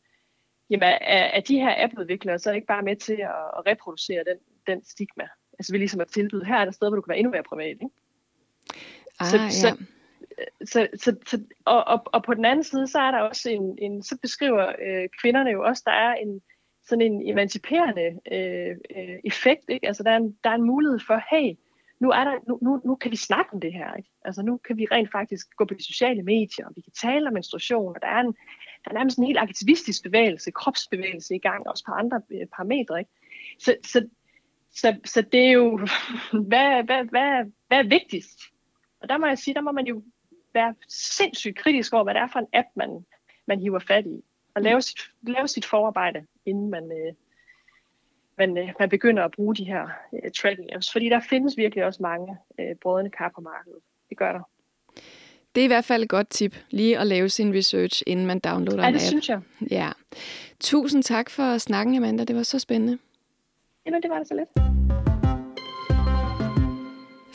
jamen 0.69 0.83
er, 0.83 1.25
er 1.37 1.39
de 1.39 1.59
her 1.59 1.83
appudviklere 1.83 2.39
så 2.39 2.51
ikke 2.51 2.67
bare 2.67 2.83
med 2.83 2.95
til 2.95 3.13
at, 3.13 3.47
at 3.57 3.65
reproducere 3.67 4.23
den, 4.23 4.37
den 4.67 4.85
stigma? 4.85 5.27
Altså 5.59 5.73
vi 5.73 5.77
ligesom 5.77 6.01
at 6.01 6.07
tilbyde, 6.07 6.45
her 6.45 6.55
er 6.55 6.65
der 6.65 6.71
steder, 6.71 6.89
hvor 6.89 6.95
du 6.95 7.01
kan 7.01 7.09
være 7.09 7.17
endnu 7.17 7.31
mere 7.31 7.43
privat, 7.43 7.67
ikke? 7.67 7.89
Ah, 9.19 9.27
så, 9.27 9.37
ja. 9.37 9.49
så, 9.49 9.77
så, 10.65 10.87
så, 10.95 11.15
så, 11.27 11.43
og, 11.65 11.83
og, 11.83 12.03
og 12.05 12.23
på 12.23 12.33
den 12.33 12.45
anden 12.45 12.63
side, 12.63 12.87
så 12.87 12.99
er 12.99 13.11
der 13.11 13.19
også 13.19 13.49
en, 13.49 13.77
en 13.81 14.03
så 14.03 14.17
beskriver 14.21 14.67
øh, 14.67 15.09
kvinderne 15.21 15.49
jo 15.49 15.63
også, 15.63 15.83
der 15.85 15.91
er 15.91 16.13
en 16.13 16.41
sådan 16.87 17.01
en 17.01 17.29
emanciperende 17.29 18.19
øh, 18.31 18.75
øh, 18.97 19.19
effekt, 19.23 19.63
ikke? 19.69 19.87
Altså 19.87 20.03
der 20.03 20.11
er, 20.11 20.17
en, 20.17 20.37
der 20.43 20.49
er 20.49 20.55
en 20.55 20.63
mulighed 20.63 20.99
for, 21.07 21.21
hey, 21.31 21.57
nu, 21.99 22.09
er 22.11 22.23
der, 22.23 22.39
nu, 22.47 22.59
nu, 22.61 22.81
nu 22.85 22.95
kan 22.95 23.11
vi 23.11 23.15
snakke 23.15 23.53
om 23.53 23.61
det 23.61 23.73
her. 23.73 23.93
Ikke? 23.95 24.09
Altså 24.25 24.41
nu 24.41 24.57
kan 24.57 24.77
vi 24.77 24.87
rent 24.91 25.11
faktisk 25.11 25.55
gå 25.55 25.65
på 25.65 25.73
de 25.73 25.83
sociale 25.83 26.23
medier, 26.23 26.65
og 26.65 26.73
vi 26.75 26.81
kan 26.81 26.93
tale 27.01 27.27
om 27.27 27.33
menstruation, 27.33 27.95
og 27.95 28.01
der 28.01 28.07
er, 28.07 28.19
en, 28.19 28.35
der 28.83 28.89
er 28.91 28.93
nærmest 28.93 29.17
en 29.17 29.25
helt 29.25 29.39
aktivistisk 29.39 30.03
bevægelse, 30.03 30.51
kropsbevægelse 30.51 31.35
i 31.35 31.39
gang, 31.39 31.67
også 31.67 31.83
på 31.85 31.91
andre 31.91 32.21
øh, 32.31 32.47
parametre. 32.55 32.99
Ikke? 32.99 33.11
Så, 33.59 33.75
så, 33.83 34.07
så, 34.71 34.99
så 35.05 35.21
det 35.21 35.47
er 35.47 35.51
jo, 35.51 35.77
hvad, 36.49 36.83
hvad, 36.83 37.03
hvad, 37.03 37.51
hvad 37.67 37.77
er 37.77 37.89
vigtigst? 37.89 38.39
Og 39.01 39.09
der 39.09 39.17
må 39.17 39.25
jeg 39.25 39.37
sige, 39.37 39.53
der 39.53 39.61
må 39.61 39.71
man 39.71 39.87
jo 39.87 40.03
være 40.53 40.75
sindssygt 40.89 41.57
kritisk 41.57 41.93
over, 41.93 42.03
hvad 42.03 42.13
det 42.13 42.21
er 42.21 42.27
for 42.27 42.39
en 42.39 42.47
app, 42.53 42.67
man, 42.75 43.05
man 43.47 43.59
hiver 43.59 43.79
fat 43.79 44.05
i. 44.05 44.21
Og 44.55 44.61
lave 44.61 44.81
sit, 44.81 44.99
lave 45.21 45.47
sit 45.47 45.65
forarbejde, 45.65 46.25
inden 46.47 46.69
man, 46.69 46.83
øh, 46.83 47.13
man, 48.37 48.57
øh, 48.57 48.73
man 48.79 48.89
begynder 48.89 49.23
at 49.23 49.31
bruge 49.31 49.55
de 49.55 49.63
her 49.63 49.87
øh, 50.13 50.31
tracking 50.31 50.75
apps, 50.75 50.91
fordi 50.91 51.09
der 51.09 51.19
findes 51.29 51.57
virkelig 51.57 51.85
også 51.85 52.03
mange 52.03 52.37
øh, 52.59 52.75
brødende 52.81 53.11
kar 53.11 53.31
på 53.35 53.41
markedet. 53.41 53.79
Det 54.09 54.17
gør 54.17 54.31
der. 54.31 54.41
Det 55.55 55.61
er 55.61 55.65
i 55.65 55.67
hvert 55.67 55.85
fald 55.85 56.03
et 56.03 56.09
godt 56.09 56.29
tip, 56.29 56.55
lige 56.69 56.99
at 56.99 57.07
lave 57.07 57.29
sin 57.29 57.55
research, 57.55 58.03
inden 58.07 58.25
man 58.25 58.39
downloader 58.39 58.81
ja, 58.81 58.89
en 58.89 58.95
app. 58.95 58.95
Ja, 58.95 58.99
det 58.99 59.07
synes 59.07 59.29
jeg. 59.29 59.41
Ja. 59.71 59.89
Tusind 60.59 61.03
tak 61.03 61.29
for 61.29 61.57
snakken, 61.57 61.95
Amanda. 61.95 62.23
Det 62.23 62.35
var 62.35 62.43
så 62.43 62.59
spændende. 62.59 62.97
Jamen, 63.85 64.01
det 64.01 64.09
var 64.11 64.17
det 64.17 64.27
så 64.27 64.35
lidt. 64.35 64.49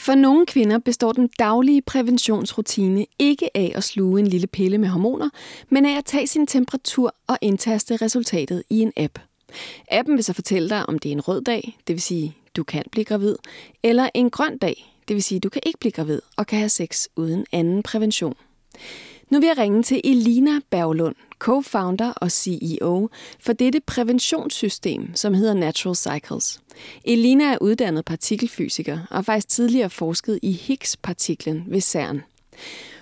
For 0.02 0.14
nogle 0.14 0.46
kvinder 0.46 0.78
består 0.78 1.12
den 1.12 1.28
daglige 1.38 1.82
præventionsrutine 1.82 3.06
ikke 3.18 3.56
af 3.56 3.72
at 3.74 3.84
sluge 3.84 4.20
en 4.20 4.26
lille 4.26 4.46
pille 4.46 4.78
med 4.78 4.88
hormoner, 4.88 5.28
men 5.68 5.86
af 5.86 5.98
at 5.98 6.04
tage 6.04 6.26
sin 6.26 6.46
temperatur 6.46 7.14
og 7.26 7.38
indtaste 7.40 7.96
resultatet 7.96 8.62
i 8.70 8.80
en 8.80 8.92
app. 8.96 9.18
Appen 9.90 10.16
vil 10.16 10.24
så 10.24 10.32
fortælle 10.32 10.68
dig, 10.68 10.88
om 10.88 10.98
det 10.98 11.08
er 11.08 11.12
en 11.12 11.20
rød 11.20 11.42
dag, 11.42 11.78
det 11.86 11.92
vil 11.94 12.02
sige, 12.02 12.36
du 12.56 12.64
kan 12.64 12.82
blive 12.92 13.04
gravid, 13.04 13.36
eller 13.82 14.08
en 14.14 14.30
grøn 14.30 14.58
dag, 14.58 14.94
det 15.08 15.14
vil 15.14 15.22
sige, 15.22 15.40
du 15.40 15.48
kan 15.48 15.62
ikke 15.66 15.78
blive 15.78 15.92
gravid 15.92 16.20
og 16.36 16.46
kan 16.46 16.58
have 16.58 16.68
sex 16.68 17.06
uden 17.16 17.46
anden 17.52 17.82
prævention. 17.82 18.34
Nu 19.32 19.40
vil 19.40 19.46
jeg 19.46 19.58
ringe 19.58 19.82
til 19.82 20.00
Elina 20.04 20.60
Berglund, 20.70 21.14
co-founder 21.44 22.12
og 22.16 22.30
CEO 22.30 23.08
for 23.40 23.52
dette 23.52 23.80
præventionssystem, 23.86 25.14
som 25.14 25.34
hedder 25.34 25.54
Natural 25.54 25.96
Cycles. 25.96 26.60
Elina 27.04 27.44
er 27.44 27.58
uddannet 27.60 28.04
partikelfysiker 28.04 28.98
og 29.10 29.16
har 29.16 29.22
faktisk 29.22 29.48
tidligere 29.48 29.90
forsket 29.90 30.38
i 30.42 30.52
Higgs-partiklen 30.52 31.64
ved 31.66 31.80
CERN. 31.80 32.22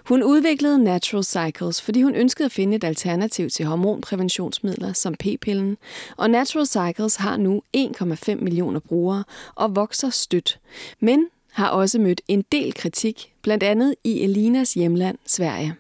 Hun 0.09 0.23
udviklede 0.23 0.85
Natural 0.85 1.25
Cycles, 1.25 1.83
fordi 1.83 2.03
hun 2.03 2.15
ønskede 2.15 2.47
at 2.47 2.53
finde 2.53 2.77
et 2.77 2.85
alternativ 2.85 3.51
til 3.51 3.67
hormonpræventionsmidler 3.67 4.93
som 4.93 5.15
p-pillen, 5.15 5.77
og 6.17 6.31
Natural 6.31 6.67
Cycles 6.67 7.17
har 7.17 7.37
nu 7.37 7.63
1,5 7.77 8.35
millioner 8.35 8.81
brugere 8.81 9.25
og 9.55 9.77
vokser 9.77 10.11
stødt, 10.11 10.61
men 11.01 11.27
har 11.53 11.69
også 11.69 11.99
mødt 11.99 12.21
en 12.29 12.45
del 12.53 12.75
kritik, 12.75 13.33
blandt 13.43 13.63
andet 13.63 13.95
i 14.05 14.21
Elinas 14.21 14.75
hjemland 14.75 15.19
Sverige. 15.27 15.77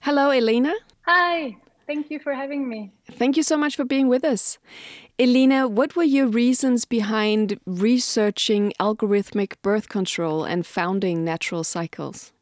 Hello, 0.00 0.30
Elena. 0.30 0.74
Hi. 1.02 1.56
Thank 1.88 2.10
you 2.10 2.18
for 2.18 2.34
having 2.34 2.68
me. 2.68 2.92
Thank 3.12 3.38
you 3.38 3.42
so 3.42 3.56
much 3.56 3.74
for 3.74 3.84
being 3.84 4.08
with 4.08 4.22
us. 4.22 4.58
Elena, 5.18 5.66
what 5.66 5.96
were 5.96 6.02
your 6.02 6.26
reasons 6.26 6.84
behind 6.84 7.58
researching 7.64 8.74
algorithmic 8.78 9.54
birth 9.62 9.88
control 9.88 10.44
and 10.44 10.66
founding 10.66 11.24
Natural 11.24 11.64
Cycles? 11.64 12.32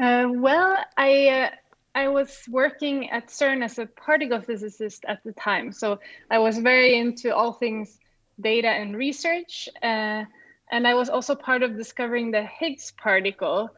Uh, 0.00 0.28
well, 0.30 0.78
I 0.96 1.28
uh, 1.28 1.50
I 1.94 2.08
was 2.08 2.44
working 2.48 3.10
at 3.10 3.28
CERN 3.28 3.62
as 3.62 3.78
a 3.78 3.84
particle 3.84 4.40
physicist 4.40 5.04
at 5.06 5.22
the 5.22 5.32
time, 5.32 5.70
so 5.70 6.00
I 6.30 6.38
was 6.38 6.56
very 6.56 6.98
into 6.98 7.36
all 7.36 7.52
things 7.52 7.98
data 8.40 8.68
and 8.68 8.96
research, 8.96 9.68
uh, 9.82 10.24
and 10.70 10.88
I 10.88 10.94
was 10.94 11.10
also 11.10 11.34
part 11.34 11.62
of 11.62 11.76
discovering 11.76 12.30
the 12.30 12.42
Higgs 12.42 12.90
particle. 12.92 13.68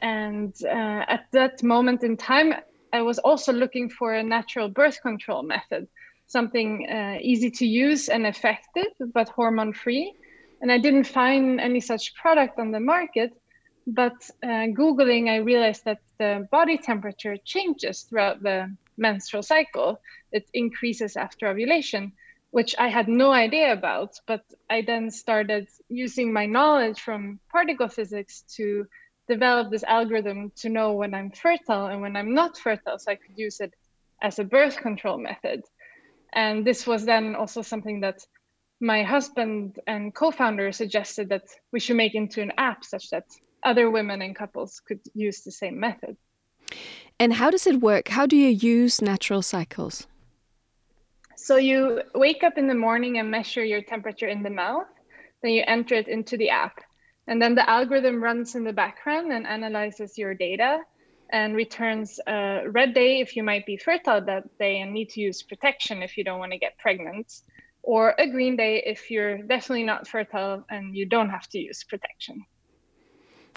And 0.00 0.54
uh, 0.64 1.04
at 1.08 1.26
that 1.32 1.62
moment 1.62 2.02
in 2.02 2.16
time, 2.16 2.54
I 2.92 3.02
was 3.02 3.18
also 3.18 3.52
looking 3.52 3.88
for 3.90 4.14
a 4.14 4.22
natural 4.22 4.68
birth 4.68 5.00
control 5.02 5.42
method, 5.42 5.86
something 6.26 6.88
uh, 6.90 7.18
easy 7.20 7.50
to 7.50 7.66
use 7.66 8.08
and 8.08 8.26
effective, 8.26 8.92
but 9.14 9.28
hormone 9.28 9.72
free. 9.72 10.12
And 10.60 10.72
I 10.72 10.78
didn't 10.78 11.04
find 11.04 11.60
any 11.60 11.80
such 11.80 12.14
product 12.14 12.58
on 12.58 12.70
the 12.70 12.80
market. 12.80 13.32
But 13.86 14.28
uh, 14.42 14.68
Googling, 14.76 15.28
I 15.28 15.36
realized 15.36 15.84
that 15.84 16.00
the 16.18 16.46
body 16.50 16.78
temperature 16.78 17.36
changes 17.44 18.02
throughout 18.02 18.42
the 18.42 18.74
menstrual 18.98 19.42
cycle. 19.42 20.00
It 20.32 20.48
increases 20.52 21.16
after 21.16 21.48
ovulation, 21.48 22.12
which 22.50 22.74
I 22.78 22.88
had 22.88 23.08
no 23.08 23.32
idea 23.32 23.72
about. 23.72 24.14
But 24.26 24.42
I 24.68 24.82
then 24.82 25.10
started 25.10 25.68
using 25.88 26.32
my 26.32 26.46
knowledge 26.46 27.00
from 27.00 27.40
particle 27.50 27.88
physics 27.88 28.42
to 28.56 28.86
develop 29.36 29.70
this 29.70 29.84
algorithm 29.84 30.52
to 30.62 30.68
know 30.68 30.88
when 31.00 31.12
I'm 31.14 31.30
fertile 31.30 31.86
and 31.86 32.00
when 32.02 32.14
I'm 32.16 32.34
not 32.34 32.58
fertile, 32.58 32.98
so 32.98 33.12
I 33.12 33.18
could 33.22 33.36
use 33.46 33.60
it 33.60 33.72
as 34.28 34.38
a 34.38 34.44
birth 34.44 34.76
control 34.88 35.18
method. 35.18 35.60
And 36.32 36.64
this 36.68 36.86
was 36.86 37.04
then 37.04 37.34
also 37.34 37.62
something 37.62 38.00
that 38.00 38.18
my 38.80 39.02
husband 39.02 39.78
and 39.86 40.14
co-founder 40.14 40.72
suggested 40.72 41.28
that 41.28 41.46
we 41.72 41.80
should 41.80 41.96
make 41.96 42.14
into 42.14 42.40
an 42.42 42.52
app 42.56 42.84
such 42.84 43.10
that 43.10 43.26
other 43.62 43.90
women 43.90 44.22
and 44.22 44.34
couples 44.34 44.80
could 44.86 45.00
use 45.14 45.42
the 45.42 45.52
same 45.52 45.78
method. 45.78 46.16
And 47.18 47.34
how 47.34 47.50
does 47.50 47.66
it 47.66 47.80
work? 47.80 48.08
How 48.08 48.26
do 48.26 48.36
you 48.36 48.48
use 48.48 49.02
natural 49.02 49.42
cycles? 49.42 50.06
So 51.36 51.56
you 51.56 52.02
wake 52.14 52.42
up 52.42 52.56
in 52.56 52.66
the 52.66 52.80
morning 52.86 53.18
and 53.18 53.30
measure 53.30 53.64
your 53.64 53.82
temperature 53.82 54.28
in 54.28 54.42
the 54.42 54.54
mouth, 54.64 54.90
then 55.42 55.52
you 55.52 55.62
enter 55.66 55.94
it 55.94 56.08
into 56.08 56.36
the 56.36 56.50
app. 56.50 56.76
And 57.30 57.40
then 57.40 57.54
the 57.54 57.70
algorithm 57.70 58.20
runs 58.20 58.56
in 58.56 58.64
the 58.64 58.72
background 58.72 59.32
and 59.32 59.46
analyzes 59.46 60.18
your 60.18 60.34
data 60.34 60.80
and 61.32 61.54
returns 61.54 62.18
a 62.26 62.62
red 62.68 62.92
day 62.92 63.20
if 63.20 63.36
you 63.36 63.44
might 63.44 63.64
be 63.66 63.76
fertile 63.76 64.20
that 64.24 64.58
day 64.58 64.80
and 64.80 64.92
need 64.92 65.10
to 65.10 65.20
use 65.20 65.40
protection 65.44 66.02
if 66.02 66.16
you 66.16 66.24
don't 66.24 66.40
want 66.40 66.50
to 66.50 66.58
get 66.58 66.76
pregnant, 66.78 67.32
or 67.84 68.16
a 68.18 68.26
green 68.26 68.56
day 68.56 68.82
if 68.84 69.12
you're 69.12 69.38
definitely 69.42 69.84
not 69.84 70.08
fertile 70.08 70.64
and 70.70 70.96
you 70.96 71.06
don't 71.06 71.30
have 71.30 71.48
to 71.50 71.58
use 71.60 71.84
protection. 71.84 72.44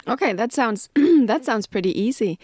Okay, 0.06 0.34
that 0.34 0.52
sounds 0.52 0.90
that 0.94 1.44
sounds 1.44 1.66
pretty 1.66 1.98
easy. 1.98 2.38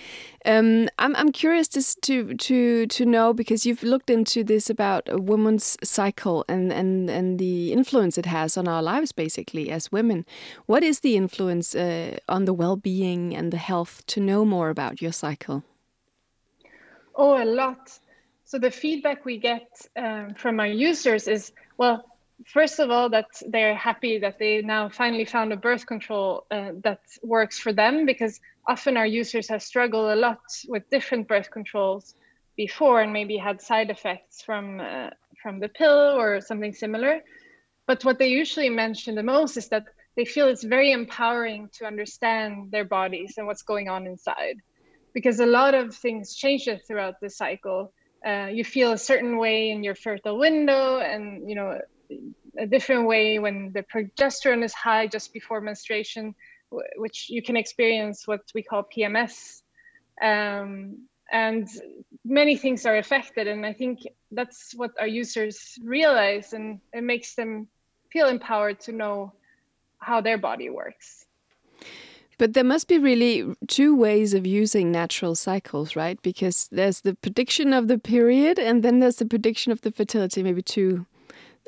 Um, 0.47 0.89
I'm 0.99 1.15
I'm 1.17 1.31
curious 1.31 1.69
just 1.69 2.01
to 2.03 2.35
to 2.35 2.87
to 2.87 3.05
know 3.05 3.35
because 3.35 3.67
you've 3.67 3.83
looked 3.83 4.09
into 4.09 4.43
this 4.43 4.71
about 4.71 5.09
a 5.09 5.19
woman's 5.19 5.77
cycle 5.85 6.45
and 6.49 6.73
and 6.73 7.11
and 7.11 7.39
the 7.39 7.73
influence 7.73 8.17
it 8.17 8.27
has 8.27 8.57
on 8.57 8.67
our 8.67 8.83
lives, 8.83 9.13
basically 9.13 9.71
as 9.71 9.93
women. 9.93 10.25
What 10.67 10.83
is 10.83 11.01
the 11.01 11.17
influence 11.17 11.75
uh, 11.75 12.17
on 12.29 12.47
the 12.47 12.55
well-being 12.55 13.37
and 13.37 13.53
the 13.53 13.59
health 13.59 14.03
to 14.07 14.21
know 14.21 14.45
more 14.45 14.71
about 14.71 15.03
your 15.03 15.13
cycle? 15.13 15.63
Oh, 17.15 17.43
a 17.43 17.45
lot. 17.45 17.99
So 18.45 18.59
the 18.59 18.71
feedback 18.71 19.25
we 19.27 19.39
get 19.39 19.69
um, 19.97 20.35
from 20.35 20.61
our 20.61 20.67
users 20.67 21.29
is 21.29 21.53
well 21.77 22.05
first 22.47 22.79
of 22.79 22.91
all 22.91 23.09
that 23.11 23.27
they're 23.49 23.75
happy 23.75 24.19
that 24.19 24.39
they 24.39 24.63
now 24.63 24.89
finally 24.89 25.25
found 25.25 25.53
a 25.53 25.57
birth 25.57 25.87
control 25.87 26.47
uh, 26.51 26.73
that 26.83 27.01
works 27.23 27.59
for 27.59 27.73
them 27.73 28.07
because 28.07 28.41
often 28.69 28.97
our 28.97 29.07
users 29.07 29.49
have 29.49 29.63
struggled 29.63 30.11
a 30.11 30.17
lot 30.17 30.41
with 30.69 30.89
different 30.91 31.29
birth 31.29 31.51
controls 31.51 32.15
before 32.57 33.01
and 33.01 33.13
maybe 33.13 33.37
had 33.37 33.61
side 33.61 33.91
effects 33.91 34.43
from 34.43 34.81
uh, 34.81 35.11
from 35.43 35.61
the 35.61 35.69
pill 35.69 36.19
or 36.21 36.41
something 36.41 36.75
similar. 36.75 37.21
But 37.87 38.05
what 38.05 38.19
they 38.19 38.29
usually 38.29 38.69
mention 38.69 39.15
the 39.15 39.23
most 39.23 39.57
is 39.57 39.69
that 39.69 39.87
they 40.17 40.25
feel 40.25 40.49
it's 40.49 40.65
very 40.65 40.93
empowering 40.93 41.71
to 41.77 41.87
understand 41.87 42.71
their 42.71 42.85
bodies 42.85 43.35
and 43.37 43.47
what's 43.47 43.63
going 43.63 43.89
on 43.89 44.07
inside. 44.07 44.57
Because 45.15 45.41
a 45.41 45.47
lot 45.47 45.75
of 45.75 45.95
things 45.95 46.37
change 46.37 46.69
throughout 46.87 47.15
the 47.21 47.31
cycle. 47.31 47.93
Uh, 48.25 48.49
you 48.53 48.65
feel 48.65 48.93
a 48.93 48.99
certain 48.99 49.39
way 49.39 49.71
in 49.71 49.83
your 49.83 49.95
fertile 49.95 50.39
window 50.39 50.99
and 50.99 51.49
you 51.49 51.55
know 51.55 51.79
a 52.59 52.67
different 52.67 53.07
way 53.07 53.39
when 53.39 53.73
the 53.73 53.83
progesterone 53.83 54.65
is 54.65 54.75
high 54.75 55.07
just 55.07 55.33
before 55.33 55.61
menstruation, 55.61 56.35
which 56.97 57.29
you 57.29 57.43
can 57.43 57.57
experience 57.57 58.27
what 58.27 58.43
we 58.55 58.63
call 58.63 58.85
PMS. 58.85 59.63
Um, 60.23 61.07
and 61.33 61.69
many 62.25 62.57
things 62.57 62.87
are 62.87 62.97
affected. 62.97 63.47
And 63.47 63.65
I 63.65 63.73
think 63.73 64.01
that's 64.33 64.73
what 64.75 64.91
our 64.99 65.07
users 65.07 65.79
realize, 65.85 66.53
and 66.53 66.81
it 66.93 67.05
makes 67.05 67.35
them 67.35 67.69
feel 68.11 68.29
empowered 68.29 68.81
to 68.81 68.93
know 68.93 69.33
how 69.99 70.21
their 70.21 70.39
body 70.39 70.71
works. 70.71 71.27
But 72.39 72.55
there 72.55 72.65
must 72.65 72.89
be 72.89 72.99
really 72.99 73.55
two 73.69 73.95
ways 73.95 74.33
of 74.33 74.47
using 74.47 74.91
natural 74.91 75.35
cycles, 75.35 75.95
right? 75.95 76.21
Because 76.23 76.69
there's 76.73 77.03
the 77.03 77.15
prediction 77.15 77.75
of 77.75 77.87
the 77.87 77.99
period, 77.99 78.59
and 78.59 78.83
then 78.83 78.99
there's 78.99 79.17
the 79.17 79.27
prediction 79.27 79.73
of 79.73 79.83
the 79.83 79.93
fertility, 79.93 80.43
maybe 80.43 80.63
two 80.63 81.07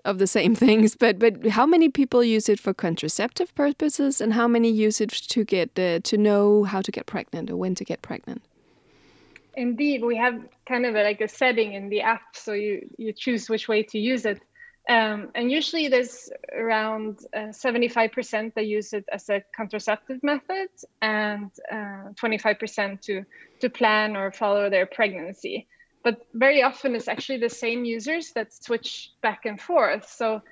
of 0.04 0.18
the 0.18 0.26
same 0.26 0.54
things, 0.64 0.96
but 0.96 1.18
but 1.18 1.46
how 1.46 1.66
many 1.66 1.88
people 1.88 2.22
use 2.24 2.48
it 2.48 2.60
for 2.60 2.74
contraceptive 2.74 3.54
purposes, 3.54 4.20
and 4.20 4.32
how 4.32 4.48
many 4.48 4.70
use 4.70 5.00
it 5.00 5.10
to 5.10 5.44
get 5.44 5.78
uh, 5.78 6.00
to 6.00 6.16
know 6.16 6.64
how 6.64 6.80
to 6.82 6.90
get 6.90 7.06
pregnant 7.06 7.50
or 7.50 7.56
when 7.56 7.74
to 7.74 7.84
get 7.84 8.02
pregnant? 8.02 8.42
Indeed, 9.54 10.02
we 10.02 10.16
have 10.16 10.40
kind 10.66 10.86
of 10.86 10.94
a, 10.94 11.02
like 11.02 11.20
a 11.20 11.28
setting 11.28 11.74
in 11.74 11.90
the 11.90 12.00
app, 12.00 12.34
so 12.34 12.52
you 12.52 12.88
you 12.98 13.12
choose 13.12 13.48
which 13.48 13.68
way 13.68 13.82
to 13.82 13.98
use 13.98 14.24
it, 14.24 14.40
um, 14.88 15.28
and 15.34 15.52
usually 15.52 15.88
there's 15.88 16.30
around 16.52 17.20
uh, 17.36 17.52
seventy 17.52 17.88
five 17.88 18.12
percent 18.12 18.54
that 18.54 18.66
use 18.66 18.92
it 18.92 19.04
as 19.12 19.28
a 19.28 19.42
contraceptive 19.54 20.22
method, 20.22 20.68
and 21.00 21.50
uh, 21.70 22.04
twenty 22.16 22.38
five 22.38 22.58
percent 22.58 23.02
to 23.02 23.24
to 23.60 23.68
plan 23.68 24.16
or 24.16 24.32
follow 24.32 24.70
their 24.70 24.86
pregnancy 24.86 25.68
but 26.04 26.26
very 26.34 26.62
often 26.62 26.94
it's 26.94 27.08
actually 27.08 27.38
the 27.38 27.48
same 27.48 27.84
users 27.84 28.32
that 28.32 28.52
switch 28.52 29.10
back 29.22 29.44
and 29.44 29.60
forth. 29.60 30.08
So 30.08 30.42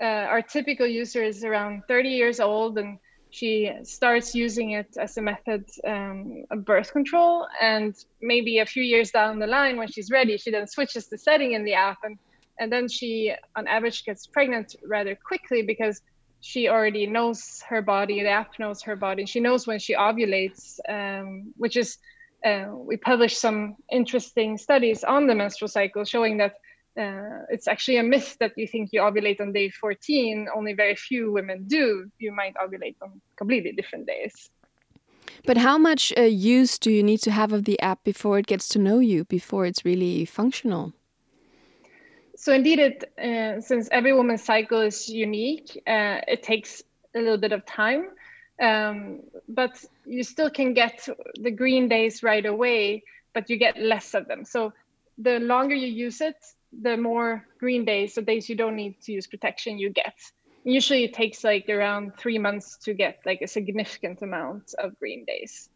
uh, 0.00 0.04
our 0.04 0.42
typical 0.42 0.86
user 0.86 1.22
is 1.22 1.44
around 1.44 1.82
30 1.88 2.08
years 2.08 2.40
old 2.40 2.78
and 2.78 2.98
she 3.30 3.70
starts 3.84 4.34
using 4.34 4.72
it 4.72 4.96
as 4.98 5.16
a 5.16 5.22
method 5.22 5.64
um, 5.86 6.44
of 6.50 6.64
birth 6.64 6.92
control. 6.92 7.46
And 7.60 7.94
maybe 8.20 8.58
a 8.58 8.66
few 8.66 8.82
years 8.82 9.10
down 9.10 9.38
the 9.38 9.46
line, 9.46 9.76
when 9.76 9.88
she's 9.88 10.10
ready, 10.10 10.36
she 10.36 10.50
then 10.50 10.66
switches 10.66 11.08
the 11.08 11.18
setting 11.18 11.52
in 11.52 11.64
the 11.64 11.74
app. 11.74 11.98
And, 12.02 12.18
and 12.58 12.72
then 12.72 12.88
she, 12.88 13.32
on 13.56 13.66
average, 13.68 14.04
gets 14.04 14.26
pregnant 14.26 14.74
rather 14.84 15.16
quickly 15.16 15.62
because 15.62 16.02
she 16.40 16.68
already 16.68 17.06
knows 17.06 17.62
her 17.68 17.82
body, 17.82 18.22
the 18.22 18.30
app 18.30 18.58
knows 18.58 18.82
her 18.82 18.96
body. 18.96 19.26
She 19.26 19.40
knows 19.40 19.66
when 19.66 19.78
she 19.78 19.94
ovulates, 19.94 20.78
um, 20.88 21.52
which 21.56 21.76
is 21.76 21.98
uh, 22.44 22.66
we 22.72 22.96
published 22.96 23.40
some 23.40 23.76
interesting 23.90 24.58
studies 24.58 25.04
on 25.04 25.26
the 25.26 25.34
menstrual 25.34 25.68
cycle 25.68 26.04
showing 26.04 26.38
that 26.38 26.54
uh, 26.98 27.44
it's 27.50 27.68
actually 27.68 27.98
a 27.98 28.02
myth 28.02 28.36
that 28.40 28.52
you 28.56 28.66
think 28.66 28.90
you 28.92 29.00
ovulate 29.00 29.40
on 29.40 29.52
day 29.52 29.70
14. 29.70 30.48
Only 30.54 30.72
very 30.72 30.96
few 30.96 31.32
women 31.32 31.64
do. 31.66 32.10
You 32.18 32.32
might 32.32 32.54
ovulate 32.54 32.96
on 33.02 33.20
completely 33.36 33.72
different 33.72 34.06
days. 34.06 34.50
But 35.46 35.56
how 35.56 35.78
much 35.78 36.12
uh, 36.18 36.22
use 36.22 36.78
do 36.78 36.90
you 36.90 37.02
need 37.02 37.18
to 37.22 37.30
have 37.30 37.52
of 37.52 37.64
the 37.64 37.80
app 37.80 38.04
before 38.04 38.38
it 38.38 38.46
gets 38.46 38.68
to 38.68 38.78
know 38.78 38.98
you, 38.98 39.24
before 39.24 39.64
it's 39.66 39.84
really 39.84 40.24
functional? 40.24 40.92
So 42.36 42.52
indeed, 42.52 42.78
it 42.78 43.04
uh, 43.18 43.60
since 43.60 43.88
every 43.92 44.12
woman's 44.12 44.42
cycle 44.42 44.80
is 44.80 45.08
unique, 45.08 45.80
uh, 45.86 46.20
it 46.26 46.42
takes 46.42 46.82
a 47.14 47.18
little 47.18 47.38
bit 47.38 47.52
of 47.52 47.64
time. 47.66 48.08
Um, 48.60 49.20
but 49.48 49.82
you 50.04 50.22
still 50.22 50.50
can 50.50 50.74
get 50.74 51.08
the 51.40 51.50
green 51.50 51.88
days 51.88 52.22
right 52.22 52.44
away, 52.44 53.02
but 53.32 53.48
you 53.48 53.56
get 53.56 53.78
less 53.78 54.14
of 54.14 54.28
them. 54.28 54.44
So 54.44 54.72
the 55.16 55.40
longer 55.40 55.74
you 55.74 55.86
use 55.86 56.20
it, 56.20 56.36
the 56.72 56.96
more 56.96 57.46
green 57.58 57.84
days, 57.84 58.14
so 58.14 58.22
days 58.22 58.48
you 58.48 58.56
don't 58.56 58.76
need 58.76 59.00
to 59.02 59.12
use 59.12 59.26
protection, 59.26 59.78
you 59.78 59.90
get. 59.90 60.14
Usually 60.64 61.04
it 61.04 61.14
takes 61.14 61.42
like 61.42 61.68
around 61.68 62.16
three 62.18 62.38
months 62.38 62.76
to 62.84 62.92
get 62.92 63.20
like 63.24 63.40
a 63.40 63.48
significant 63.48 64.20
amount 64.22 64.74
of 64.78 64.98
green 64.98 65.24
days. 65.24 65.70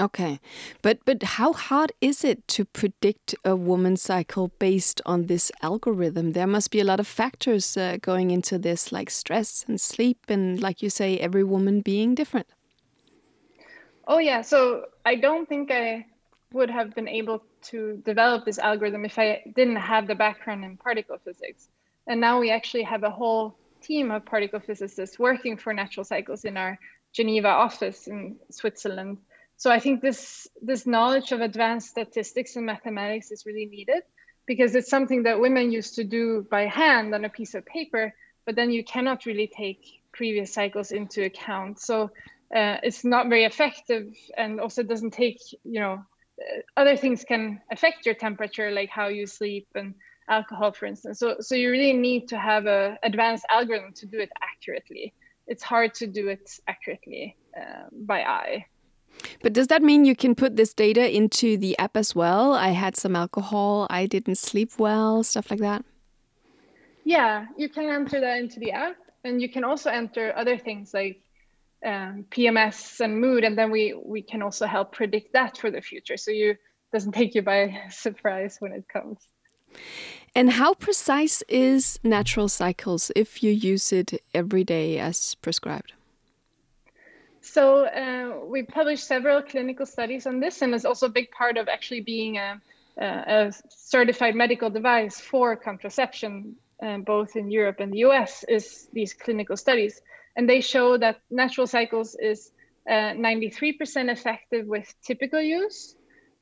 Okay, 0.00 0.40
but 0.80 0.98
but 1.04 1.22
how 1.22 1.52
hard 1.52 1.92
is 2.00 2.24
it 2.24 2.48
to 2.48 2.64
predict 2.64 3.34
a 3.44 3.54
woman's 3.54 4.00
cycle 4.00 4.50
based 4.58 5.02
on 5.04 5.26
this 5.26 5.52
algorithm? 5.60 6.32
There 6.32 6.46
must 6.46 6.70
be 6.70 6.80
a 6.80 6.84
lot 6.84 7.00
of 7.00 7.06
factors 7.06 7.76
uh, 7.76 7.98
going 8.00 8.30
into 8.30 8.58
this, 8.58 8.92
like 8.92 9.10
stress 9.10 9.62
and 9.68 9.78
sleep, 9.78 10.18
and 10.28 10.58
like 10.62 10.82
you 10.82 10.88
say, 10.88 11.18
every 11.18 11.44
woman 11.44 11.82
being 11.82 12.14
different. 12.14 12.46
Oh 14.08 14.18
yeah, 14.18 14.40
so 14.40 14.86
I 15.04 15.16
don't 15.16 15.46
think 15.46 15.70
I 15.70 16.06
would 16.52 16.70
have 16.70 16.94
been 16.94 17.06
able 17.06 17.42
to 17.62 18.02
develop 18.06 18.46
this 18.46 18.58
algorithm 18.58 19.04
if 19.04 19.18
I 19.18 19.42
didn't 19.54 19.76
have 19.76 20.06
the 20.06 20.14
background 20.14 20.64
in 20.64 20.78
particle 20.78 21.18
physics. 21.22 21.68
And 22.06 22.20
now 22.20 22.40
we 22.40 22.50
actually 22.50 22.84
have 22.84 23.04
a 23.04 23.10
whole 23.10 23.54
team 23.82 24.10
of 24.10 24.24
particle 24.24 24.60
physicists 24.60 25.18
working 25.18 25.58
for 25.58 25.74
natural 25.74 26.04
cycles 26.04 26.44
in 26.46 26.56
our 26.56 26.78
Geneva 27.12 27.48
office 27.48 28.06
in 28.06 28.36
Switzerland. 28.50 29.18
So 29.60 29.70
I 29.70 29.78
think 29.78 30.00
this 30.00 30.48
this 30.62 30.86
knowledge 30.86 31.32
of 31.32 31.42
advanced 31.42 31.90
statistics 31.90 32.56
and 32.56 32.64
mathematics 32.64 33.30
is 33.30 33.44
really 33.44 33.66
needed 33.66 34.02
because 34.46 34.74
it's 34.74 34.88
something 34.88 35.24
that 35.24 35.38
women 35.38 35.70
used 35.70 35.96
to 35.96 36.04
do 36.04 36.46
by 36.50 36.62
hand 36.62 37.14
on 37.14 37.26
a 37.26 37.28
piece 37.28 37.54
of 37.54 37.66
paper, 37.66 38.14
but 38.46 38.56
then 38.56 38.70
you 38.70 38.82
cannot 38.82 39.26
really 39.26 39.50
take 39.54 39.82
previous 40.14 40.54
cycles 40.54 40.92
into 40.92 41.24
account. 41.26 41.78
So 41.78 42.04
uh, 42.56 42.76
it's 42.82 43.04
not 43.04 43.28
very 43.28 43.44
effective 43.44 44.06
and 44.34 44.60
also 44.60 44.82
doesn't 44.82 45.12
take 45.12 45.38
you 45.62 45.80
know 45.80 46.04
other 46.78 46.96
things 46.96 47.22
can 47.22 47.60
affect 47.70 48.06
your 48.06 48.14
temperature, 48.14 48.70
like 48.70 48.88
how 48.88 49.08
you 49.08 49.26
sleep 49.26 49.68
and 49.74 49.94
alcohol, 50.30 50.72
for 50.72 50.86
instance. 50.86 51.18
So, 51.18 51.36
so 51.40 51.54
you 51.54 51.70
really 51.70 51.92
need 51.92 52.28
to 52.28 52.38
have 52.38 52.64
a 52.64 52.96
advanced 53.02 53.44
algorithm 53.50 53.92
to 53.96 54.06
do 54.06 54.20
it 54.20 54.30
accurately. 54.40 55.12
It's 55.46 55.62
hard 55.62 55.92
to 55.96 56.06
do 56.06 56.28
it 56.28 56.48
accurately 56.66 57.36
uh, 57.54 57.88
by 57.92 58.22
eye. 58.22 58.64
But 59.42 59.52
does 59.52 59.68
that 59.68 59.82
mean 59.82 60.04
you 60.04 60.16
can 60.16 60.34
put 60.34 60.56
this 60.56 60.74
data 60.74 61.14
into 61.14 61.56
the 61.56 61.78
app 61.78 61.96
as 61.96 62.14
well? 62.14 62.54
I 62.54 62.68
had 62.70 62.96
some 62.96 63.16
alcohol, 63.16 63.86
I 63.90 64.06
didn't 64.06 64.38
sleep 64.38 64.72
well, 64.78 65.22
stuff 65.22 65.50
like 65.50 65.60
that? 65.60 65.84
Yeah, 67.04 67.46
you 67.56 67.68
can 67.68 67.88
enter 67.88 68.20
that 68.20 68.38
into 68.38 68.60
the 68.60 68.72
app. 68.72 68.96
And 69.24 69.42
you 69.42 69.48
can 69.50 69.64
also 69.64 69.90
enter 69.90 70.32
other 70.36 70.56
things 70.56 70.94
like 70.94 71.22
um, 71.84 72.24
PMS 72.30 73.00
and 73.00 73.20
mood, 73.20 73.44
and 73.44 73.56
then 73.56 73.70
we 73.70 73.94
we 74.04 74.22
can 74.22 74.42
also 74.42 74.66
help 74.66 74.92
predict 74.92 75.32
that 75.32 75.56
for 75.56 75.70
the 75.70 75.80
future, 75.80 76.16
so 76.16 76.30
you 76.30 76.54
doesn't 76.92 77.12
take 77.12 77.34
you 77.34 77.42
by 77.42 77.82
surprise 77.90 78.56
when 78.60 78.72
it 78.72 78.84
comes. 78.88 79.18
And 80.34 80.50
how 80.50 80.74
precise 80.74 81.42
is 81.48 81.98
natural 82.02 82.48
cycles 82.48 83.10
if 83.16 83.42
you 83.42 83.50
use 83.50 83.92
it 83.92 84.22
every 84.34 84.64
day 84.64 84.98
as 84.98 85.34
prescribed? 85.36 85.92
So 87.52 87.84
uh, 87.86 88.46
we 88.46 88.62
published 88.62 89.08
several 89.08 89.42
clinical 89.42 89.84
studies 89.84 90.24
on 90.24 90.38
this, 90.38 90.62
and 90.62 90.72
it's 90.72 90.84
also 90.84 91.06
a 91.06 91.10
big 91.20 91.32
part 91.32 91.56
of 91.56 91.68
actually 91.68 92.02
being 92.02 92.38
a, 92.38 92.60
a 92.96 93.52
certified 93.68 94.36
medical 94.36 94.70
device 94.70 95.20
for 95.20 95.56
contraception, 95.56 96.54
uh, 96.80 96.98
both 96.98 97.34
in 97.34 97.50
Europe 97.50 97.80
and 97.80 97.92
the 97.92 97.98
US, 98.10 98.44
is 98.48 98.86
these 98.92 99.14
clinical 99.14 99.56
studies. 99.56 100.00
And 100.36 100.48
they 100.48 100.60
show 100.60 100.96
that 100.98 101.22
natural 101.28 101.66
cycles 101.66 102.14
is 102.14 102.52
93% 102.88 104.08
uh, 104.08 104.12
effective 104.12 104.66
with 104.66 104.94
typical 105.02 105.40
use 105.40 105.96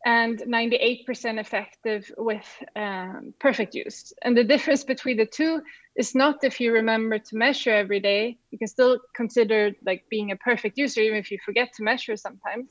and 0.04 0.38
98% 0.38 1.40
effective 1.40 2.10
with 2.16 2.46
um, 2.76 3.34
perfect 3.40 3.74
use. 3.74 4.12
And 4.22 4.36
the 4.36 4.44
difference 4.44 4.84
between 4.84 5.16
the 5.16 5.26
two 5.26 5.60
is 5.96 6.14
not 6.14 6.44
if 6.44 6.60
you 6.60 6.72
remember 6.72 7.18
to 7.18 7.36
measure 7.36 7.74
every 7.74 8.00
day, 8.00 8.38
you 8.50 8.58
can 8.58 8.68
still 8.68 9.00
consider 9.14 9.72
like 9.84 10.04
being 10.10 10.30
a 10.30 10.36
perfect 10.36 10.78
user, 10.78 11.00
even 11.00 11.18
if 11.18 11.30
you 11.30 11.38
forget 11.44 11.72
to 11.76 11.82
measure 11.82 12.16
sometimes. 12.16 12.68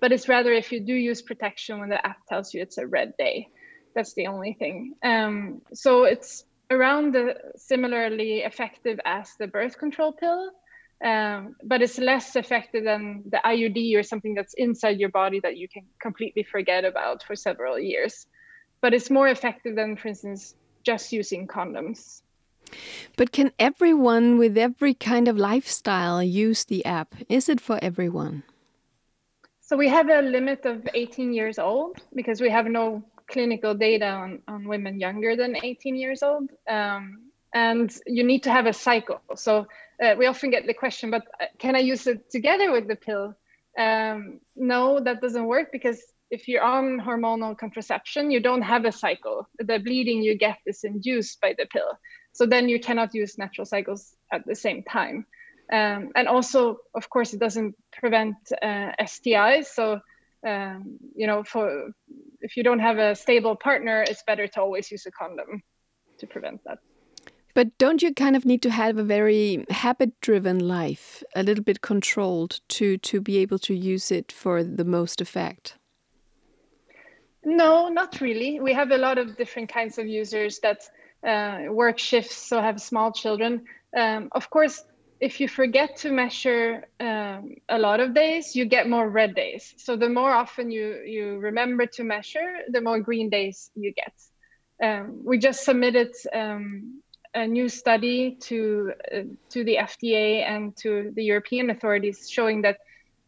But 0.00 0.12
it's 0.12 0.28
rather 0.28 0.52
if 0.52 0.72
you 0.72 0.80
do 0.80 0.94
use 0.94 1.20
protection 1.20 1.78
when 1.78 1.90
the 1.90 2.04
app 2.06 2.16
tells 2.28 2.54
you 2.54 2.62
it's 2.62 2.78
a 2.78 2.86
red 2.86 3.12
day. 3.18 3.48
That's 3.94 4.14
the 4.14 4.28
only 4.28 4.54
thing. 4.58 4.94
Um, 5.02 5.60
so 5.74 6.04
it's 6.04 6.44
around 6.70 7.12
the 7.12 7.34
similarly 7.56 8.38
effective 8.38 8.98
as 9.04 9.30
the 9.38 9.48
birth 9.48 9.76
control 9.78 10.12
pill, 10.12 10.50
um, 11.04 11.56
but 11.64 11.80
it's 11.80 11.98
less 11.98 12.36
effective 12.36 12.84
than 12.84 13.22
the 13.30 13.40
IUD 13.44 13.96
or 13.96 14.02
something 14.02 14.34
that's 14.34 14.54
inside 14.54 14.98
your 14.98 15.08
body 15.08 15.40
that 15.40 15.56
you 15.56 15.68
can 15.68 15.86
completely 16.00 16.42
forget 16.42 16.84
about 16.84 17.22
for 17.22 17.34
several 17.34 17.78
years. 17.78 18.26
But 18.82 18.92
it's 18.92 19.10
more 19.10 19.28
effective 19.28 19.76
than, 19.76 19.96
for 19.96 20.08
instance, 20.08 20.54
just 20.82 21.12
using 21.12 21.46
condoms. 21.46 22.22
But 23.16 23.32
can 23.32 23.52
everyone 23.58 24.38
with 24.38 24.56
every 24.56 24.94
kind 24.94 25.26
of 25.26 25.36
lifestyle 25.36 26.22
use 26.22 26.64
the 26.64 26.84
app? 26.84 27.14
Is 27.28 27.48
it 27.48 27.60
for 27.60 27.78
everyone? 27.82 28.42
So 29.60 29.76
we 29.76 29.88
have 29.88 30.08
a 30.08 30.20
limit 30.22 30.66
of 30.66 30.86
18 30.94 31.32
years 31.32 31.58
old 31.58 31.96
because 32.14 32.40
we 32.40 32.50
have 32.50 32.66
no 32.66 33.02
clinical 33.28 33.74
data 33.74 34.08
on, 34.08 34.40
on 34.48 34.66
women 34.66 34.98
younger 34.98 35.36
than 35.36 35.56
18 35.62 35.96
years 35.96 36.22
old. 36.22 36.50
Um, 36.68 37.29
and 37.54 37.92
you 38.06 38.24
need 38.24 38.42
to 38.44 38.52
have 38.52 38.66
a 38.66 38.72
cycle. 38.72 39.20
So 39.34 39.66
uh, 40.02 40.14
we 40.18 40.26
often 40.26 40.50
get 40.50 40.66
the 40.66 40.74
question, 40.74 41.10
but 41.10 41.26
uh, 41.40 41.46
can 41.58 41.74
I 41.76 41.80
use 41.80 42.06
it 42.06 42.30
together 42.30 42.70
with 42.72 42.88
the 42.88 42.96
pill? 42.96 43.34
Um, 43.78 44.40
no, 44.56 45.00
that 45.00 45.20
doesn't 45.20 45.46
work 45.46 45.72
because 45.72 46.00
if 46.30 46.46
you're 46.46 46.62
on 46.62 47.00
hormonal 47.00 47.58
contraception, 47.58 48.30
you 48.30 48.40
don't 48.40 48.62
have 48.62 48.84
a 48.84 48.92
cycle. 48.92 49.48
The 49.58 49.78
bleeding 49.78 50.22
you 50.22 50.38
get 50.38 50.58
is 50.64 50.84
induced 50.84 51.40
by 51.40 51.54
the 51.58 51.66
pill. 51.66 51.98
So 52.32 52.46
then 52.46 52.68
you 52.68 52.78
cannot 52.78 53.14
use 53.14 53.36
natural 53.36 53.64
cycles 53.64 54.14
at 54.32 54.46
the 54.46 54.54
same 54.54 54.84
time. 54.84 55.26
Um, 55.72 56.10
and 56.16 56.28
also, 56.28 56.78
of 56.94 57.08
course, 57.10 57.34
it 57.34 57.40
doesn't 57.40 57.74
prevent 57.92 58.36
uh, 58.62 58.92
STIs. 59.00 59.66
So, 59.66 60.00
um, 60.46 60.98
you 61.14 61.26
know, 61.26 61.42
for 61.44 61.90
if 62.40 62.56
you 62.56 62.62
don't 62.62 62.80
have 62.80 62.98
a 62.98 63.14
stable 63.14 63.56
partner, 63.56 64.02
it's 64.02 64.22
better 64.26 64.46
to 64.48 64.60
always 64.60 64.90
use 64.90 65.06
a 65.06 65.10
condom 65.10 65.62
to 66.18 66.26
prevent 66.26 66.60
that. 66.64 66.78
But 67.54 67.76
don't 67.78 68.02
you 68.02 68.14
kind 68.14 68.36
of 68.36 68.44
need 68.44 68.62
to 68.62 68.70
have 68.70 68.96
a 68.98 69.02
very 69.02 69.64
habit-driven 69.70 70.60
life, 70.60 71.22
a 71.34 71.42
little 71.42 71.64
bit 71.64 71.80
controlled, 71.80 72.60
to 72.68 72.96
to 72.98 73.20
be 73.20 73.38
able 73.38 73.58
to 73.60 73.74
use 73.74 74.10
it 74.10 74.32
for 74.32 74.62
the 74.62 74.84
most 74.84 75.20
effect? 75.20 75.76
No, 77.44 77.88
not 77.88 78.20
really. 78.20 78.60
We 78.60 78.72
have 78.74 78.90
a 78.90 78.98
lot 78.98 79.18
of 79.18 79.36
different 79.36 79.72
kinds 79.72 79.98
of 79.98 80.06
users 80.06 80.58
that 80.60 80.82
uh, 81.26 81.72
work 81.72 81.98
shifts, 81.98 82.36
so 82.36 82.60
have 82.60 82.80
small 82.80 83.12
children. 83.12 83.64
Um, 83.96 84.28
of 84.32 84.50
course, 84.50 84.84
if 85.20 85.40
you 85.40 85.48
forget 85.48 85.96
to 85.96 86.10
measure 86.10 86.86
um, 86.98 87.56
a 87.68 87.78
lot 87.78 88.00
of 88.00 88.14
days, 88.14 88.56
you 88.56 88.64
get 88.64 88.88
more 88.88 89.08
red 89.08 89.34
days. 89.34 89.74
So 89.76 89.96
the 89.96 90.08
more 90.08 90.30
often 90.30 90.70
you 90.70 91.02
you 91.04 91.38
remember 91.38 91.86
to 91.86 92.04
measure, 92.04 92.58
the 92.68 92.80
more 92.80 93.00
green 93.00 93.28
days 93.30 93.70
you 93.74 93.92
get. 93.92 94.14
Um, 94.82 95.20
we 95.24 95.38
just 95.38 95.64
submitted 95.64 96.14
um, 96.32 97.02
a 97.34 97.46
new 97.46 97.68
study 97.68 98.36
to 98.40 98.92
uh, 99.14 99.20
to 99.50 99.64
the 99.64 99.76
FDA 99.76 100.42
and 100.42 100.76
to 100.78 101.12
the 101.14 101.22
European 101.22 101.70
authorities 101.70 102.28
showing 102.28 102.62
that 102.62 102.78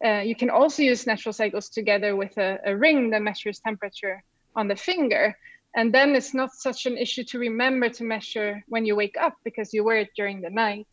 uh, 0.05 0.20
you 0.20 0.34
can 0.34 0.50
also 0.50 0.82
use 0.82 1.07
natural 1.07 1.32
cycles 1.32 1.68
together 1.68 2.16
with 2.16 2.36
a, 2.36 2.59
a, 2.66 2.76
ring 2.76 3.11
that 3.11 3.22
measures 3.22 3.61
temperature 3.61 4.22
on 4.57 4.66
the 4.66 4.74
finger. 4.74 5.36
And 5.76 5.94
then 5.94 6.16
it's 6.16 6.34
not 6.34 6.53
such 6.53 6.86
an 6.86 6.98
issue 6.98 7.22
to 7.24 7.38
remember 7.38 7.88
to 7.90 8.05
measure 8.05 8.64
when 8.68 8.84
you 8.84 8.96
wake 8.96 9.16
up 9.18 9.36
because 9.44 9.72
you 9.72 9.84
wear 9.84 9.98
it 9.98 10.11
during 10.16 10.40
the 10.40 10.50
night. 10.50 10.88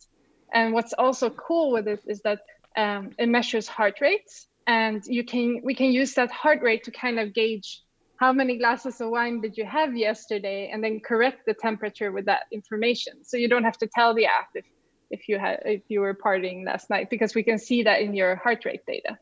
And 0.54 0.72
what's 0.72 0.92
also 0.92 1.28
cool 1.30 1.72
with 1.72 1.88
it 1.88 2.00
is 2.06 2.20
that 2.22 2.40
um, 2.76 3.10
it 3.18 3.28
measures 3.28 3.66
heart 3.66 4.00
rates, 4.00 4.46
and 4.66 5.04
you 5.06 5.24
can 5.24 5.60
we 5.64 5.74
can 5.74 5.90
use 5.92 6.14
that 6.14 6.30
heart 6.30 6.62
rate 6.62 6.84
to 6.84 6.90
kind 6.92 7.18
of 7.18 7.34
gauge 7.34 7.82
how 8.20 8.34
many 8.34 8.58
glasses 8.58 9.00
of 9.00 9.08
wine 9.08 9.40
did 9.40 9.56
you 9.56 9.64
have 9.64 9.96
yesterday 9.96 10.70
and 10.70 10.84
then 10.84 11.00
correct 11.00 11.46
the 11.46 11.54
temperature 11.54 12.12
with 12.12 12.26
that 12.26 12.42
information. 12.52 13.24
So 13.24 13.38
you 13.38 13.48
don't 13.48 13.64
have 13.64 13.78
to 13.78 13.86
tell 13.86 14.14
the 14.14 14.26
app 14.26 14.50
if, 14.54 14.66
if 15.10 15.26
you 15.26 15.38
had 15.38 15.60
if 15.64 15.82
you 15.88 16.00
were 16.00 16.14
partying 16.14 16.66
last 16.66 16.90
night 16.90 17.08
because 17.08 17.34
we 17.34 17.42
can 17.42 17.58
see 17.58 17.82
that 17.82 18.02
in 18.02 18.14
your 18.14 18.36
heart 18.36 18.66
rate 18.66 18.84
data. 18.86 19.18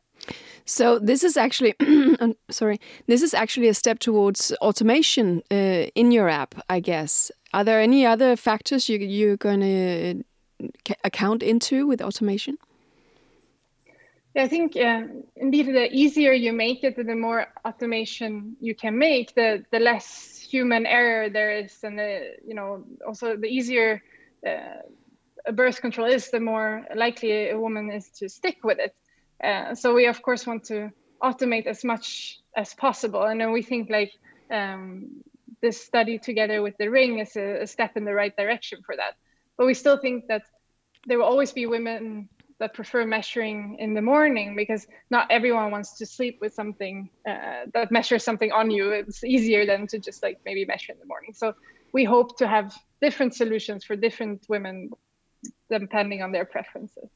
So 0.64 0.98
this 0.98 1.22
is 1.22 1.36
actually 1.36 1.74
sorry 2.50 2.80
this 3.06 3.22
is 3.22 3.34
actually 3.34 3.68
a 3.68 3.74
step 3.74 4.00
towards 4.00 4.52
automation 4.60 5.42
uh, 5.50 5.86
in 5.94 6.10
your 6.10 6.28
app 6.28 6.56
i 6.68 6.80
guess. 6.80 7.30
Are 7.54 7.64
there 7.64 7.80
any 7.80 8.04
other 8.04 8.36
factors 8.36 8.88
you, 8.88 8.98
you're 8.98 9.38
going 9.38 9.60
to 9.60 10.24
account 11.04 11.42
into 11.42 11.86
with 11.86 12.02
automation 12.02 12.58
I 14.36 14.46
think 14.46 14.76
uh, 14.76 15.02
indeed 15.36 15.66
the 15.66 15.88
easier 15.92 16.32
you 16.32 16.52
make 16.52 16.84
it, 16.84 16.96
the 16.96 17.14
more 17.14 17.46
automation 17.64 18.56
you 18.60 18.74
can 18.74 18.98
make, 18.98 19.34
the 19.34 19.64
the 19.70 19.80
less 19.80 20.38
human 20.50 20.86
error 20.86 21.30
there 21.30 21.50
is, 21.50 21.82
and 21.82 21.98
the 21.98 22.36
you 22.46 22.54
know 22.54 22.84
also 23.06 23.36
the 23.36 23.48
easier 23.48 24.02
uh, 24.46 25.52
birth 25.52 25.80
control 25.80 26.06
is, 26.06 26.30
the 26.30 26.40
more 26.40 26.86
likely 26.94 27.50
a 27.50 27.58
woman 27.58 27.90
is 27.90 28.10
to 28.10 28.28
stick 28.28 28.58
with 28.62 28.78
it. 28.78 28.94
Uh, 29.42 29.74
so 29.74 29.94
we 29.94 30.06
of 30.06 30.22
course 30.22 30.46
want 30.46 30.64
to 30.64 30.90
automate 31.22 31.66
as 31.66 31.84
much 31.84 32.38
as 32.56 32.74
possible, 32.74 33.22
and 33.22 33.40
then 33.40 33.50
we 33.50 33.62
think 33.62 33.90
like 33.90 34.12
um, 34.50 35.22
this 35.62 35.80
study 35.80 36.18
together 36.18 36.62
with 36.62 36.76
the 36.76 36.88
ring 36.88 37.18
is 37.18 37.34
a, 37.36 37.62
a 37.62 37.66
step 37.66 37.96
in 37.96 38.04
the 38.04 38.14
right 38.14 38.36
direction 38.36 38.80
for 38.84 38.94
that. 38.94 39.14
But 39.56 39.66
we 39.66 39.74
still 39.74 39.98
think 39.98 40.26
that 40.28 40.42
there 41.06 41.18
will 41.18 41.26
always 41.26 41.52
be 41.52 41.66
women 41.66 42.28
that 42.60 42.74
prefer 42.74 43.06
measuring 43.06 43.76
in 43.78 43.94
the 43.94 44.02
morning 44.02 44.56
because 44.56 44.86
not 45.10 45.26
everyone 45.30 45.70
wants 45.70 45.96
to 45.98 46.06
sleep 46.06 46.38
with 46.40 46.52
something 46.52 47.08
uh, 47.28 47.66
that 47.72 47.92
measures 47.92 48.24
something 48.24 48.50
on 48.52 48.70
you. 48.70 48.90
It's 48.90 49.22
easier 49.22 49.64
than 49.64 49.86
to 49.88 49.98
just 49.98 50.22
like 50.22 50.38
maybe 50.44 50.64
measure 50.64 50.92
in 50.92 50.98
the 50.98 51.06
morning. 51.06 51.32
So 51.34 51.54
we 51.92 52.04
hope 52.04 52.36
to 52.38 52.48
have 52.48 52.76
different 53.00 53.34
solutions 53.34 53.84
for 53.84 53.94
different 53.96 54.44
women 54.48 54.90
depending 55.70 56.22
on 56.22 56.32
their 56.32 56.44
preferences. 56.44 57.10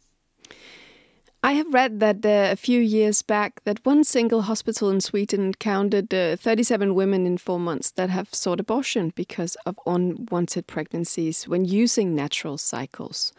I 1.45 1.55
have 1.55 1.74
read 1.74 1.99
that 1.99 2.24
uh, 2.24 2.53
a 2.53 2.57
few 2.57 2.78
years 2.78 3.20
back 3.22 3.64
that 3.64 3.84
one 3.84 4.05
single 4.05 4.43
hospital 4.43 4.90
in 4.90 5.01
Sweden 5.01 5.55
counted 5.55 6.14
uh, 6.14 6.36
37 6.36 6.95
women 6.95 7.26
in 7.26 7.36
four 7.36 7.59
months 7.59 7.90
that 7.93 8.11
have 8.11 8.32
sought 8.32 8.61
abortion 8.61 9.12
because 9.16 9.57
of 9.66 9.76
unwanted 9.84 10.68
pregnancies 10.68 11.49
when 11.49 11.64
using 11.64 12.14
natural 12.14 12.59
cycles. 12.59 13.32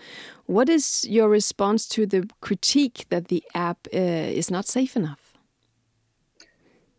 What 0.47 0.67
is 0.67 1.07
your 1.07 1.29
response 1.29 1.87
to 1.89 2.05
the 2.05 2.29
critique 2.41 3.05
that 3.07 3.29
the 3.29 3.41
app 3.55 3.87
uh, 3.93 3.97
is 3.97 4.51
not 4.51 4.65
safe 4.65 4.97
enough? 4.97 5.33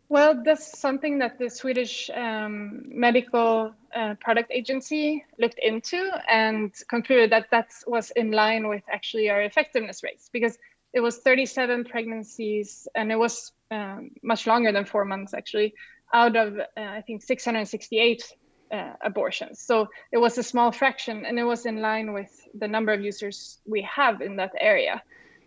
Well, 0.09 0.41
that's 0.43 0.79
something 0.79 1.19
that 1.19 1.37
the 1.37 1.49
Swedish 1.49 2.09
um, 2.15 2.83
Medical 2.87 3.73
uh, 3.95 4.15
Product 4.19 4.51
Agency 4.51 5.23
looked 5.39 5.59
into 5.59 6.11
and 6.27 6.71
concluded 6.87 7.31
that 7.31 7.47
that 7.51 7.71
was 7.85 8.11
in 8.11 8.31
line 8.31 8.67
with 8.67 8.83
actually 8.89 9.29
our 9.29 9.41
effectiveness 9.41 10.03
rates 10.03 10.29
because 10.31 10.57
it 10.95 11.01
was 11.01 11.17
37 11.17 11.85
pregnancies 11.85 12.87
and 12.95 13.11
it 13.11 13.17
was 13.17 13.51
um, 13.69 14.09
much 14.23 14.47
longer 14.47 14.71
than 14.71 14.85
four 14.85 15.05
months 15.05 15.33
actually 15.35 15.73
out 16.13 16.35
of 16.35 16.57
uh, 16.57 16.63
i 16.77 17.01
think 17.05 17.21
668 17.21 18.23
uh, 18.71 18.93
abortions. 19.01 19.59
So 19.59 19.87
it 20.11 20.17
was 20.17 20.37
a 20.37 20.43
small 20.43 20.71
fraction 20.71 21.25
and 21.25 21.37
it 21.37 21.43
was 21.43 21.65
in 21.65 21.81
line 21.81 22.13
with 22.13 22.31
the 22.55 22.67
number 22.67 22.91
of 22.93 23.01
users 23.01 23.59
we 23.65 23.81
have 23.83 24.21
in 24.21 24.35
that 24.37 24.53
area. 24.59 25.01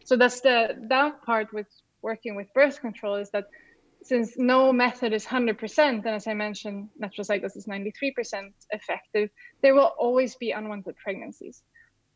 So 0.05 0.17
that's 0.17 0.41
the 0.41 0.77
down 0.89 1.15
part 1.27 1.53
with 1.53 1.67
working 2.03 2.35
with 2.35 2.53
birth 2.55 2.81
control 2.81 3.17
is 3.17 3.31
that 3.31 3.47
since 4.03 4.39
no 4.39 4.73
method 4.73 5.13
is 5.13 5.27
100% 5.27 5.79
and 5.79 6.07
as 6.07 6.29
i 6.29 6.33
mentioned 6.33 6.89
natural 6.97 7.25
cycles 7.25 7.57
is 7.57 7.67
93% 7.67 8.53
effective 8.71 9.29
there 9.61 9.75
will 9.75 9.93
always 9.99 10.37
be 10.37 10.53
unwanted 10.53 10.97
pregnancies 10.97 11.63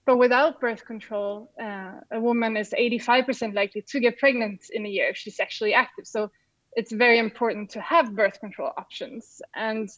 but 0.05 0.17
without 0.17 0.61
birth 0.61 0.85
control, 0.85 1.53
uh, 1.63 1.93
a 2.11 2.21
woman 2.21 2.57
is 2.57 2.75
85% 2.77 3.55
likely 3.55 3.83
to 3.83 4.01
get 4.01 4.19
pregnant 4.19 4.67
in 4.73 4.85
a 4.85 4.89
year 4.89 5.09
if 5.11 5.17
she's 5.17 5.37
sexually 5.37 5.75
active. 5.75 6.07
So 6.07 6.31
it's 6.75 6.91
very 6.91 7.19
important 7.19 7.71
to 7.71 7.81
have 7.81 8.17
birth 8.17 8.41
control 8.41 8.73
options. 8.77 9.41
And 9.55 9.89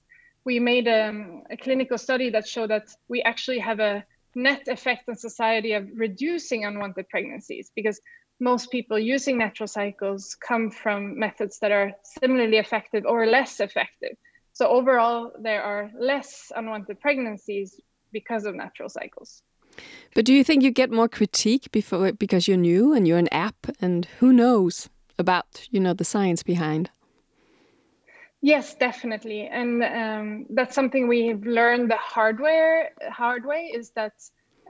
we 0.45 0.61
made 0.61 0.89
um, 0.89 1.45
a 1.51 1.57
clinical 1.57 1.97
study 1.97 2.29
that 2.31 2.47
showed 2.47 2.71
that 2.71 2.89
we 3.09 3.23
actually 3.23 3.61
have 3.61 3.81
a 3.81 4.05
net 4.35 4.69
effect 4.69 5.09
on 5.09 5.17
society 5.17 5.73
of 5.73 5.89
reducing 5.95 6.65
unwanted 6.65 7.09
pregnancies 7.09 7.71
because 7.75 8.01
most 8.41 8.71
people 8.71 8.99
using 8.99 9.39
natural 9.39 9.69
cycles 9.69 10.37
come 10.47 10.71
from 10.71 11.19
methods 11.19 11.61
that 11.61 11.71
are 11.71 11.93
similarly 12.21 12.59
effective 12.59 13.05
or 13.07 13.27
less 13.27 13.61
effective. 13.61 14.17
So 14.53 14.69
overall, 14.69 15.33
there 15.41 15.63
are 15.63 15.91
less 15.99 16.53
unwanted 16.55 17.01
pregnancies 17.01 17.81
because 18.13 18.45
of 18.45 18.55
natural 18.55 18.89
cycles. 18.89 19.43
But 20.15 20.25
do 20.25 20.33
you 20.33 20.45
think 20.45 20.63
you 20.63 20.71
get 20.71 20.91
more 20.91 21.09
critique 21.09 21.71
before 21.73 22.13
because 22.13 22.47
you're 22.47 22.57
new 22.57 22.93
and 22.93 23.07
you're 23.07 23.19
an 23.19 23.33
app 23.33 23.67
and 23.81 24.07
who 24.21 24.33
knows 24.33 24.89
about 25.19 25.69
you 25.71 25.81
know 25.81 25.95
the 25.95 26.05
science 26.05 26.43
behind? 26.43 26.91
Yes, 28.41 28.75
definitely, 28.75 29.47
and 29.47 29.83
um, 29.83 30.47
that's 30.51 30.75
something 30.75 31.09
we've 31.09 31.45
learned 31.47 31.91
the 31.91 31.97
hardware 31.97 32.91
hard 33.11 33.47
way 33.47 33.73
is 33.75 33.91
that 33.91 34.13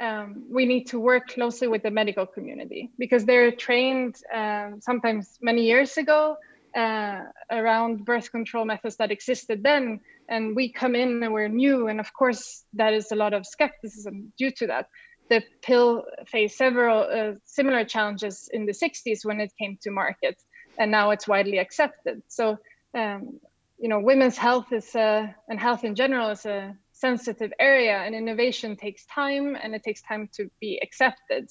um, 0.00 0.44
we 0.50 0.64
need 0.64 0.84
to 0.84 1.00
work 1.00 1.28
closely 1.28 1.68
with 1.68 1.82
the 1.82 1.90
medical 1.90 2.26
community 2.26 2.90
because 2.98 3.24
they're 3.24 3.52
trained 3.52 4.16
um, 4.32 4.80
sometimes 4.80 5.38
many 5.40 5.64
years 5.64 5.96
ago 5.96 6.36
uh, 6.76 7.22
around 7.50 8.04
birth 8.04 8.30
control 8.30 8.64
methods 8.64 8.96
that 8.96 9.10
existed 9.10 9.62
then 9.62 10.00
and 10.28 10.56
we 10.56 10.72
come 10.72 10.94
in 10.94 11.22
and 11.22 11.32
we're 11.32 11.48
new 11.48 11.88
and 11.88 12.00
of 12.00 12.12
course 12.12 12.64
that 12.72 12.92
is 12.92 13.12
a 13.12 13.16
lot 13.16 13.32
of 13.32 13.46
skepticism 13.46 14.32
due 14.38 14.50
to 14.50 14.66
that. 14.66 14.88
The 15.30 15.42
pill 15.62 16.04
faced 16.26 16.58
several 16.58 17.00
uh, 17.00 17.34
similar 17.44 17.84
challenges 17.84 18.48
in 18.52 18.66
the 18.66 18.72
60s 18.72 19.24
when 19.24 19.40
it 19.40 19.52
came 19.58 19.78
to 19.82 19.90
market 19.90 20.36
and 20.78 20.90
now 20.90 21.10
it's 21.10 21.28
widely 21.28 21.58
accepted. 21.58 22.22
So 22.28 22.58
um, 22.94 23.38
you 23.78 23.88
know 23.88 24.00
women's 24.00 24.36
health 24.36 24.72
is 24.72 24.94
a, 24.94 25.34
and 25.48 25.60
health 25.60 25.84
in 25.84 25.94
general 25.94 26.30
is 26.30 26.44
a 26.46 26.76
sensitive 26.92 27.52
area 27.58 27.98
and 27.98 28.14
innovation 28.14 28.76
takes 28.76 29.04
time 29.06 29.56
and 29.62 29.74
it 29.74 29.82
takes 29.82 30.02
time 30.02 30.28
to 30.34 30.50
be 30.60 30.80
accepted. 30.82 31.50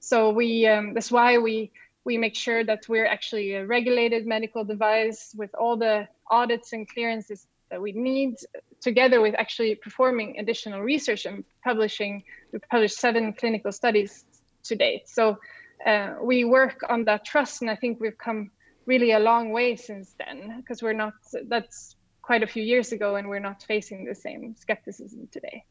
So 0.00 0.30
we 0.30 0.66
um, 0.66 0.94
that's 0.94 1.10
why 1.10 1.38
we 1.38 1.72
we 2.04 2.18
make 2.18 2.36
sure 2.36 2.64
that 2.64 2.88
we're 2.88 3.06
actually 3.06 3.54
a 3.54 3.66
regulated 3.66 4.26
medical 4.26 4.64
device 4.64 5.34
with 5.36 5.54
all 5.54 5.76
the 5.76 6.06
audits 6.30 6.72
and 6.72 6.88
clearances 6.88 7.46
that 7.70 7.80
we 7.80 7.92
need 7.92 8.36
together 8.80 9.20
with 9.20 9.34
actually 9.38 9.74
performing 9.74 10.38
additional 10.38 10.80
research 10.80 11.24
and 11.24 11.44
publishing. 11.64 12.22
We 12.52 12.58
published 12.70 12.98
seven 12.98 13.32
clinical 13.32 13.72
studies 13.72 14.24
to 14.64 14.76
date. 14.76 15.08
So 15.08 15.38
uh, 15.84 16.14
we 16.22 16.44
work 16.44 16.80
on 16.88 17.04
that 17.04 17.24
trust 17.24 17.60
and 17.60 17.70
i 17.70 17.76
think 17.76 18.00
we've 18.00 18.16
come 18.16 18.50
really 18.86 19.12
a 19.12 19.18
long 19.18 19.50
way 19.50 19.76
since 19.76 20.14
then 20.18 20.54
because 20.58 20.82
we're 20.82 20.92
not 20.94 21.12
that's 21.48 21.96
quite 22.22 22.42
a 22.42 22.46
few 22.46 22.62
years 22.62 22.92
ago 22.92 23.16
and 23.16 23.28
we're 23.28 23.38
not 23.38 23.62
facing 23.62 24.04
the 24.04 24.14
same 24.14 24.54
skepticism 24.58 25.28
today 25.30 25.64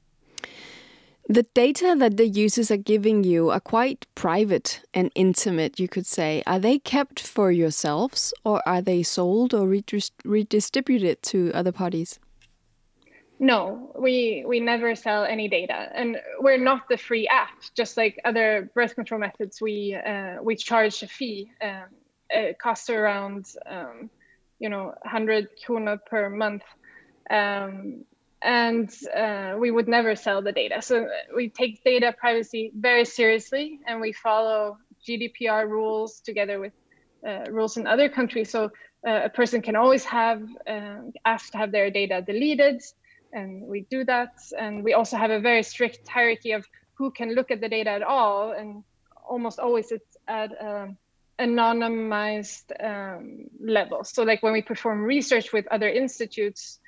the 1.27 1.43
data 1.53 1.95
that 1.97 2.17
the 2.17 2.27
users 2.27 2.69
are 2.69 2.77
giving 2.77 3.23
you 3.23 3.49
are 3.49 3.59
quite 3.59 4.05
private 4.15 4.81
and 4.93 5.11
intimate, 5.15 5.79
you 5.79 5.87
could 5.87 6.05
say. 6.05 6.43
Are 6.45 6.59
they 6.59 6.79
kept 6.79 7.21
for 7.21 7.51
yourselves 7.51 8.33
or 8.43 8.61
are 8.67 8.81
they 8.81 9.03
sold 9.03 9.53
or 9.53 9.67
redistributed 9.67 11.21
to 11.23 11.51
other 11.53 11.71
parties? 11.71 12.19
No, 13.39 13.91
we 13.99 14.43
we 14.47 14.59
never 14.59 14.95
sell 14.95 15.25
any 15.25 15.49
data, 15.49 15.89
and 15.93 16.17
we're 16.39 16.57
not 16.57 16.87
the 16.87 16.97
free 16.97 17.27
app. 17.27 17.49
Just 17.75 17.97
like 17.97 18.17
other 18.23 18.69
birth 18.73 18.95
control 18.95 19.19
methods, 19.19 19.59
we 19.59 19.95
uh, 19.95 20.37
we 20.41 20.55
charge 20.55 21.03
a 21.03 21.07
fee. 21.07 21.51
Um, 21.61 21.89
it 22.29 22.57
costs 22.59 22.89
around 22.89 23.53
um, 23.65 24.09
you 24.59 24.69
know 24.69 24.93
100 25.01 25.49
krona 25.59 25.97
per 26.05 26.29
month, 26.29 26.63
um, 27.29 28.05
and 28.43 28.93
uh, 29.15 29.55
we 29.57 29.71
would 29.71 29.87
never 29.87 30.15
sell 30.15 30.41
the 30.41 30.51
data. 30.51 30.81
So 30.81 31.07
we 31.35 31.49
take 31.49 31.83
data 31.83 32.13
privacy 32.17 32.71
very 32.75 33.05
seriously, 33.05 33.79
and 33.87 34.01
we 34.01 34.11
follow 34.11 34.77
GDPR 35.07 35.67
rules 35.67 36.19
together 36.19 36.59
with 36.59 36.73
uh, 37.27 37.45
rules 37.49 37.77
in 37.77 37.87
other 37.87 38.09
countries. 38.09 38.49
So 38.49 38.65
uh, 39.07 39.21
a 39.23 39.29
person 39.29 39.61
can 39.61 39.75
always 39.75 40.03
have 40.05 40.43
uh, 40.67 40.99
ask 41.25 41.51
to 41.51 41.57
have 41.57 41.71
their 41.71 41.89
data 41.89 42.21
deleted, 42.21 42.81
and 43.31 43.63
we 43.65 43.87
do 43.89 44.03
that. 44.05 44.33
And 44.59 44.83
we 44.83 44.93
also 44.93 45.15
have 45.15 45.31
a 45.31 45.39
very 45.39 45.63
strict 45.63 46.07
hierarchy 46.07 46.51
of 46.51 46.67
who 46.97 47.11
can 47.11 47.33
look 47.33 47.49
at 47.49 47.61
the 47.61 47.69
data 47.69 47.91
at 47.91 48.03
all, 48.03 48.51
and 48.51 48.83
almost 49.25 49.57
always 49.57 49.91
it's 49.91 50.17
at 50.27 50.51
um, 50.61 50.97
anonymized 51.39 52.71
um, 52.83 53.45
level. 53.59 54.03
So 54.03 54.23
like 54.23 54.43
when 54.43 54.53
we 54.53 54.61
perform 54.61 55.03
research 55.03 55.53
with 55.53 55.65
other 55.67 55.89
institutes 55.89 56.79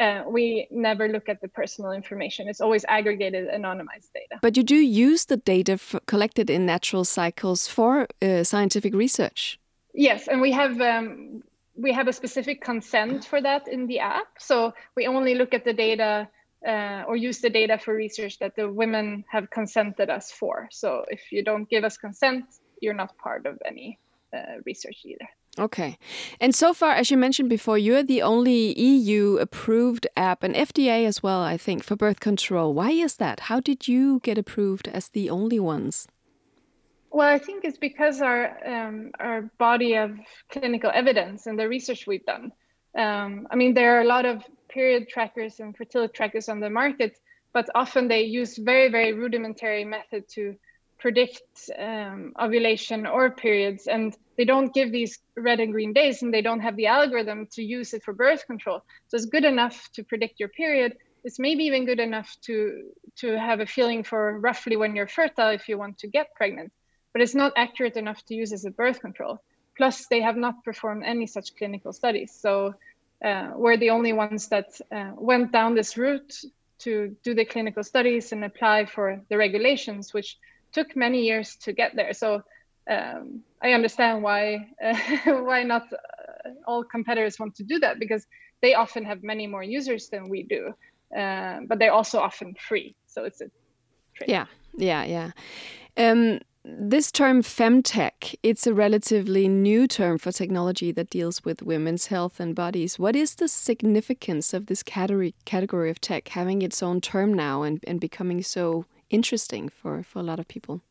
uh, 0.00 0.22
we 0.26 0.66
never 0.70 1.08
look 1.08 1.28
at 1.28 1.40
the 1.40 1.48
personal 1.48 1.92
information. 1.92 2.48
It's 2.48 2.60
always 2.60 2.84
aggregated, 2.88 3.48
anonymized 3.48 4.12
data. 4.14 4.40
But 4.40 4.56
you 4.56 4.62
do 4.62 4.76
use 4.76 5.26
the 5.26 5.36
data 5.36 5.78
collected 6.06 6.50
in 6.50 6.66
natural 6.66 7.04
cycles 7.04 7.68
for 7.68 8.06
uh, 8.22 8.44
scientific 8.44 8.94
research. 8.94 9.58
Yes, 9.94 10.28
and 10.28 10.40
we 10.40 10.52
have 10.52 10.80
um, 10.80 11.42
we 11.76 11.92
have 11.92 12.08
a 12.08 12.12
specific 12.12 12.62
consent 12.62 13.24
for 13.24 13.40
that 13.42 13.68
in 13.68 13.86
the 13.86 13.98
app. 13.98 14.28
So 14.38 14.72
we 14.96 15.06
only 15.06 15.34
look 15.34 15.54
at 15.54 15.64
the 15.64 15.72
data 15.72 16.28
uh, 16.66 17.04
or 17.06 17.16
use 17.16 17.40
the 17.40 17.50
data 17.50 17.78
for 17.78 17.94
research 17.94 18.38
that 18.38 18.56
the 18.56 18.70
women 18.70 19.24
have 19.30 19.50
consented 19.50 20.08
us 20.08 20.30
for. 20.30 20.68
So 20.70 21.04
if 21.08 21.32
you 21.32 21.42
don't 21.42 21.68
give 21.68 21.84
us 21.84 21.96
consent, 21.96 22.44
you're 22.80 22.94
not 22.94 23.16
part 23.18 23.46
of 23.46 23.58
any 23.66 23.98
uh, 24.34 24.60
research 24.64 25.00
either. 25.04 25.28
Okay. 25.58 25.98
And 26.40 26.54
so 26.54 26.72
far, 26.72 26.92
as 26.92 27.10
you 27.10 27.18
mentioned 27.18 27.50
before, 27.50 27.76
you're 27.76 28.02
the 28.02 28.22
only 28.22 28.78
EU 28.78 29.36
approved 29.36 30.06
app 30.16 30.42
and 30.42 30.54
FDA 30.54 31.06
as 31.06 31.22
well, 31.22 31.42
I 31.42 31.58
think, 31.58 31.84
for 31.84 31.94
birth 31.94 32.20
control. 32.20 32.72
Why 32.72 32.90
is 32.90 33.16
that? 33.16 33.40
How 33.40 33.60
did 33.60 33.86
you 33.86 34.20
get 34.20 34.38
approved 34.38 34.88
as 34.88 35.08
the 35.08 35.28
only 35.28 35.60
ones? 35.60 36.08
Well, 37.10 37.28
I 37.28 37.38
think 37.38 37.64
it's 37.64 37.76
because 37.76 38.22
our 38.22 38.56
um, 38.66 39.10
our 39.20 39.42
body 39.58 39.94
of 39.96 40.18
clinical 40.50 40.90
evidence 40.94 41.46
and 41.46 41.58
the 41.58 41.68
research 41.68 42.06
we've 42.06 42.24
done. 42.24 42.52
Um, 42.96 43.46
I 43.50 43.56
mean, 43.56 43.74
there 43.74 43.98
are 43.98 44.00
a 44.00 44.06
lot 44.06 44.24
of 44.24 44.42
period 44.70 45.08
trackers 45.10 45.60
and 45.60 45.76
fertility 45.76 46.12
trackers 46.14 46.48
on 46.48 46.60
the 46.60 46.70
market, 46.70 47.18
but 47.52 47.68
often 47.74 48.08
they 48.08 48.22
use 48.22 48.56
very, 48.56 48.88
very 48.88 49.12
rudimentary 49.12 49.84
method 49.84 50.26
to 50.30 50.56
predict 50.98 51.70
um, 51.78 52.32
ovulation 52.40 53.06
or 53.06 53.30
periods, 53.30 53.88
and 53.88 54.16
they 54.42 54.46
don't 54.46 54.74
give 54.74 54.90
these 54.90 55.20
red 55.36 55.60
and 55.60 55.70
green 55.72 55.92
days, 55.92 56.20
and 56.20 56.34
they 56.34 56.42
don't 56.42 56.58
have 56.58 56.74
the 56.74 56.88
algorithm 56.88 57.46
to 57.52 57.62
use 57.62 57.94
it 57.94 58.02
for 58.02 58.12
birth 58.12 58.44
control. 58.44 58.82
So 59.06 59.16
it's 59.16 59.26
good 59.26 59.44
enough 59.44 59.88
to 59.92 60.02
predict 60.02 60.40
your 60.40 60.48
period. 60.48 60.96
It's 61.22 61.38
maybe 61.38 61.62
even 61.66 61.86
good 61.86 62.00
enough 62.00 62.36
to 62.46 62.90
to 63.20 63.38
have 63.38 63.60
a 63.60 63.66
feeling 63.66 64.02
for 64.02 64.40
roughly 64.40 64.76
when 64.76 64.96
you're 64.96 65.06
fertile 65.06 65.50
if 65.50 65.68
you 65.68 65.78
want 65.78 65.98
to 65.98 66.08
get 66.08 66.34
pregnant, 66.34 66.72
but 67.12 67.22
it's 67.22 67.36
not 67.36 67.52
accurate 67.54 67.96
enough 67.96 68.20
to 68.24 68.34
use 68.34 68.52
as 68.52 68.64
a 68.64 68.72
birth 68.72 68.98
control. 69.00 69.38
Plus, 69.76 70.08
they 70.08 70.20
have 70.20 70.36
not 70.36 70.64
performed 70.64 71.04
any 71.06 71.28
such 71.28 71.56
clinical 71.56 71.92
studies. 71.92 72.32
So 72.44 72.74
uh, 73.24 73.50
we're 73.54 73.76
the 73.76 73.90
only 73.90 74.12
ones 74.12 74.48
that 74.48 74.70
uh, 74.90 75.12
went 75.14 75.52
down 75.52 75.76
this 75.76 75.96
route 75.96 76.34
to 76.80 77.14
do 77.22 77.32
the 77.32 77.44
clinical 77.44 77.84
studies 77.84 78.32
and 78.32 78.44
apply 78.44 78.86
for 78.86 79.20
the 79.28 79.36
regulations, 79.36 80.12
which 80.12 80.36
took 80.72 80.96
many 80.96 81.20
years 81.30 81.54
to 81.64 81.72
get 81.72 81.94
there. 81.94 82.12
So 82.12 82.42
um, 82.90 83.42
I 83.62 83.72
understand 83.72 84.22
why 84.22 84.68
uh, 84.84 84.94
why 85.42 85.62
not 85.62 85.92
uh, 85.92 86.50
all 86.66 86.84
competitors 86.84 87.38
want 87.38 87.54
to 87.56 87.64
do 87.64 87.78
that 87.80 87.98
because 87.98 88.26
they 88.60 88.74
often 88.74 89.04
have 89.04 89.22
many 89.22 89.46
more 89.46 89.62
users 89.62 90.08
than 90.08 90.28
we 90.28 90.44
do, 90.44 90.72
uh, 91.16 91.60
but 91.68 91.78
they're 91.78 91.92
also 91.92 92.18
often 92.20 92.54
free. 92.68 92.94
So 93.06 93.24
it's 93.24 93.40
a 93.40 93.46
trade. 94.16 94.30
Yeah, 94.30 94.46
yeah, 94.76 95.04
yeah. 95.04 95.30
Um, 95.96 96.40
this 96.64 97.10
term 97.10 97.42
femtech, 97.42 98.36
it's 98.44 98.68
a 98.68 98.74
relatively 98.74 99.48
new 99.48 99.88
term 99.88 100.16
for 100.18 100.30
technology 100.30 100.92
that 100.92 101.10
deals 101.10 101.44
with 101.44 101.60
women's 101.60 102.06
health 102.06 102.38
and 102.38 102.54
bodies. 102.54 103.00
What 103.00 103.16
is 103.16 103.34
the 103.34 103.48
significance 103.48 104.54
of 104.54 104.66
this 104.66 104.84
category 104.84 105.34
category 105.44 105.90
of 105.90 106.00
tech 106.00 106.28
having 106.28 106.62
its 106.62 106.80
own 106.80 107.00
term 107.00 107.34
now 107.34 107.62
and, 107.62 107.82
and 107.86 108.00
becoming 108.00 108.42
so 108.42 108.86
interesting 109.10 109.68
for, 109.68 110.04
for 110.04 110.20
a 110.20 110.22
lot 110.22 110.38
of 110.38 110.46
people? 110.46 110.82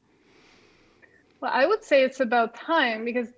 Well, 1.41 1.51
I 1.53 1.65
would 1.65 1.83
say 1.83 2.03
it's 2.03 2.19
about 2.19 2.55
time 2.55 3.03
because 3.03 3.29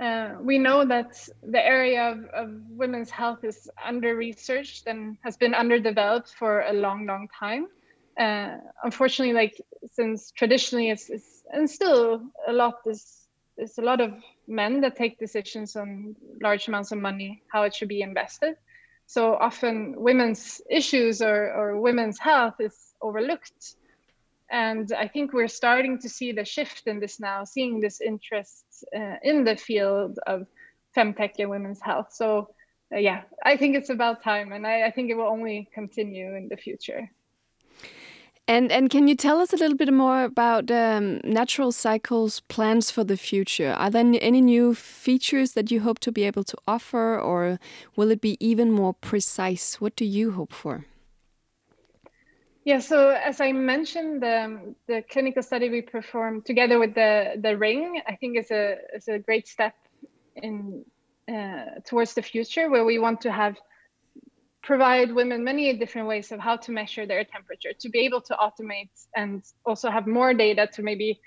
uh, 0.00 0.36
we 0.40 0.58
know 0.58 0.84
that 0.86 1.28
the 1.42 1.64
area 1.64 2.10
of, 2.10 2.24
of 2.34 2.50
women's 2.70 3.10
health 3.10 3.44
is 3.44 3.68
under 3.84 4.16
researched 4.16 4.86
and 4.86 5.18
has 5.24 5.36
been 5.36 5.54
underdeveloped 5.54 6.30
for 6.38 6.62
a 6.62 6.72
long, 6.72 7.06
long 7.06 7.28
time. 7.38 7.66
Uh, 8.18 8.56
unfortunately, 8.82 9.34
like 9.34 9.60
since 9.92 10.32
traditionally 10.32 10.90
it's, 10.90 11.10
it's 11.10 11.42
and 11.52 11.68
still 11.68 12.22
a 12.48 12.52
lot 12.52 12.74
is 12.86 13.26
there's 13.56 13.78
a 13.78 13.82
lot 13.82 14.00
of 14.00 14.12
men 14.48 14.80
that 14.80 14.96
take 14.96 15.18
decisions 15.18 15.76
on 15.76 16.14
large 16.42 16.68
amounts 16.68 16.92
of 16.92 16.98
money 16.98 17.42
how 17.52 17.62
it 17.62 17.74
should 17.74 17.88
be 17.88 18.02
invested 18.02 18.54
so 19.06 19.34
often 19.34 19.94
women's 19.96 20.60
issues 20.70 21.20
or, 21.20 21.52
or 21.52 21.80
women's 21.80 22.18
health 22.18 22.54
is 22.60 22.94
overlooked 23.02 23.74
and 24.50 24.92
i 24.92 25.06
think 25.06 25.32
we're 25.32 25.48
starting 25.48 25.98
to 25.98 26.08
see 26.08 26.32
the 26.32 26.44
shift 26.44 26.86
in 26.86 27.00
this 27.00 27.20
now 27.20 27.44
seeing 27.44 27.80
this 27.80 28.00
interest 28.00 28.64
uh, 28.96 29.16
in 29.22 29.44
the 29.44 29.56
field 29.56 30.18
of 30.26 30.46
femtech 30.96 31.32
and 31.38 31.50
women's 31.50 31.80
health 31.80 32.08
so 32.10 32.48
uh, 32.92 32.98
yeah 32.98 33.22
i 33.44 33.56
think 33.56 33.76
it's 33.76 33.90
about 33.90 34.22
time 34.22 34.52
and 34.52 34.66
I, 34.66 34.86
I 34.86 34.90
think 34.90 35.10
it 35.10 35.14
will 35.14 35.28
only 35.28 35.68
continue 35.72 36.34
in 36.34 36.48
the 36.48 36.56
future 36.56 37.08
and 38.48 38.72
and 38.72 38.90
can 38.90 39.06
you 39.06 39.14
tell 39.14 39.38
us 39.38 39.52
a 39.52 39.56
little 39.56 39.76
bit 39.76 39.92
more 39.92 40.24
about 40.24 40.72
um, 40.72 41.20
Natural 41.22 41.70
Cycles' 41.70 42.40
plans 42.48 42.90
for 42.90 43.04
the 43.04 43.16
future? 43.16 43.72
Are 43.78 43.90
there 43.90 44.04
any 44.20 44.40
new 44.40 44.74
features 44.74 45.52
that 45.52 45.70
you 45.70 45.80
hope 45.82 46.00
to 46.00 46.10
be 46.10 46.24
able 46.24 46.42
to 46.42 46.56
offer, 46.66 47.16
or 47.20 47.60
will 47.94 48.10
it 48.10 48.20
be 48.20 48.36
even 48.40 48.72
more 48.72 48.94
precise? 48.94 49.80
What 49.80 49.94
do 49.94 50.04
you 50.04 50.32
hope 50.32 50.52
for? 50.52 50.84
Yeah, 52.64 52.80
so 52.80 53.08
as 53.08 53.40
I 53.40 53.52
mentioned, 53.52 54.22
the, 54.22 55.02
clinical 55.10 55.42
study 55.42 55.70
we 55.70 55.80
performed 55.80 56.44
together 56.44 56.78
with 56.78 56.94
the 56.94 57.40
the 57.40 57.56
ring, 57.56 58.00
I 58.06 58.16
think 58.16 58.36
is 58.36 58.50
a 58.50 58.76
is 58.94 59.08
a 59.08 59.18
great 59.18 59.48
step 59.48 59.74
in 60.36 60.84
uh, 61.26 61.80
towards 61.86 62.14
the 62.14 62.22
future, 62.22 62.68
where 62.68 62.84
we 62.84 62.98
want 62.98 63.22
to 63.22 63.32
have 63.32 63.56
provide 64.62 65.10
women 65.12 65.42
many 65.42 65.72
different 65.78 66.06
ways 66.06 66.32
of 66.32 66.40
how 66.40 66.56
to 66.56 66.70
measure 66.70 67.06
their 67.06 67.24
temperature 67.24 67.72
to 67.80 67.88
be 67.88 68.00
able 68.00 68.20
to 68.20 68.34
automate 68.34 68.90
and 69.16 69.42
also 69.64 69.90
have 69.90 70.06
more 70.06 70.34
data 70.34 70.68
to 70.70 70.82
maybe 70.82 71.18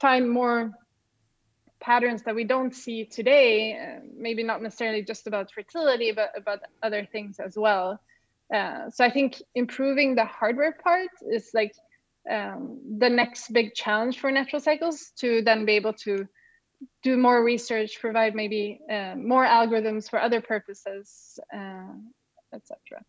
find 0.00 0.28
more 0.28 0.70
patterns 1.80 2.22
that 2.22 2.34
we 2.34 2.44
don't 2.44 2.74
see 2.74 3.04
today 3.06 3.74
uh, 3.74 4.00
maybe 4.16 4.42
not 4.42 4.60
necessarily 4.62 5.02
just 5.02 5.26
about 5.26 5.50
fertility 5.50 6.12
but 6.12 6.30
about 6.36 6.60
other 6.82 7.08
things 7.10 7.40
as 7.40 7.56
well 7.56 7.98
uh, 8.52 8.90
so 8.90 9.04
i 9.04 9.10
think 9.10 9.42
improving 9.54 10.14
the 10.14 10.24
hardware 10.24 10.76
part 10.82 11.10
is 11.30 11.50
like 11.54 11.74
um, 12.30 12.80
the 12.98 13.08
next 13.08 13.52
big 13.52 13.74
challenge 13.74 14.18
for 14.18 14.30
natural 14.30 14.60
cycles 14.60 15.12
to 15.18 15.42
then 15.42 15.64
be 15.66 15.72
able 15.72 15.92
to 15.92 16.26
do 17.02 17.16
more 17.16 17.44
research 17.44 18.00
provide 18.00 18.34
maybe 18.34 18.80
uh, 18.90 19.14
more 19.16 19.44
algorithms 19.44 20.08
for 20.08 20.20
other 20.20 20.40
purposes 20.40 21.38
uh, 21.54 21.92
etc. 22.54 23.02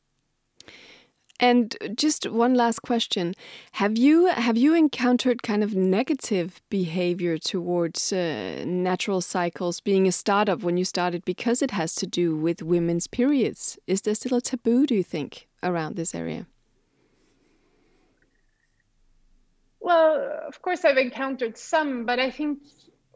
And 1.39 1.75
just 1.95 2.29
one 2.29 2.53
last 2.53 2.81
question: 2.81 3.33
Have 3.73 3.97
you 3.97 4.27
have 4.27 4.57
you 4.57 4.73
encountered 4.73 5.43
kind 5.43 5.63
of 5.63 5.75
negative 5.75 6.61
behavior 6.69 7.37
towards 7.37 8.13
uh, 8.13 8.63
natural 8.65 9.19
cycles 9.19 9.81
being 9.81 10.07
a 10.07 10.11
startup 10.13 10.63
when 10.63 10.77
you 10.77 10.85
started 10.85 11.25
because 11.25 11.61
it 11.61 11.71
has 11.71 11.93
to 11.95 12.07
do 12.07 12.37
with 12.37 12.61
women's 12.61 13.07
periods? 13.07 13.77
Is 13.85 14.01
there 14.01 14.15
still 14.15 14.37
a 14.37 14.41
taboo, 14.41 14.85
do 14.85 14.95
you 14.95 15.03
think, 15.03 15.47
around 15.61 15.97
this 15.97 16.15
area? 16.15 16.47
Well, 19.81 20.41
of 20.47 20.61
course, 20.61 20.85
I've 20.85 20.97
encountered 20.97 21.57
some, 21.57 22.05
but 22.05 22.17
I 22.17 22.31
think 22.31 22.59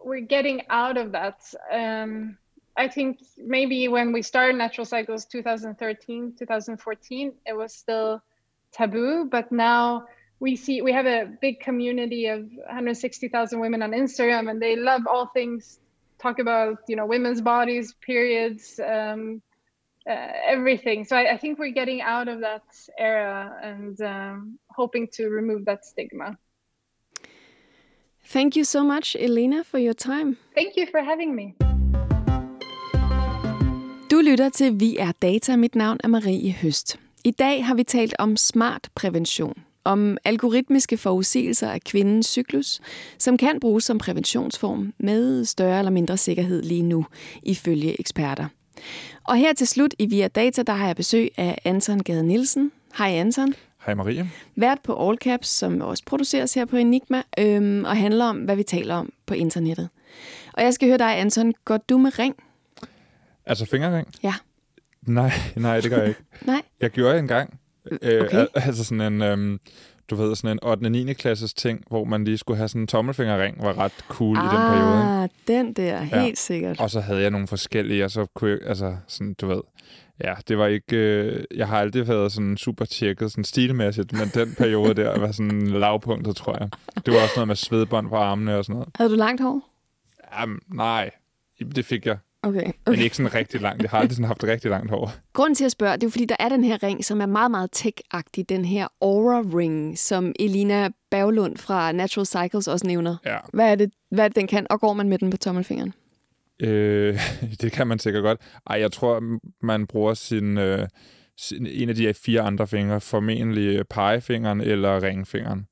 we're 0.04 0.20
getting 0.20 0.62
out 0.70 0.98
of 0.98 1.14
that. 1.14 1.42
Um, 1.72 2.38
I 2.80 2.88
think 2.88 3.20
maybe 3.38 3.90
when 3.90 4.14
we 4.14 4.22
started 4.22 4.56
Natural 4.56 4.86
Cycles 4.86 5.26
2013, 5.26 6.36
2014, 6.40 7.34
it 7.46 7.54
was 7.54 7.74
still 7.74 8.24
taboo, 8.72 9.28
but 9.30 9.52
now 9.52 10.06
we 10.40 10.56
see 10.56 10.82
we 10.82 10.94
have 10.94 11.06
a 11.06 11.26
big 11.42 11.60
community 11.60 12.28
of 12.28 12.40
160,000 12.40 13.60
women 13.60 13.84
on 13.84 13.92
Instagram, 13.92 14.50
and 14.50 14.62
they 14.62 14.78
love 14.78 15.02
all 15.08 15.28
things 15.28 15.80
talk 16.20 16.40
about 16.40 16.78
you 16.88 16.96
know 16.96 17.06
women's 17.06 17.42
bodies, 17.42 17.96
periods, 18.00 18.80
um, 18.80 19.42
uh, 20.10 20.28
everything. 20.48 21.04
So 21.04 21.18
I, 21.18 21.34
I, 21.34 21.38
think 21.38 21.60
we're 21.60 21.74
getting 21.74 22.02
out 22.02 22.30
of 22.30 22.40
that 22.40 22.64
era 22.98 23.60
and 23.62 24.00
um, 24.02 24.60
hoping 24.70 25.10
to 25.14 25.28
remove 25.28 25.66
that 25.66 25.84
stigma. 25.84 26.38
Thank 28.24 28.56
you 28.56 28.64
so 28.64 28.86
much, 28.86 29.18
Elena, 29.20 29.66
for 29.66 29.80
your 29.80 29.94
time. 29.94 30.38
Thank 30.56 30.78
you 30.78 30.86
for 30.88 31.02
having 31.02 31.36
me. 31.36 31.56
Du 34.20 34.24
lytter 34.24 34.50
til 34.50 34.80
Vi 34.80 34.98
er 34.98 35.12
Data. 35.22 35.56
Mit 35.56 35.76
navn 35.76 35.98
er 36.04 36.08
Marie 36.08 36.52
Høst. 36.52 37.00
I 37.24 37.32
dag 37.32 37.66
har 37.66 37.76
vi 37.76 37.84
talt 37.84 38.16
om 38.20 38.38
smart 38.38 38.90
prævention, 38.96 39.54
om 39.84 40.18
algoritmiske 40.26 40.98
forudsigelser 40.98 41.72
af 41.72 41.82
kvindens 41.82 42.28
cyklus, 42.28 42.80
som 43.18 43.38
kan 43.38 43.60
bruges 43.60 43.84
som 43.84 43.98
præventionsform 43.98 44.94
med 44.98 45.46
større 45.46 45.80
eller 45.80 45.92
mindre 45.92 46.18
sikkerhed 46.18 46.64
lige 46.64 46.84
nu, 46.84 47.06
ifølge 47.44 48.00
eksperter. 48.00 48.46
Og 49.24 49.36
her 49.36 49.54
til 49.54 49.68
slut 49.68 49.94
i 50.00 50.06
Via 50.06 50.28
Data, 50.28 50.62
der 50.62 50.74
har 50.74 50.88
jeg 50.88 50.96
besøg 50.96 51.30
af 51.38 51.58
Anton 51.64 52.00
Gade 52.00 52.24
Nielsen. 52.24 52.72
Hej 52.98 53.10
Anton. 53.10 53.54
Hej 53.86 53.96
Marie. 53.96 54.30
Vært 54.56 54.80
på 54.84 55.10
All 55.10 55.18
Caps, 55.18 55.48
som 55.48 55.82
også 55.82 56.04
produceres 56.06 56.54
her 56.54 56.66
på 56.66 56.78
Enigma, 56.78 57.24
øhm, 57.40 57.84
og 57.84 57.98
handler 57.98 58.26
om, 58.26 58.38
hvad 58.38 58.56
vi 58.56 58.64
taler 58.64 58.96
om 58.96 59.14
på 59.26 59.34
internettet. 59.34 59.90
Og 60.54 60.64
jeg 60.64 60.74
skal 60.74 60.88
høre 60.88 60.98
dig, 60.98 61.20
Anton. 61.20 61.54
Går 61.66 61.78
du 61.78 61.98
med 61.98 62.20
ring? 62.20 62.36
Altså 63.50 63.66
fingerring? 63.66 64.08
Ja. 64.24 64.34
Nej, 65.02 65.32
nej, 65.56 65.82
det 65.82 65.92
gør 65.92 65.98
jeg 65.98 66.08
ikke. 66.08 66.24
nej. 66.46 66.62
Jeg 66.82 66.90
gjorde 66.90 67.20
en 67.20 67.28
gang. 67.28 67.60
Øh, 68.02 68.22
okay. 68.22 68.46
altså 68.54 68.84
sådan 68.84 69.14
en, 69.14 69.22
øhm, 69.22 69.60
du 70.10 70.16
ved, 70.16 70.36
sådan 70.36 70.52
en 70.52 70.60
8. 70.64 70.86
og 70.86 70.92
9. 70.92 71.14
klasses 71.14 71.54
ting, 71.54 71.84
hvor 71.88 72.04
man 72.04 72.24
lige 72.24 72.38
skulle 72.38 72.58
have 72.58 72.68
sådan 72.68 72.82
en 72.82 72.88
tommelfingerring, 72.88 73.64
var 73.64 73.78
ret 73.78 74.06
cool 74.08 74.38
ah, 74.38 74.46
i 74.46 74.48
den 74.48 74.58
ah, 74.58 74.72
periode. 74.72 75.24
Ah, 75.24 75.30
den 75.48 75.74
der, 75.74 76.00
helt 76.02 76.14
ja. 76.14 76.32
sikkert. 76.36 76.80
Og 76.80 76.90
så 76.90 77.00
havde 77.00 77.22
jeg 77.22 77.32
nogle 77.32 77.48
forskellige, 77.48 78.06
og 78.06 78.12
så 78.12 78.26
kunne 78.26 78.52
jeg, 78.52 78.60
altså 78.66 78.98
sådan, 79.08 79.34
du 79.34 79.48
ved, 79.48 79.62
ja, 80.24 80.34
det 80.48 80.58
var 80.58 80.68
ikke, 80.68 80.96
øh, 80.96 81.44
jeg 81.56 81.68
har 81.68 81.80
aldrig 81.80 82.08
været 82.08 82.32
sådan 82.32 82.58
super 82.58 82.86
tjekket, 82.86 83.32
sådan 83.32 83.44
stilmæssigt, 83.44 84.14
men 84.14 84.28
den 84.34 84.56
periode 84.58 84.94
der 84.94 85.20
var 85.20 85.32
sådan 85.32 85.68
lavpunktet, 85.68 86.36
tror 86.36 86.58
jeg. 86.60 86.70
Det 87.06 87.14
var 87.14 87.22
også 87.22 87.34
noget 87.36 87.48
med 87.48 87.56
svedbånd 87.56 88.10
på 88.10 88.16
armene 88.16 88.58
og 88.58 88.66
sådan 88.66 88.74
noget. 88.74 88.90
Havde 88.96 89.10
du 89.10 89.16
langt 89.16 89.42
hår? 89.42 89.70
Jamen, 90.40 90.60
nej, 90.74 91.10
det 91.76 91.86
fik 91.86 92.06
jeg. 92.06 92.18
Okay, 92.44 92.60
okay. 92.60 92.72
Men 92.88 93.00
ikke 93.00 93.16
sådan 93.16 93.34
rigtig 93.34 93.62
langt. 93.62 93.82
Jeg 93.82 93.90
har 93.90 94.00
aldrig 94.00 94.16
sådan 94.16 94.28
haft 94.28 94.44
rigtig 94.44 94.72
langt 94.72 94.90
hår. 94.90 95.12
Grunden 95.34 95.56
til 95.56 95.66
at 95.66 95.72
spørge, 95.72 95.98
det 95.98 96.04
er 96.04 96.12
fordi, 96.12 96.26
der 96.26 96.36
er 96.40 96.50
den 96.50 96.64
her 96.64 96.84
ring, 96.84 97.06
som 97.06 97.22
er 97.22 97.26
meget, 97.26 97.52
meget 97.52 97.70
tech-agtig. 97.76 98.44
Den 98.50 98.66
her 98.66 98.88
Aura 99.02 99.42
Ring, 99.58 99.98
som 99.98 100.34
Elina 100.40 100.90
Berglund 101.12 101.58
fra 101.58 101.92
Natural 101.92 102.26
Cycles 102.26 102.68
også 102.68 102.88
nævner. 102.88 103.18
Ja. 103.26 103.38
Hvad, 103.54 103.72
er 103.72 103.76
det, 103.76 103.92
hvad 104.12 104.24
er 104.24 104.28
det, 104.28 104.36
den 104.36 104.48
kan? 104.48 104.68
Og 104.70 104.80
går 104.80 104.94
man 104.94 105.10
med 105.10 105.18
den 105.18 105.30
på 105.30 105.38
tommelfingeren? 105.38 105.94
Øh, 106.60 107.20
det 107.62 107.72
kan 107.72 107.88
man 107.88 108.00
sikkert 108.00 108.24
godt. 108.24 108.40
Ej, 108.70 108.80
jeg 108.80 108.92
tror, 108.92 109.40
man 109.66 109.88
bruger 109.88 110.14
sin, 110.14 110.58
øh, 110.58 110.88
en 111.52 111.90
af 111.90 111.96
de 111.96 112.02
her 112.02 112.14
fire 112.14 112.42
andre 112.42 112.68
fingre, 112.68 113.02
formentlig 113.02 113.88
pegefingeren 113.90 114.62
eller 114.62 115.04
ringfingeren. 115.04 115.66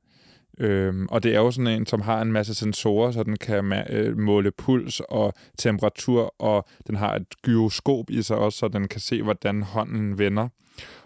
Øhm, 0.59 1.07
og 1.09 1.23
det 1.23 1.35
er 1.35 1.39
jo 1.39 1.51
sådan 1.51 1.67
en, 1.67 1.85
som 1.85 2.01
har 2.01 2.21
en 2.21 2.31
masse 2.31 2.55
sensorer, 2.55 3.11
så 3.11 3.23
den 3.23 3.37
kan 3.37 3.71
ma- 3.73 3.93
øh, 3.93 4.17
måle 4.17 4.51
puls 4.51 5.01
og 5.09 5.33
temperatur, 5.57 6.35
og 6.39 6.67
den 6.87 6.95
har 6.95 7.15
et 7.15 7.41
gyroskop 7.41 8.09
i 8.09 8.21
sig 8.21 8.37
også, 8.37 8.57
så 8.57 8.67
den 8.67 8.87
kan 8.87 9.01
se, 9.01 9.23
hvordan 9.23 9.63
hånden 9.63 10.17
vender. 10.17 10.47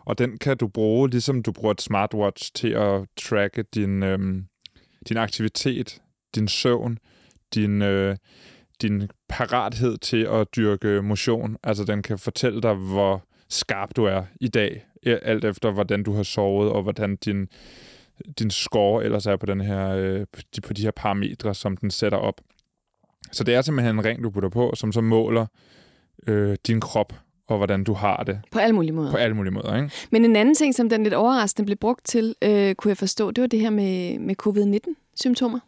Og 0.05 0.17
den 0.17 0.37
kan 0.37 0.57
du 0.57 0.67
bruge, 0.67 1.09
ligesom 1.09 1.43
du 1.43 1.51
bruger 1.51 1.71
et 1.71 1.81
smartwatch, 1.81 2.51
til 2.53 2.69
at 2.69 3.05
tracke 3.17 3.63
din, 3.75 4.03
øhm, 4.03 4.45
din 5.09 5.17
aktivitet, 5.17 6.01
din 6.35 6.47
søvn, 6.47 6.97
din, 7.55 7.81
øh, 7.81 8.15
din 8.81 9.09
parathed 9.29 9.97
til 9.97 10.27
at 10.31 10.47
dyrke 10.55 11.01
motion. 11.01 11.57
Altså 11.63 11.83
den 11.83 12.01
kan 12.01 12.19
fortælle 12.19 12.61
dig, 12.61 12.73
hvor 12.73 13.23
skarp 13.49 13.95
du 13.95 14.05
er 14.05 14.23
i 14.41 14.47
dag, 14.47 14.85
e-, 15.07 15.09
alt 15.09 15.45
efter 15.45 15.71
hvordan 15.71 16.03
du 16.03 16.13
har 16.13 16.23
sovet, 16.23 16.71
og 16.71 16.83
hvordan 16.83 17.15
din, 17.15 17.47
din 18.39 18.51
score 18.51 19.03
ellers 19.03 19.25
er 19.25 19.37
på, 19.37 19.45
den 19.45 19.61
her, 19.61 19.87
øh, 19.87 20.25
på 20.63 20.73
de 20.73 20.81
her 20.81 20.91
parametre, 20.91 21.55
som 21.55 21.77
den 21.77 21.91
sætter 21.91 22.17
op. 22.17 22.41
Så 23.31 23.43
det 23.43 23.53
er 23.53 23.61
simpelthen 23.61 23.95
en 23.95 24.05
ring, 24.05 24.23
du 24.23 24.29
putter 24.29 24.49
på, 24.49 24.71
som 24.75 24.91
så 24.91 25.01
måler 25.01 25.45
øh, 26.27 26.57
din 26.67 26.81
krop 26.81 27.13
og 27.47 27.57
hvordan 27.57 27.83
du 27.83 27.93
har 27.93 28.23
det. 28.23 28.39
På 28.51 28.59
alle 28.59 28.75
mulige 28.75 28.91
måder. 28.91 29.11
På 29.11 29.17
alle 29.17 29.35
mulige 29.35 29.53
måder, 29.53 29.75
ikke? 29.75 29.91
Men 30.11 30.25
en 30.25 30.35
anden 30.35 30.55
ting, 30.55 30.75
som 30.75 30.89
den 30.89 31.03
lidt 31.03 31.13
overraskende 31.13 31.65
blev 31.65 31.77
brugt 31.77 32.05
til, 32.05 32.35
øh, 32.41 32.75
kunne 32.75 32.89
jeg 32.89 32.97
forstå, 32.97 33.31
det 33.31 33.41
var 33.41 33.47
det 33.47 33.59
her 33.59 33.69
med, 33.69 34.19
med 34.19 34.35
covid-19-symptomer. 34.35 35.59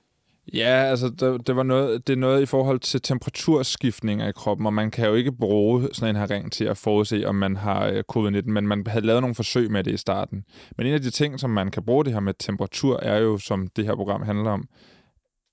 Ja, 0.53 0.83
altså 0.89 1.09
det, 1.09 1.47
det, 1.47 1.55
var 1.55 1.63
noget, 1.63 2.07
det 2.07 2.13
er 2.13 2.17
noget 2.17 2.41
i 2.41 2.45
forhold 2.45 2.79
til 2.79 3.01
temperaturskiftninger 3.01 4.27
i 4.27 4.31
kroppen, 4.31 4.65
og 4.65 4.73
man 4.73 4.91
kan 4.91 5.07
jo 5.07 5.13
ikke 5.13 5.31
bruge 5.31 5.89
sådan 5.93 6.15
en 6.15 6.19
her 6.19 6.31
ring 6.31 6.51
til 6.51 6.65
at 6.65 6.77
forudse, 6.77 7.27
om 7.27 7.35
man 7.35 7.55
har 7.55 7.85
øh, 7.85 8.03
covid-19, 8.15 8.41
men 8.45 8.67
man 8.67 8.87
havde 8.87 9.05
lavet 9.05 9.21
nogle 9.21 9.35
forsøg 9.35 9.71
med 9.71 9.83
det 9.83 9.93
i 9.93 9.97
starten. 9.97 10.43
Men 10.77 10.87
en 10.87 10.93
af 10.93 11.01
de 11.01 11.09
ting, 11.09 11.39
som 11.39 11.49
man 11.49 11.71
kan 11.71 11.83
bruge 11.85 12.05
det 12.05 12.13
her 12.13 12.19
med 12.19 12.33
temperatur, 12.39 12.99
er 12.99 13.17
jo, 13.17 13.37
som 13.37 13.67
det 13.67 13.85
her 13.85 13.95
program 13.95 14.21
handler 14.21 14.51
om, 14.51 14.67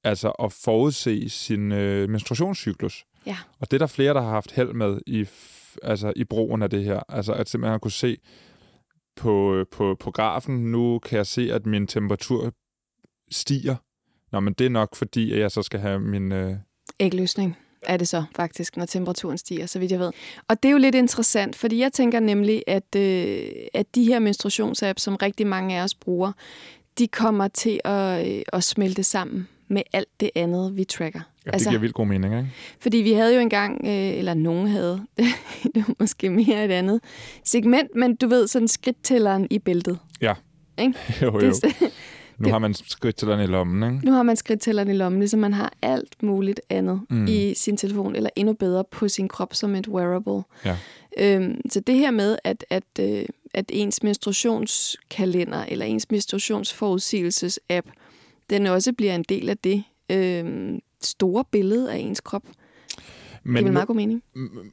altså 0.05 0.30
at 0.30 0.53
forudse 0.53 1.28
sin 1.28 1.72
øh, 1.72 2.09
menstruationscyklus. 2.09 3.05
Ja. 3.26 3.36
Og 3.61 3.70
det 3.70 3.76
er 3.76 3.78
der 3.78 3.86
flere, 3.86 4.14
der 4.14 4.20
har 4.20 4.30
haft 4.30 4.53
held 4.53 4.72
med 4.72 5.01
i, 5.07 5.26
altså, 5.82 6.12
i 6.16 6.24
brugen 6.24 6.62
af 6.62 6.70
det 6.70 6.84
her. 6.84 7.01
Altså 7.09 7.32
at 7.32 7.49
simpelthen 7.49 7.80
kunne 7.80 7.91
se 7.91 8.16
på, 9.16 9.55
øh, 9.55 9.66
på, 9.72 9.97
på 10.01 10.11
grafen, 10.11 10.72
nu 10.72 10.99
kan 10.99 11.16
jeg 11.16 11.26
se, 11.26 11.53
at 11.53 11.66
min 11.66 11.86
temperatur 11.86 12.53
stiger 13.30 13.76
Nå, 14.33 14.41
men 14.41 14.53
det 14.53 14.64
er 14.64 14.70
nok 14.70 14.97
fordi, 14.97 15.33
at 15.33 15.39
jeg 15.39 15.51
så 15.51 15.62
skal 15.62 15.81
have 15.81 16.01
min... 16.01 16.33
Øh... 16.33 16.55
Ægløsning 17.01 17.57
er 17.83 17.97
det 17.97 18.09
så 18.09 18.24
faktisk, 18.37 18.76
når 18.76 18.87
temperaturen 18.87 19.39
stiger, 19.39 19.66
så 19.66 19.78
vidt 19.78 19.93
jeg 19.93 20.01
ved. 20.01 20.11
Og 20.49 20.62
det 20.62 20.68
er 20.68 20.72
jo 20.72 20.78
lidt 20.78 20.95
interessant, 20.95 21.57
fordi 21.57 21.78
jeg 21.78 21.93
tænker 21.93 22.20
nemlig, 22.20 22.62
at, 22.66 22.97
øh, 22.97 23.49
at 23.74 23.95
de 23.95 24.05
her 24.05 24.18
menstruationsapps, 24.18 25.03
som 25.03 25.16
rigtig 25.16 25.47
mange 25.47 25.78
af 25.78 25.83
os 25.83 25.95
bruger, 25.95 26.33
de 26.99 27.09
kommer 27.09 27.49
til 27.49 27.81
at, 27.85 28.28
øh, 28.28 28.43
at 28.53 28.64
smelte 28.64 29.03
sammen 29.03 29.49
med 29.68 29.83
alt 29.93 30.09
det 30.20 30.31
andet, 30.35 30.76
vi 30.76 30.85
tracker. 30.85 31.20
Ja, 31.47 31.51
det 31.51 31.55
altså, 31.55 31.68
giver 31.68 31.81
vildt 31.81 31.95
god 31.95 32.07
mening, 32.07 32.37
ikke? 32.37 32.51
Fordi 32.81 32.97
vi 32.97 33.12
havde 33.12 33.35
jo 33.35 33.41
engang, 33.41 33.81
øh, 33.85 34.18
eller 34.18 34.35
nogen 34.35 34.68
havde, 34.68 35.07
det 35.74 35.85
var 35.89 35.95
måske 35.99 36.31
mere 36.31 36.64
et 36.64 36.70
andet 36.70 37.01
segment, 37.45 37.91
men 37.95 38.16
du 38.16 38.28
ved, 38.28 38.47
sådan 38.47 38.68
skridttælleren 38.68 39.47
i 39.51 39.59
bæltet. 39.59 39.99
Ja. 40.20 40.35
Ikke? 40.78 40.95
jo, 41.22 41.26
jo. 41.45 41.51
Det, 41.51 41.93
nu 42.41 42.45
det, 42.45 42.53
har 42.53 42.59
man 42.59 42.74
skridttælleren 42.74 43.41
i 43.41 43.47
lommen, 43.47 43.93
ikke? 43.93 44.07
Nu 44.07 44.12
har 44.12 44.22
man 44.22 44.36
skridttælleren 44.36 44.91
i 44.91 44.93
lommen, 44.93 45.20
ligesom 45.20 45.41
man 45.41 45.53
har 45.53 45.72
alt 45.82 46.22
muligt 46.22 46.61
andet 46.70 47.01
mm. 47.11 47.26
i 47.28 47.55
sin 47.55 47.76
telefon, 47.76 48.16
eller 48.16 48.30
endnu 48.36 48.53
bedre 48.53 48.84
på 48.91 49.09
sin 49.09 49.28
krop 49.28 49.55
som 49.55 49.74
et 49.74 49.88
wearable. 49.88 50.43
Ja. 50.64 50.76
Øhm, 51.18 51.61
så 51.70 51.80
det 51.80 51.95
her 51.95 52.11
med, 52.11 52.36
at, 52.45 52.64
at, 52.70 52.84
øh, 53.01 53.24
at 53.55 53.64
ens 53.68 54.03
menstruationskalender 54.03 55.64
eller 55.68 55.86
ens 55.86 56.07
menstruationsforudsigelses-app, 56.11 57.91
den 58.51 58.66
også 58.66 58.93
bliver 58.93 59.14
en 59.14 59.24
del 59.28 59.49
af 59.49 59.59
det 59.59 59.84
øh, 60.11 60.78
store 61.03 61.45
billede 61.51 61.93
af 61.93 61.99
ens 61.99 62.20
krop. 62.20 62.43
Men 63.43 63.64
det 63.64 63.68
er 63.68 63.72
meget 63.72 63.86
god 63.86 63.97
mening. 63.97 64.22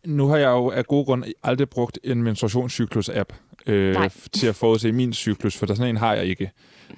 Nu 0.05 0.27
har 0.27 0.37
jeg 0.37 0.49
jo 0.49 0.71
af 0.71 0.85
gode 0.85 1.05
grunde 1.05 1.33
aldrig 1.43 1.69
brugt 1.69 1.99
en 2.03 2.23
menstruationscyklus-app 2.23 3.33
øh, 3.67 3.95
til 4.31 4.47
at 4.47 4.55
forudse 4.55 4.91
min 4.91 5.13
cyklus, 5.13 5.57
for 5.57 5.65
der 5.65 5.73
sådan 5.73 5.89
en 5.89 5.97
har 5.97 6.13
jeg 6.13 6.25
ikke. 6.25 6.51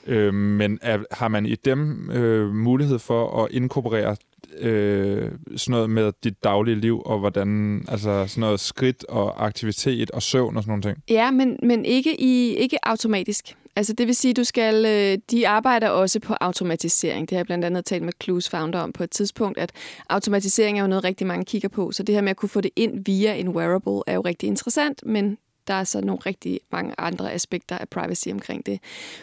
Øh, 0.07 0.33
men 0.33 0.79
er, 0.81 0.97
har 1.11 1.27
man 1.27 1.45
i 1.45 1.55
dem 1.55 2.11
øh, 2.11 2.53
mulighed 2.55 2.99
for 2.99 3.43
at 3.43 3.51
inkorporere 3.51 4.15
øh, 4.59 5.31
sådan 5.55 5.71
noget 5.71 5.89
med 5.89 6.11
dit 6.23 6.43
daglige 6.43 6.75
liv, 6.75 7.01
og 7.05 7.19
hvordan, 7.19 7.81
altså 7.87 8.25
sådan 8.27 8.41
noget 8.41 8.59
skridt 8.59 9.05
og 9.09 9.45
aktivitet 9.45 10.11
og 10.11 10.21
søvn 10.21 10.57
og 10.57 10.63
sådan 10.63 10.71
nogle 10.71 10.81
ting? 10.81 10.97
Ja, 11.09 11.31
men, 11.31 11.59
men 11.63 11.85
ikke, 11.85 12.21
i, 12.21 12.55
ikke 12.55 12.77
automatisk. 12.83 13.55
Altså 13.75 13.93
det 13.93 14.07
vil 14.07 14.15
sige, 14.15 14.33
du 14.33 14.43
skal, 14.43 14.85
øh, 14.85 15.17
de 15.31 15.47
arbejder 15.47 15.89
også 15.89 16.19
på 16.19 16.35
automatisering. 16.41 17.29
Det 17.29 17.35
har 17.35 17.39
jeg 17.39 17.45
blandt 17.45 17.65
andet 17.65 17.85
talt 17.85 18.03
med 18.03 18.13
Clues 18.23 18.49
founder 18.49 18.79
om 18.79 18.93
på 18.93 19.03
et 19.03 19.11
tidspunkt, 19.11 19.57
at 19.57 19.71
automatisering 20.09 20.77
er 20.77 20.81
jo 20.81 20.87
noget, 20.87 21.03
rigtig 21.03 21.27
mange 21.27 21.45
kigger 21.45 21.69
på. 21.69 21.91
Så 21.91 22.03
det 22.03 22.15
her 22.15 22.21
med 22.21 22.29
at 22.29 22.37
kunne 22.37 22.49
få 22.49 22.61
det 22.61 22.71
ind 22.75 23.05
via 23.05 23.33
en 23.35 23.49
wearable 23.49 24.01
er 24.07 24.13
jo 24.13 24.21
rigtig 24.21 24.47
interessant, 24.47 25.05
men 25.05 25.37
der 25.69 25.75
er 25.75 25.83
så 25.83 26.01
nogle 26.01 26.21
rigtig 26.25 26.59
mange 26.71 26.95
andre 26.97 27.33
aspekter 27.33 27.77
af 27.77 27.89
privacy 27.89 28.27
omkring 28.27 28.65
det. 28.65 28.79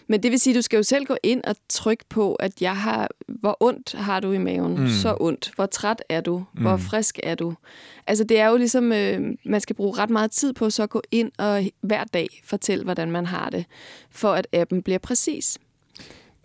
Men 0.07 0.23
det 0.23 0.31
vil 0.31 0.41
sige, 0.41 0.55
at 0.55 0.57
du 0.57 0.63
skal 0.63 0.77
jo 0.77 0.83
selv 0.83 1.07
gå 1.07 1.17
ind 1.23 1.45
og 1.45 1.57
trykke 1.69 2.05
på, 2.09 2.35
at 2.35 2.63
jeg 2.63 2.77
har, 2.77 3.09
hvor 3.29 3.57
ondt 3.61 3.93
har 3.93 4.21
du 4.21 4.33
i 4.33 4.39
maven? 4.39 4.81
Mm. 4.81 4.89
Så 4.89 5.17
ondt. 5.21 5.53
Hvor 5.55 5.67
træt 5.67 6.03
er 6.09 6.21
du? 6.21 6.45
Hvor 6.53 6.77
mm. 6.77 6.83
frisk 6.83 7.19
er 7.23 7.35
du? 7.35 7.55
Altså 8.07 8.25
det 8.25 8.41
er 8.41 8.49
jo 8.49 8.57
ligesom, 8.57 8.93
øh, 8.93 9.21
man 9.45 9.61
skal 9.61 9.77
bruge 9.77 9.99
ret 9.99 10.11
meget 10.11 10.31
tid 10.31 10.53
på 10.53 10.71
så 10.71 10.83
at 10.83 10.91
gå 10.91 11.03
ind 11.11 11.33
og 11.39 11.71
hver 11.81 12.05
dag 12.05 12.29
fortælle, 12.45 12.85
hvordan 12.85 13.11
man 13.11 13.27
har 13.27 13.51
det, 13.51 13.65
for 14.11 14.33
at 14.33 14.47
appen 14.53 14.83
bliver 14.83 14.99
præcis. 14.99 15.59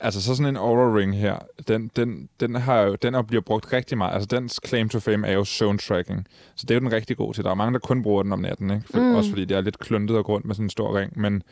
Altså 0.04 0.22
så 0.22 0.36
sådan 0.36 0.50
en 0.50 0.58
Aura 0.58 0.98
Ring 0.98 1.18
her, 1.18 1.38
den, 1.68 1.92
den, 1.96 2.30
den, 2.40 2.56
har 2.56 2.82
jo, 2.82 2.96
den 2.96 3.16
er 3.16 3.22
bliver 3.22 3.42
brugt 3.42 3.74
rigtig 3.74 3.98
meget. 3.98 4.14
Altså 4.14 4.28
dens 4.28 4.60
claim 4.66 4.90
to 4.90 5.00
fame 5.00 5.28
er 5.28 5.34
jo 5.34 5.46
zone 5.46 5.78
tracking. 5.78 6.28
Så 6.56 6.66
det 6.68 6.72
er 6.72 6.76
jo 6.76 6.80
den 6.80 6.92
rigtig 6.92 7.18
god 7.18 7.34
til. 7.34 7.44
Der 7.44 7.50
er 7.50 7.56
mange, 7.56 7.74
der 7.74 7.80
kun 7.80 8.04
bruger 8.04 8.24
den 8.24 8.34
om 8.34 8.40
natten, 8.40 8.72
ikke? 8.72 8.84
For, 8.92 9.00
mm. 9.00 9.16
også 9.16 9.30
fordi 9.30 9.46
det 9.46 9.58
er 9.58 9.62
lidt 9.62 9.80
kluntet 9.80 10.18
og 10.18 10.26
grund 10.26 10.44
med 10.46 10.56
sådan 10.56 10.66
en 10.66 10.70
stor 10.70 11.00
ring. 11.00 11.20
Men 11.20 11.44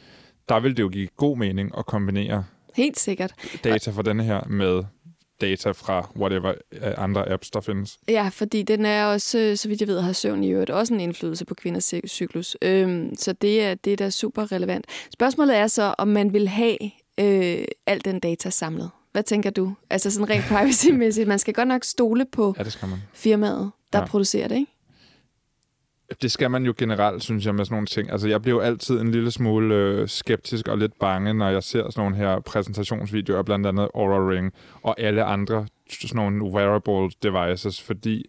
der 0.49 0.59
vil 0.59 0.77
det 0.77 0.83
jo 0.83 0.89
give 0.89 1.07
god 1.17 1.37
mening 1.37 1.71
at 1.77 1.85
kombinere 1.85 2.43
Helt 2.75 2.99
sikkert. 2.99 3.33
data 3.63 3.91
fra 3.91 4.01
denne 4.01 4.23
her 4.23 4.47
med 4.47 4.83
data 5.41 5.71
fra 5.71 6.09
whatever 6.15 6.53
øh, 6.71 6.93
andre 6.97 7.31
apps, 7.31 7.49
der 7.49 7.61
findes. 7.61 7.99
Ja, 8.07 8.29
fordi 8.33 8.63
den 8.63 8.85
er 8.85 9.05
også, 9.05 9.39
øh, 9.39 9.57
så 9.57 9.67
vidt 9.67 9.81
jeg 9.81 9.87
ved, 9.87 10.01
har 10.01 10.13
søvn 10.13 10.43
i 10.43 10.49
øvrigt 10.49 10.69
også 10.69 10.93
en 10.93 10.99
indflydelse 10.99 11.45
på 11.45 11.53
kvinders 11.53 11.93
cyklus. 12.07 12.57
Øhm, 12.61 13.15
så 13.15 13.33
det 13.33 13.63
er, 13.63 13.75
det 13.75 13.93
er 13.93 13.97
da 13.97 14.09
super 14.09 14.51
relevant. 14.51 14.85
Spørgsmålet 15.13 15.57
er 15.57 15.67
så, 15.67 15.95
om 15.97 16.07
man 16.07 16.33
vil 16.33 16.47
have 16.47 16.77
øh, 17.19 17.65
al 17.85 18.05
den 18.05 18.19
data 18.19 18.49
samlet. 18.49 18.89
Hvad 19.11 19.23
tænker 19.23 19.49
du? 19.49 19.73
Altså 19.89 20.11
sådan 20.11 20.29
rent 20.29 20.43
privacy-mæssigt. 20.43 21.27
Man 21.27 21.39
skal 21.39 21.53
godt 21.53 21.67
nok 21.67 21.83
stole 21.83 22.25
på 22.31 22.55
ja, 22.57 22.63
det 22.63 22.73
skal 22.73 22.87
man. 22.89 22.99
firmaet, 23.13 23.71
der 23.93 23.99
ja. 23.99 24.05
producerer 24.05 24.47
det, 24.47 24.55
ikke? 24.55 24.71
Det 26.21 26.31
skal 26.31 26.51
man 26.51 26.65
jo 26.65 26.73
generelt, 26.77 27.23
synes 27.23 27.45
jeg, 27.45 27.55
med 27.55 27.65
sådan 27.65 27.73
nogle 27.73 27.87
ting. 27.87 28.11
Altså, 28.11 28.27
jeg 28.27 28.41
bliver 28.41 28.55
jo 28.55 28.61
altid 28.61 28.99
en 28.99 29.11
lille 29.11 29.31
smule 29.31 29.75
øh, 29.75 30.07
skeptisk 30.07 30.67
og 30.67 30.77
lidt 30.77 30.99
bange, 30.99 31.33
når 31.33 31.49
jeg 31.49 31.63
ser 31.63 31.89
sådan 31.89 31.93
nogle 32.03 32.15
her 32.15 32.39
præsentationsvideoer, 32.39 33.43
blandt 33.43 33.67
andet 33.67 33.89
Aura 33.95 34.29
Ring 34.29 34.53
og 34.81 34.99
alle 34.99 35.23
andre 35.23 35.67
sådan 35.89 36.15
nogle 36.15 36.43
wearable 36.43 37.09
devices, 37.23 37.81
fordi 37.81 38.25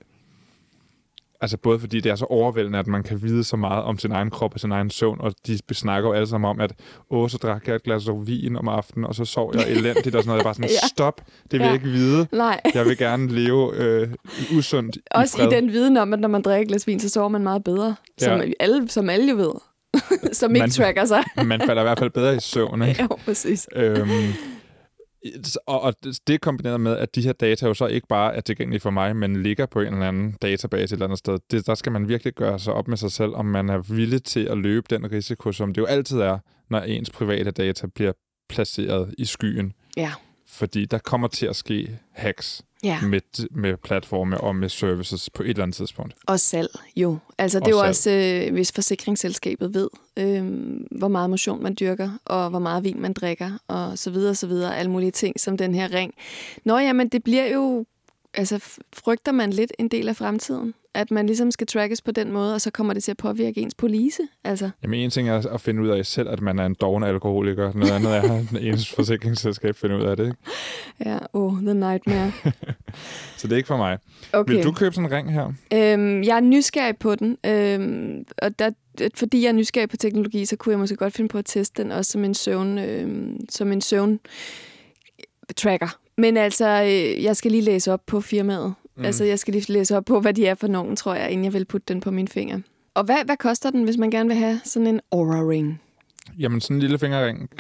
Altså 1.43 1.57
både 1.57 1.81
fordi 1.81 2.01
det 2.01 2.11
er 2.13 2.17
så 2.17 2.25
overvældende, 2.25 2.79
at 2.79 2.87
man 2.87 3.03
kan 3.03 3.23
vide 3.23 3.45
så 3.45 3.57
meget 3.57 3.85
om 3.85 3.99
sin 3.99 4.13
egen 4.13 4.31
krop 4.31 4.55
og 4.55 4.61
sin 4.61 4.73
egen 4.73 4.91
søvn, 4.91 5.21
og 5.21 5.35
de 5.47 5.59
snakker 5.73 6.09
jo 6.09 6.15
alle 6.15 6.27
sammen 6.27 6.51
om, 6.51 6.61
at 6.61 6.73
åh, 7.11 7.29
så 7.29 7.39
drak 7.39 7.69
jeg 7.69 7.75
et 7.75 7.83
glas 7.83 8.09
vin 8.27 8.57
om 8.57 8.69
aftenen, 8.69 9.05
og 9.05 9.15
så 9.15 9.25
sov 9.25 9.53
jeg 9.55 9.69
elendigt 9.77 10.17
og 10.17 10.23
sådan 10.23 10.27
noget. 10.27 10.39
Jeg 10.39 10.45
bare 10.45 10.55
sådan, 10.55 10.71
ja. 10.71 10.89
stop, 10.89 11.21
det 11.43 11.53
vil 11.53 11.61
ja. 11.61 11.67
jeg 11.67 11.75
ikke 11.75 11.87
vide. 11.87 12.27
Nej. 12.33 12.61
Jeg 12.75 12.85
vil 12.85 12.99
gerne 12.99 13.29
leve 13.29 13.75
øh, 13.77 14.09
usundt 14.57 14.99
Også 15.11 15.43
i, 15.43 15.47
i 15.47 15.49
den 15.51 15.73
viden 15.73 15.97
om, 15.97 16.13
at 16.13 16.21
når 16.21 16.29
man 16.29 16.43
drikker 16.43 16.63
et 16.63 16.69
glas 16.69 16.87
vin, 16.87 17.01
så 17.01 17.09
sover 17.09 17.29
man 17.29 17.43
meget 17.43 17.65
bedre. 17.65 17.95
Ja. 18.21 18.27
Som, 18.27 18.43
alle, 18.61 18.89
som 18.89 19.11
alle 19.11 19.31
jo 19.31 19.37
ved. 19.37 19.53
som 20.33 20.51
ikke 20.55 20.63
man, 20.63 20.71
tracker 20.71 21.05
sig. 21.05 21.25
man 21.45 21.61
falder 21.67 21.83
i 21.83 21.85
hvert 21.85 21.99
fald 21.99 22.11
bedre 22.11 22.37
i 22.37 22.41
søvn, 22.41 22.83
ikke? 22.89 23.03
Jo, 23.03 23.17
præcis. 23.25 23.69
Øhm, 23.77 24.09
og, 25.67 25.81
og 25.81 25.95
det 26.27 26.41
kombineret 26.41 26.81
med, 26.81 26.97
at 26.97 27.15
de 27.15 27.23
her 27.23 27.33
data 27.33 27.67
jo 27.67 27.75
så 27.75 27.87
ikke 27.87 28.07
bare 28.07 28.35
er 28.35 28.41
tilgængelige 28.41 28.81
for 28.81 28.91
mig, 28.91 29.17
men 29.17 29.43
ligger 29.43 29.67
på 29.67 29.81
en 29.81 29.93
eller 29.95 30.09
anden 30.09 30.37
database 30.43 30.85
et 30.85 30.93
eller 30.93 31.07
andet 31.07 31.19
sted. 31.19 31.39
Det, 31.51 31.67
der 31.67 31.75
skal 31.75 31.93
man 31.93 32.09
virkelig 32.09 32.35
gøre 32.35 32.59
sig 32.59 32.73
op 32.73 32.89
med 32.89 32.97
sig 32.97 33.13
selv, 33.13 33.35
om 33.35 33.47
man 33.47 33.69
er 33.69 33.79
villig 33.79 34.23
til 34.25 34.45
at 34.45 34.59
løbe 34.59 34.87
den 34.91 35.13
risiko, 35.13 35.53
som 35.53 35.75
det 35.75 35.81
jo 35.81 35.87
altid 35.87 36.21
er, 36.21 36.39
når 36.71 36.81
ens 36.81 37.11
private 37.11 37.51
data 37.51 37.87
bliver 37.87 38.13
placeret 38.49 39.15
i 39.19 39.25
skyen. 39.25 39.73
Ja. 39.97 40.13
Fordi 40.51 40.85
der 40.85 40.99
kommer 40.99 41.29
til 41.29 41.47
at 41.47 41.57
ske 41.57 41.99
hacks 42.13 42.63
ja. 42.85 43.01
med, 43.01 43.49
med 43.51 43.77
platforme 43.77 44.41
og 44.41 44.57
med 44.57 44.69
services 44.69 45.31
på 45.31 45.43
et 45.43 45.49
eller 45.49 45.63
andet 45.63 45.77
tidspunkt. 45.77 46.15
Og 46.27 46.41
salg, 46.41 46.71
jo. 46.97 47.19
Altså 47.39 47.59
det 47.59 47.67
er 47.67 47.71
jo 47.71 47.79
også, 47.79 48.11
øh, 48.11 48.53
hvis 48.53 48.73
forsikringsselskabet 48.73 49.75
ved, 49.75 49.89
øh, 50.17 50.45
hvor 50.91 51.09
meget 51.09 51.31
motion 51.31 51.63
man 51.63 51.77
dyrker, 51.81 52.11
og 52.25 52.51
hvor 52.51 52.59
meget 52.59 52.85
vin 52.85 53.01
man 53.01 53.13
drikker, 53.13 53.53
og 53.69 53.99
så 53.99 54.11
videre, 54.11 54.35
så 54.35 54.47
videre, 54.47 54.77
alle 54.77 54.91
mulige 54.91 55.11
ting, 55.11 55.41
som 55.41 55.57
den 55.57 55.75
her 55.75 55.95
ring. 55.95 56.15
Nå 56.65 56.79
ja, 56.79 56.93
men 56.93 57.09
det 57.09 57.25
bliver 57.25 57.47
jo 57.47 57.85
altså, 58.35 58.79
frygter 58.93 59.33
man 59.33 59.51
lidt 59.51 59.73
en 59.79 59.89
del 59.89 60.09
af 60.09 60.17
fremtiden? 60.17 60.75
At 60.95 61.11
man 61.11 61.27
ligesom 61.27 61.51
skal 61.51 61.67
trackes 61.67 62.03
på 62.03 62.11
den 62.11 62.33
måde, 62.33 62.55
og 62.55 62.61
så 62.61 62.71
kommer 62.71 62.95
det 62.95 63.03
til 63.03 63.11
at 63.11 63.17
påvirke 63.17 63.61
ens 63.61 63.75
police? 63.75 64.23
Altså. 64.45 64.71
Jamen 64.83 65.01
en 65.01 65.11
ting 65.11 65.29
er 65.29 65.49
at 65.49 65.61
finde 65.61 65.83
ud 65.83 65.89
af 65.89 66.07
selv, 66.07 66.29
at 66.29 66.41
man 66.41 66.59
er 66.59 66.67
en 66.67 66.77
doven 66.81 67.03
alkoholiker. 67.03 67.73
Noget 67.73 67.93
andet 67.93 68.17
er, 68.17 68.23
at 68.23 68.63
ens 68.63 68.91
forsikringsselskab 68.97 69.77
finder 69.77 69.97
ud 69.97 70.03
af 70.03 70.17
det. 70.17 70.25
Ikke? 70.25 70.37
Ja, 71.05 71.19
oh, 71.33 71.53
the 71.53 71.75
nightmare. 71.75 72.33
så 73.39 73.47
det 73.47 73.53
er 73.53 73.57
ikke 73.57 73.67
for 73.67 73.77
mig. 73.77 73.99
Okay. 74.33 74.55
Vil 74.55 74.65
du 74.65 74.73
købe 74.73 74.95
sådan 74.95 75.11
en 75.11 75.17
ring 75.17 75.33
her? 75.33 75.47
Øhm, 75.73 76.23
jeg 76.23 76.37
er 76.37 76.41
nysgerrig 76.41 76.97
på 76.97 77.15
den, 77.15 77.37
øhm, 77.47 78.25
og 78.43 78.59
der, 78.59 78.71
fordi 79.15 79.43
jeg 79.43 79.49
er 79.49 79.53
nysgerrig 79.53 79.89
på 79.89 79.97
teknologi, 79.97 80.45
så 80.45 80.57
kunne 80.57 80.71
jeg 80.73 80.79
måske 80.79 80.97
godt 80.97 81.15
finde 81.15 81.29
på 81.29 81.39
at 81.39 81.45
teste 81.45 81.83
den 81.83 81.93
også 81.93 82.11
som 82.11 82.25
en 82.25 82.35
søvn, 82.35 82.79
øhm, 82.79 83.41
som 83.49 83.73
en 83.73 83.81
søvn 83.81 84.21
tracker. 85.57 85.99
Men 86.19 86.37
altså, 86.37 86.83
øh, 86.83 87.25
jeg 87.25 87.37
skal 87.37 87.51
lige 87.51 87.63
læse 87.63 87.93
op 87.93 88.01
på 88.07 88.21
firmaet. 88.21 88.75
Mm. 89.01 89.07
Altså, 89.07 89.25
jeg 89.25 89.39
skal 89.39 89.55
lige 89.55 89.73
læse 89.73 89.97
op 89.97 90.05
på, 90.05 90.21
hvad 90.21 90.35
de 90.35 90.47
er 90.47 90.55
for 90.55 90.67
nogen, 90.67 90.97
tror 90.97 91.15
jeg, 91.15 91.31
inden 91.31 91.45
jeg 91.45 91.53
vil 91.53 91.65
putte 91.65 91.95
den 91.95 92.01
på 92.01 92.11
min 92.11 92.29
finger. 92.29 92.61
Og 92.95 93.05
hvad, 93.05 93.25
hvad 93.25 93.37
koster 93.37 93.71
den, 93.71 93.85
hvis 93.85 93.97
man 93.97 94.11
gerne 94.11 94.29
vil 94.29 94.39
have 94.39 94.61
sådan 94.65 94.87
en 94.87 95.01
Aura 95.13 95.49
Ring? 95.49 95.81
Jamen, 96.39 96.61
sådan 96.61 96.77
en 96.77 96.81
lille 96.81 96.99
fingerring 96.99 97.51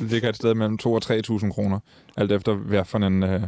ligger 0.00 0.28
et 0.30 0.36
sted 0.36 0.54
mellem 0.54 0.78
2 0.78 0.92
og 0.92 1.02
3.000 1.04 1.52
kroner, 1.52 1.78
alt 2.16 2.32
efter 2.32 2.54
hvad 2.54 2.84
for 2.84 2.98
en 2.98 3.22
øh, 3.22 3.42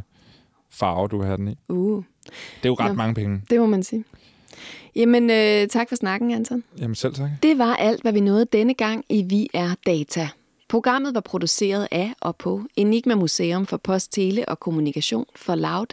farve, 0.71 1.09
du 1.09 1.23
have 1.23 1.37
den 1.37 1.49
i. 1.49 1.57
Uh. 1.69 2.05
Det 2.27 2.65
er 2.65 2.69
jo 2.69 2.75
ret 2.75 2.89
ja, 2.89 2.93
mange 2.93 3.15
penge. 3.15 3.43
Det 3.51 3.61
må 3.61 3.67
man 3.67 3.83
sige. 3.83 4.05
Jamen, 4.97 5.31
øh, 5.31 5.69
tak 5.69 5.89
for 5.89 5.97
snakken, 5.97 6.31
Anton. 6.31 6.65
Jamen, 6.79 6.95
selv 6.95 7.15
tak. 7.15 7.31
Det 7.43 7.59
var 7.59 7.77
alt, 7.77 8.03
hvad 8.03 8.13
vi 8.13 8.21
nåede 8.21 8.45
denne 8.45 8.75
gang 8.75 9.05
i 9.09 9.23
Vi 9.23 9.51
er 9.55 9.75
Data. 9.87 10.29
Programmet 10.69 11.15
var 11.15 11.21
produceret 11.21 11.89
af 11.91 12.13
og 12.21 12.37
på 12.37 12.63
Enigma 12.77 13.15
Museum 13.15 13.67
for 13.67 13.77
Post, 13.77 14.13
Tele 14.13 14.49
og 14.49 14.61
Kommunikation 14.61 15.27
for 15.37 15.55
Loud, 15.55 15.87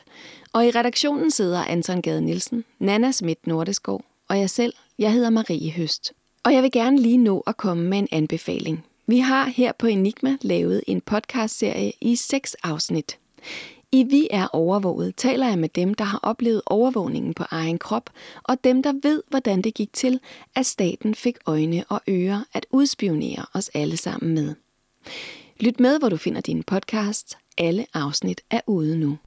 og 0.54 0.66
i 0.66 0.72
redaktionen 0.72 1.32
sidder 1.32 1.64
Anton 1.64 2.02
Gade 2.02 2.22
Nielsen, 2.22 2.64
Nana 2.80 3.12
Schmidt 3.12 3.48
Nordeskov 3.48 4.06
og 4.34 4.40
jeg 4.40 4.50
selv. 4.50 4.74
Jeg 5.00 5.14
hedder 5.14 5.30
Marie 5.30 5.72
Høst. 5.72 6.14
Og 6.44 6.54
jeg 6.54 6.64
vil 6.64 6.72
gerne 6.72 7.00
lige 7.00 7.18
nå 7.18 7.44
at 7.48 7.58
komme 7.58 7.84
med 7.90 7.98
en 7.98 8.08
anbefaling. 8.12 8.86
Vi 9.08 9.20
har 9.20 9.46
her 9.46 9.72
på 9.72 9.88
Enigma 9.88 10.38
lavet 10.42 10.84
en 10.88 11.02
podcastserie 11.02 11.92
i 12.02 12.16
seks 12.16 12.56
afsnit. 12.64 13.18
I 13.92 14.04
Vi 14.04 14.28
er 14.32 14.48
overvåget 14.48 15.16
taler 15.16 15.48
jeg 15.48 15.60
med 15.60 15.70
dem, 15.70 15.94
der 15.94 16.04
har 16.04 16.20
oplevet 16.24 16.62
overvågningen 16.66 17.34
på 17.34 17.44
egen 17.50 17.78
krop, 17.78 18.10
og 18.44 18.64
dem, 18.64 18.84
der 18.84 18.94
ved, 19.04 19.24
hvordan 19.30 19.62
det 19.62 19.74
gik 19.74 19.94
til, 19.94 20.20
at 20.56 20.66
staten 20.66 21.16
fik 21.16 21.38
øjne 21.46 21.84
og 21.90 22.02
ører 22.10 22.44
at 22.54 22.66
udspionere 22.72 23.46
os 23.54 23.70
alle 23.74 23.98
sammen 23.98 24.34
med. 24.34 24.56
Lyt 25.60 25.80
med, 25.80 26.00
hvor 26.00 26.10
du 26.10 26.18
finder 26.18 26.42
din 26.42 26.64
podcast. 26.64 27.38
Alle 27.58 27.86
afsnit 27.94 28.42
er 28.50 28.62
ude 28.68 28.98
nu. 28.98 29.18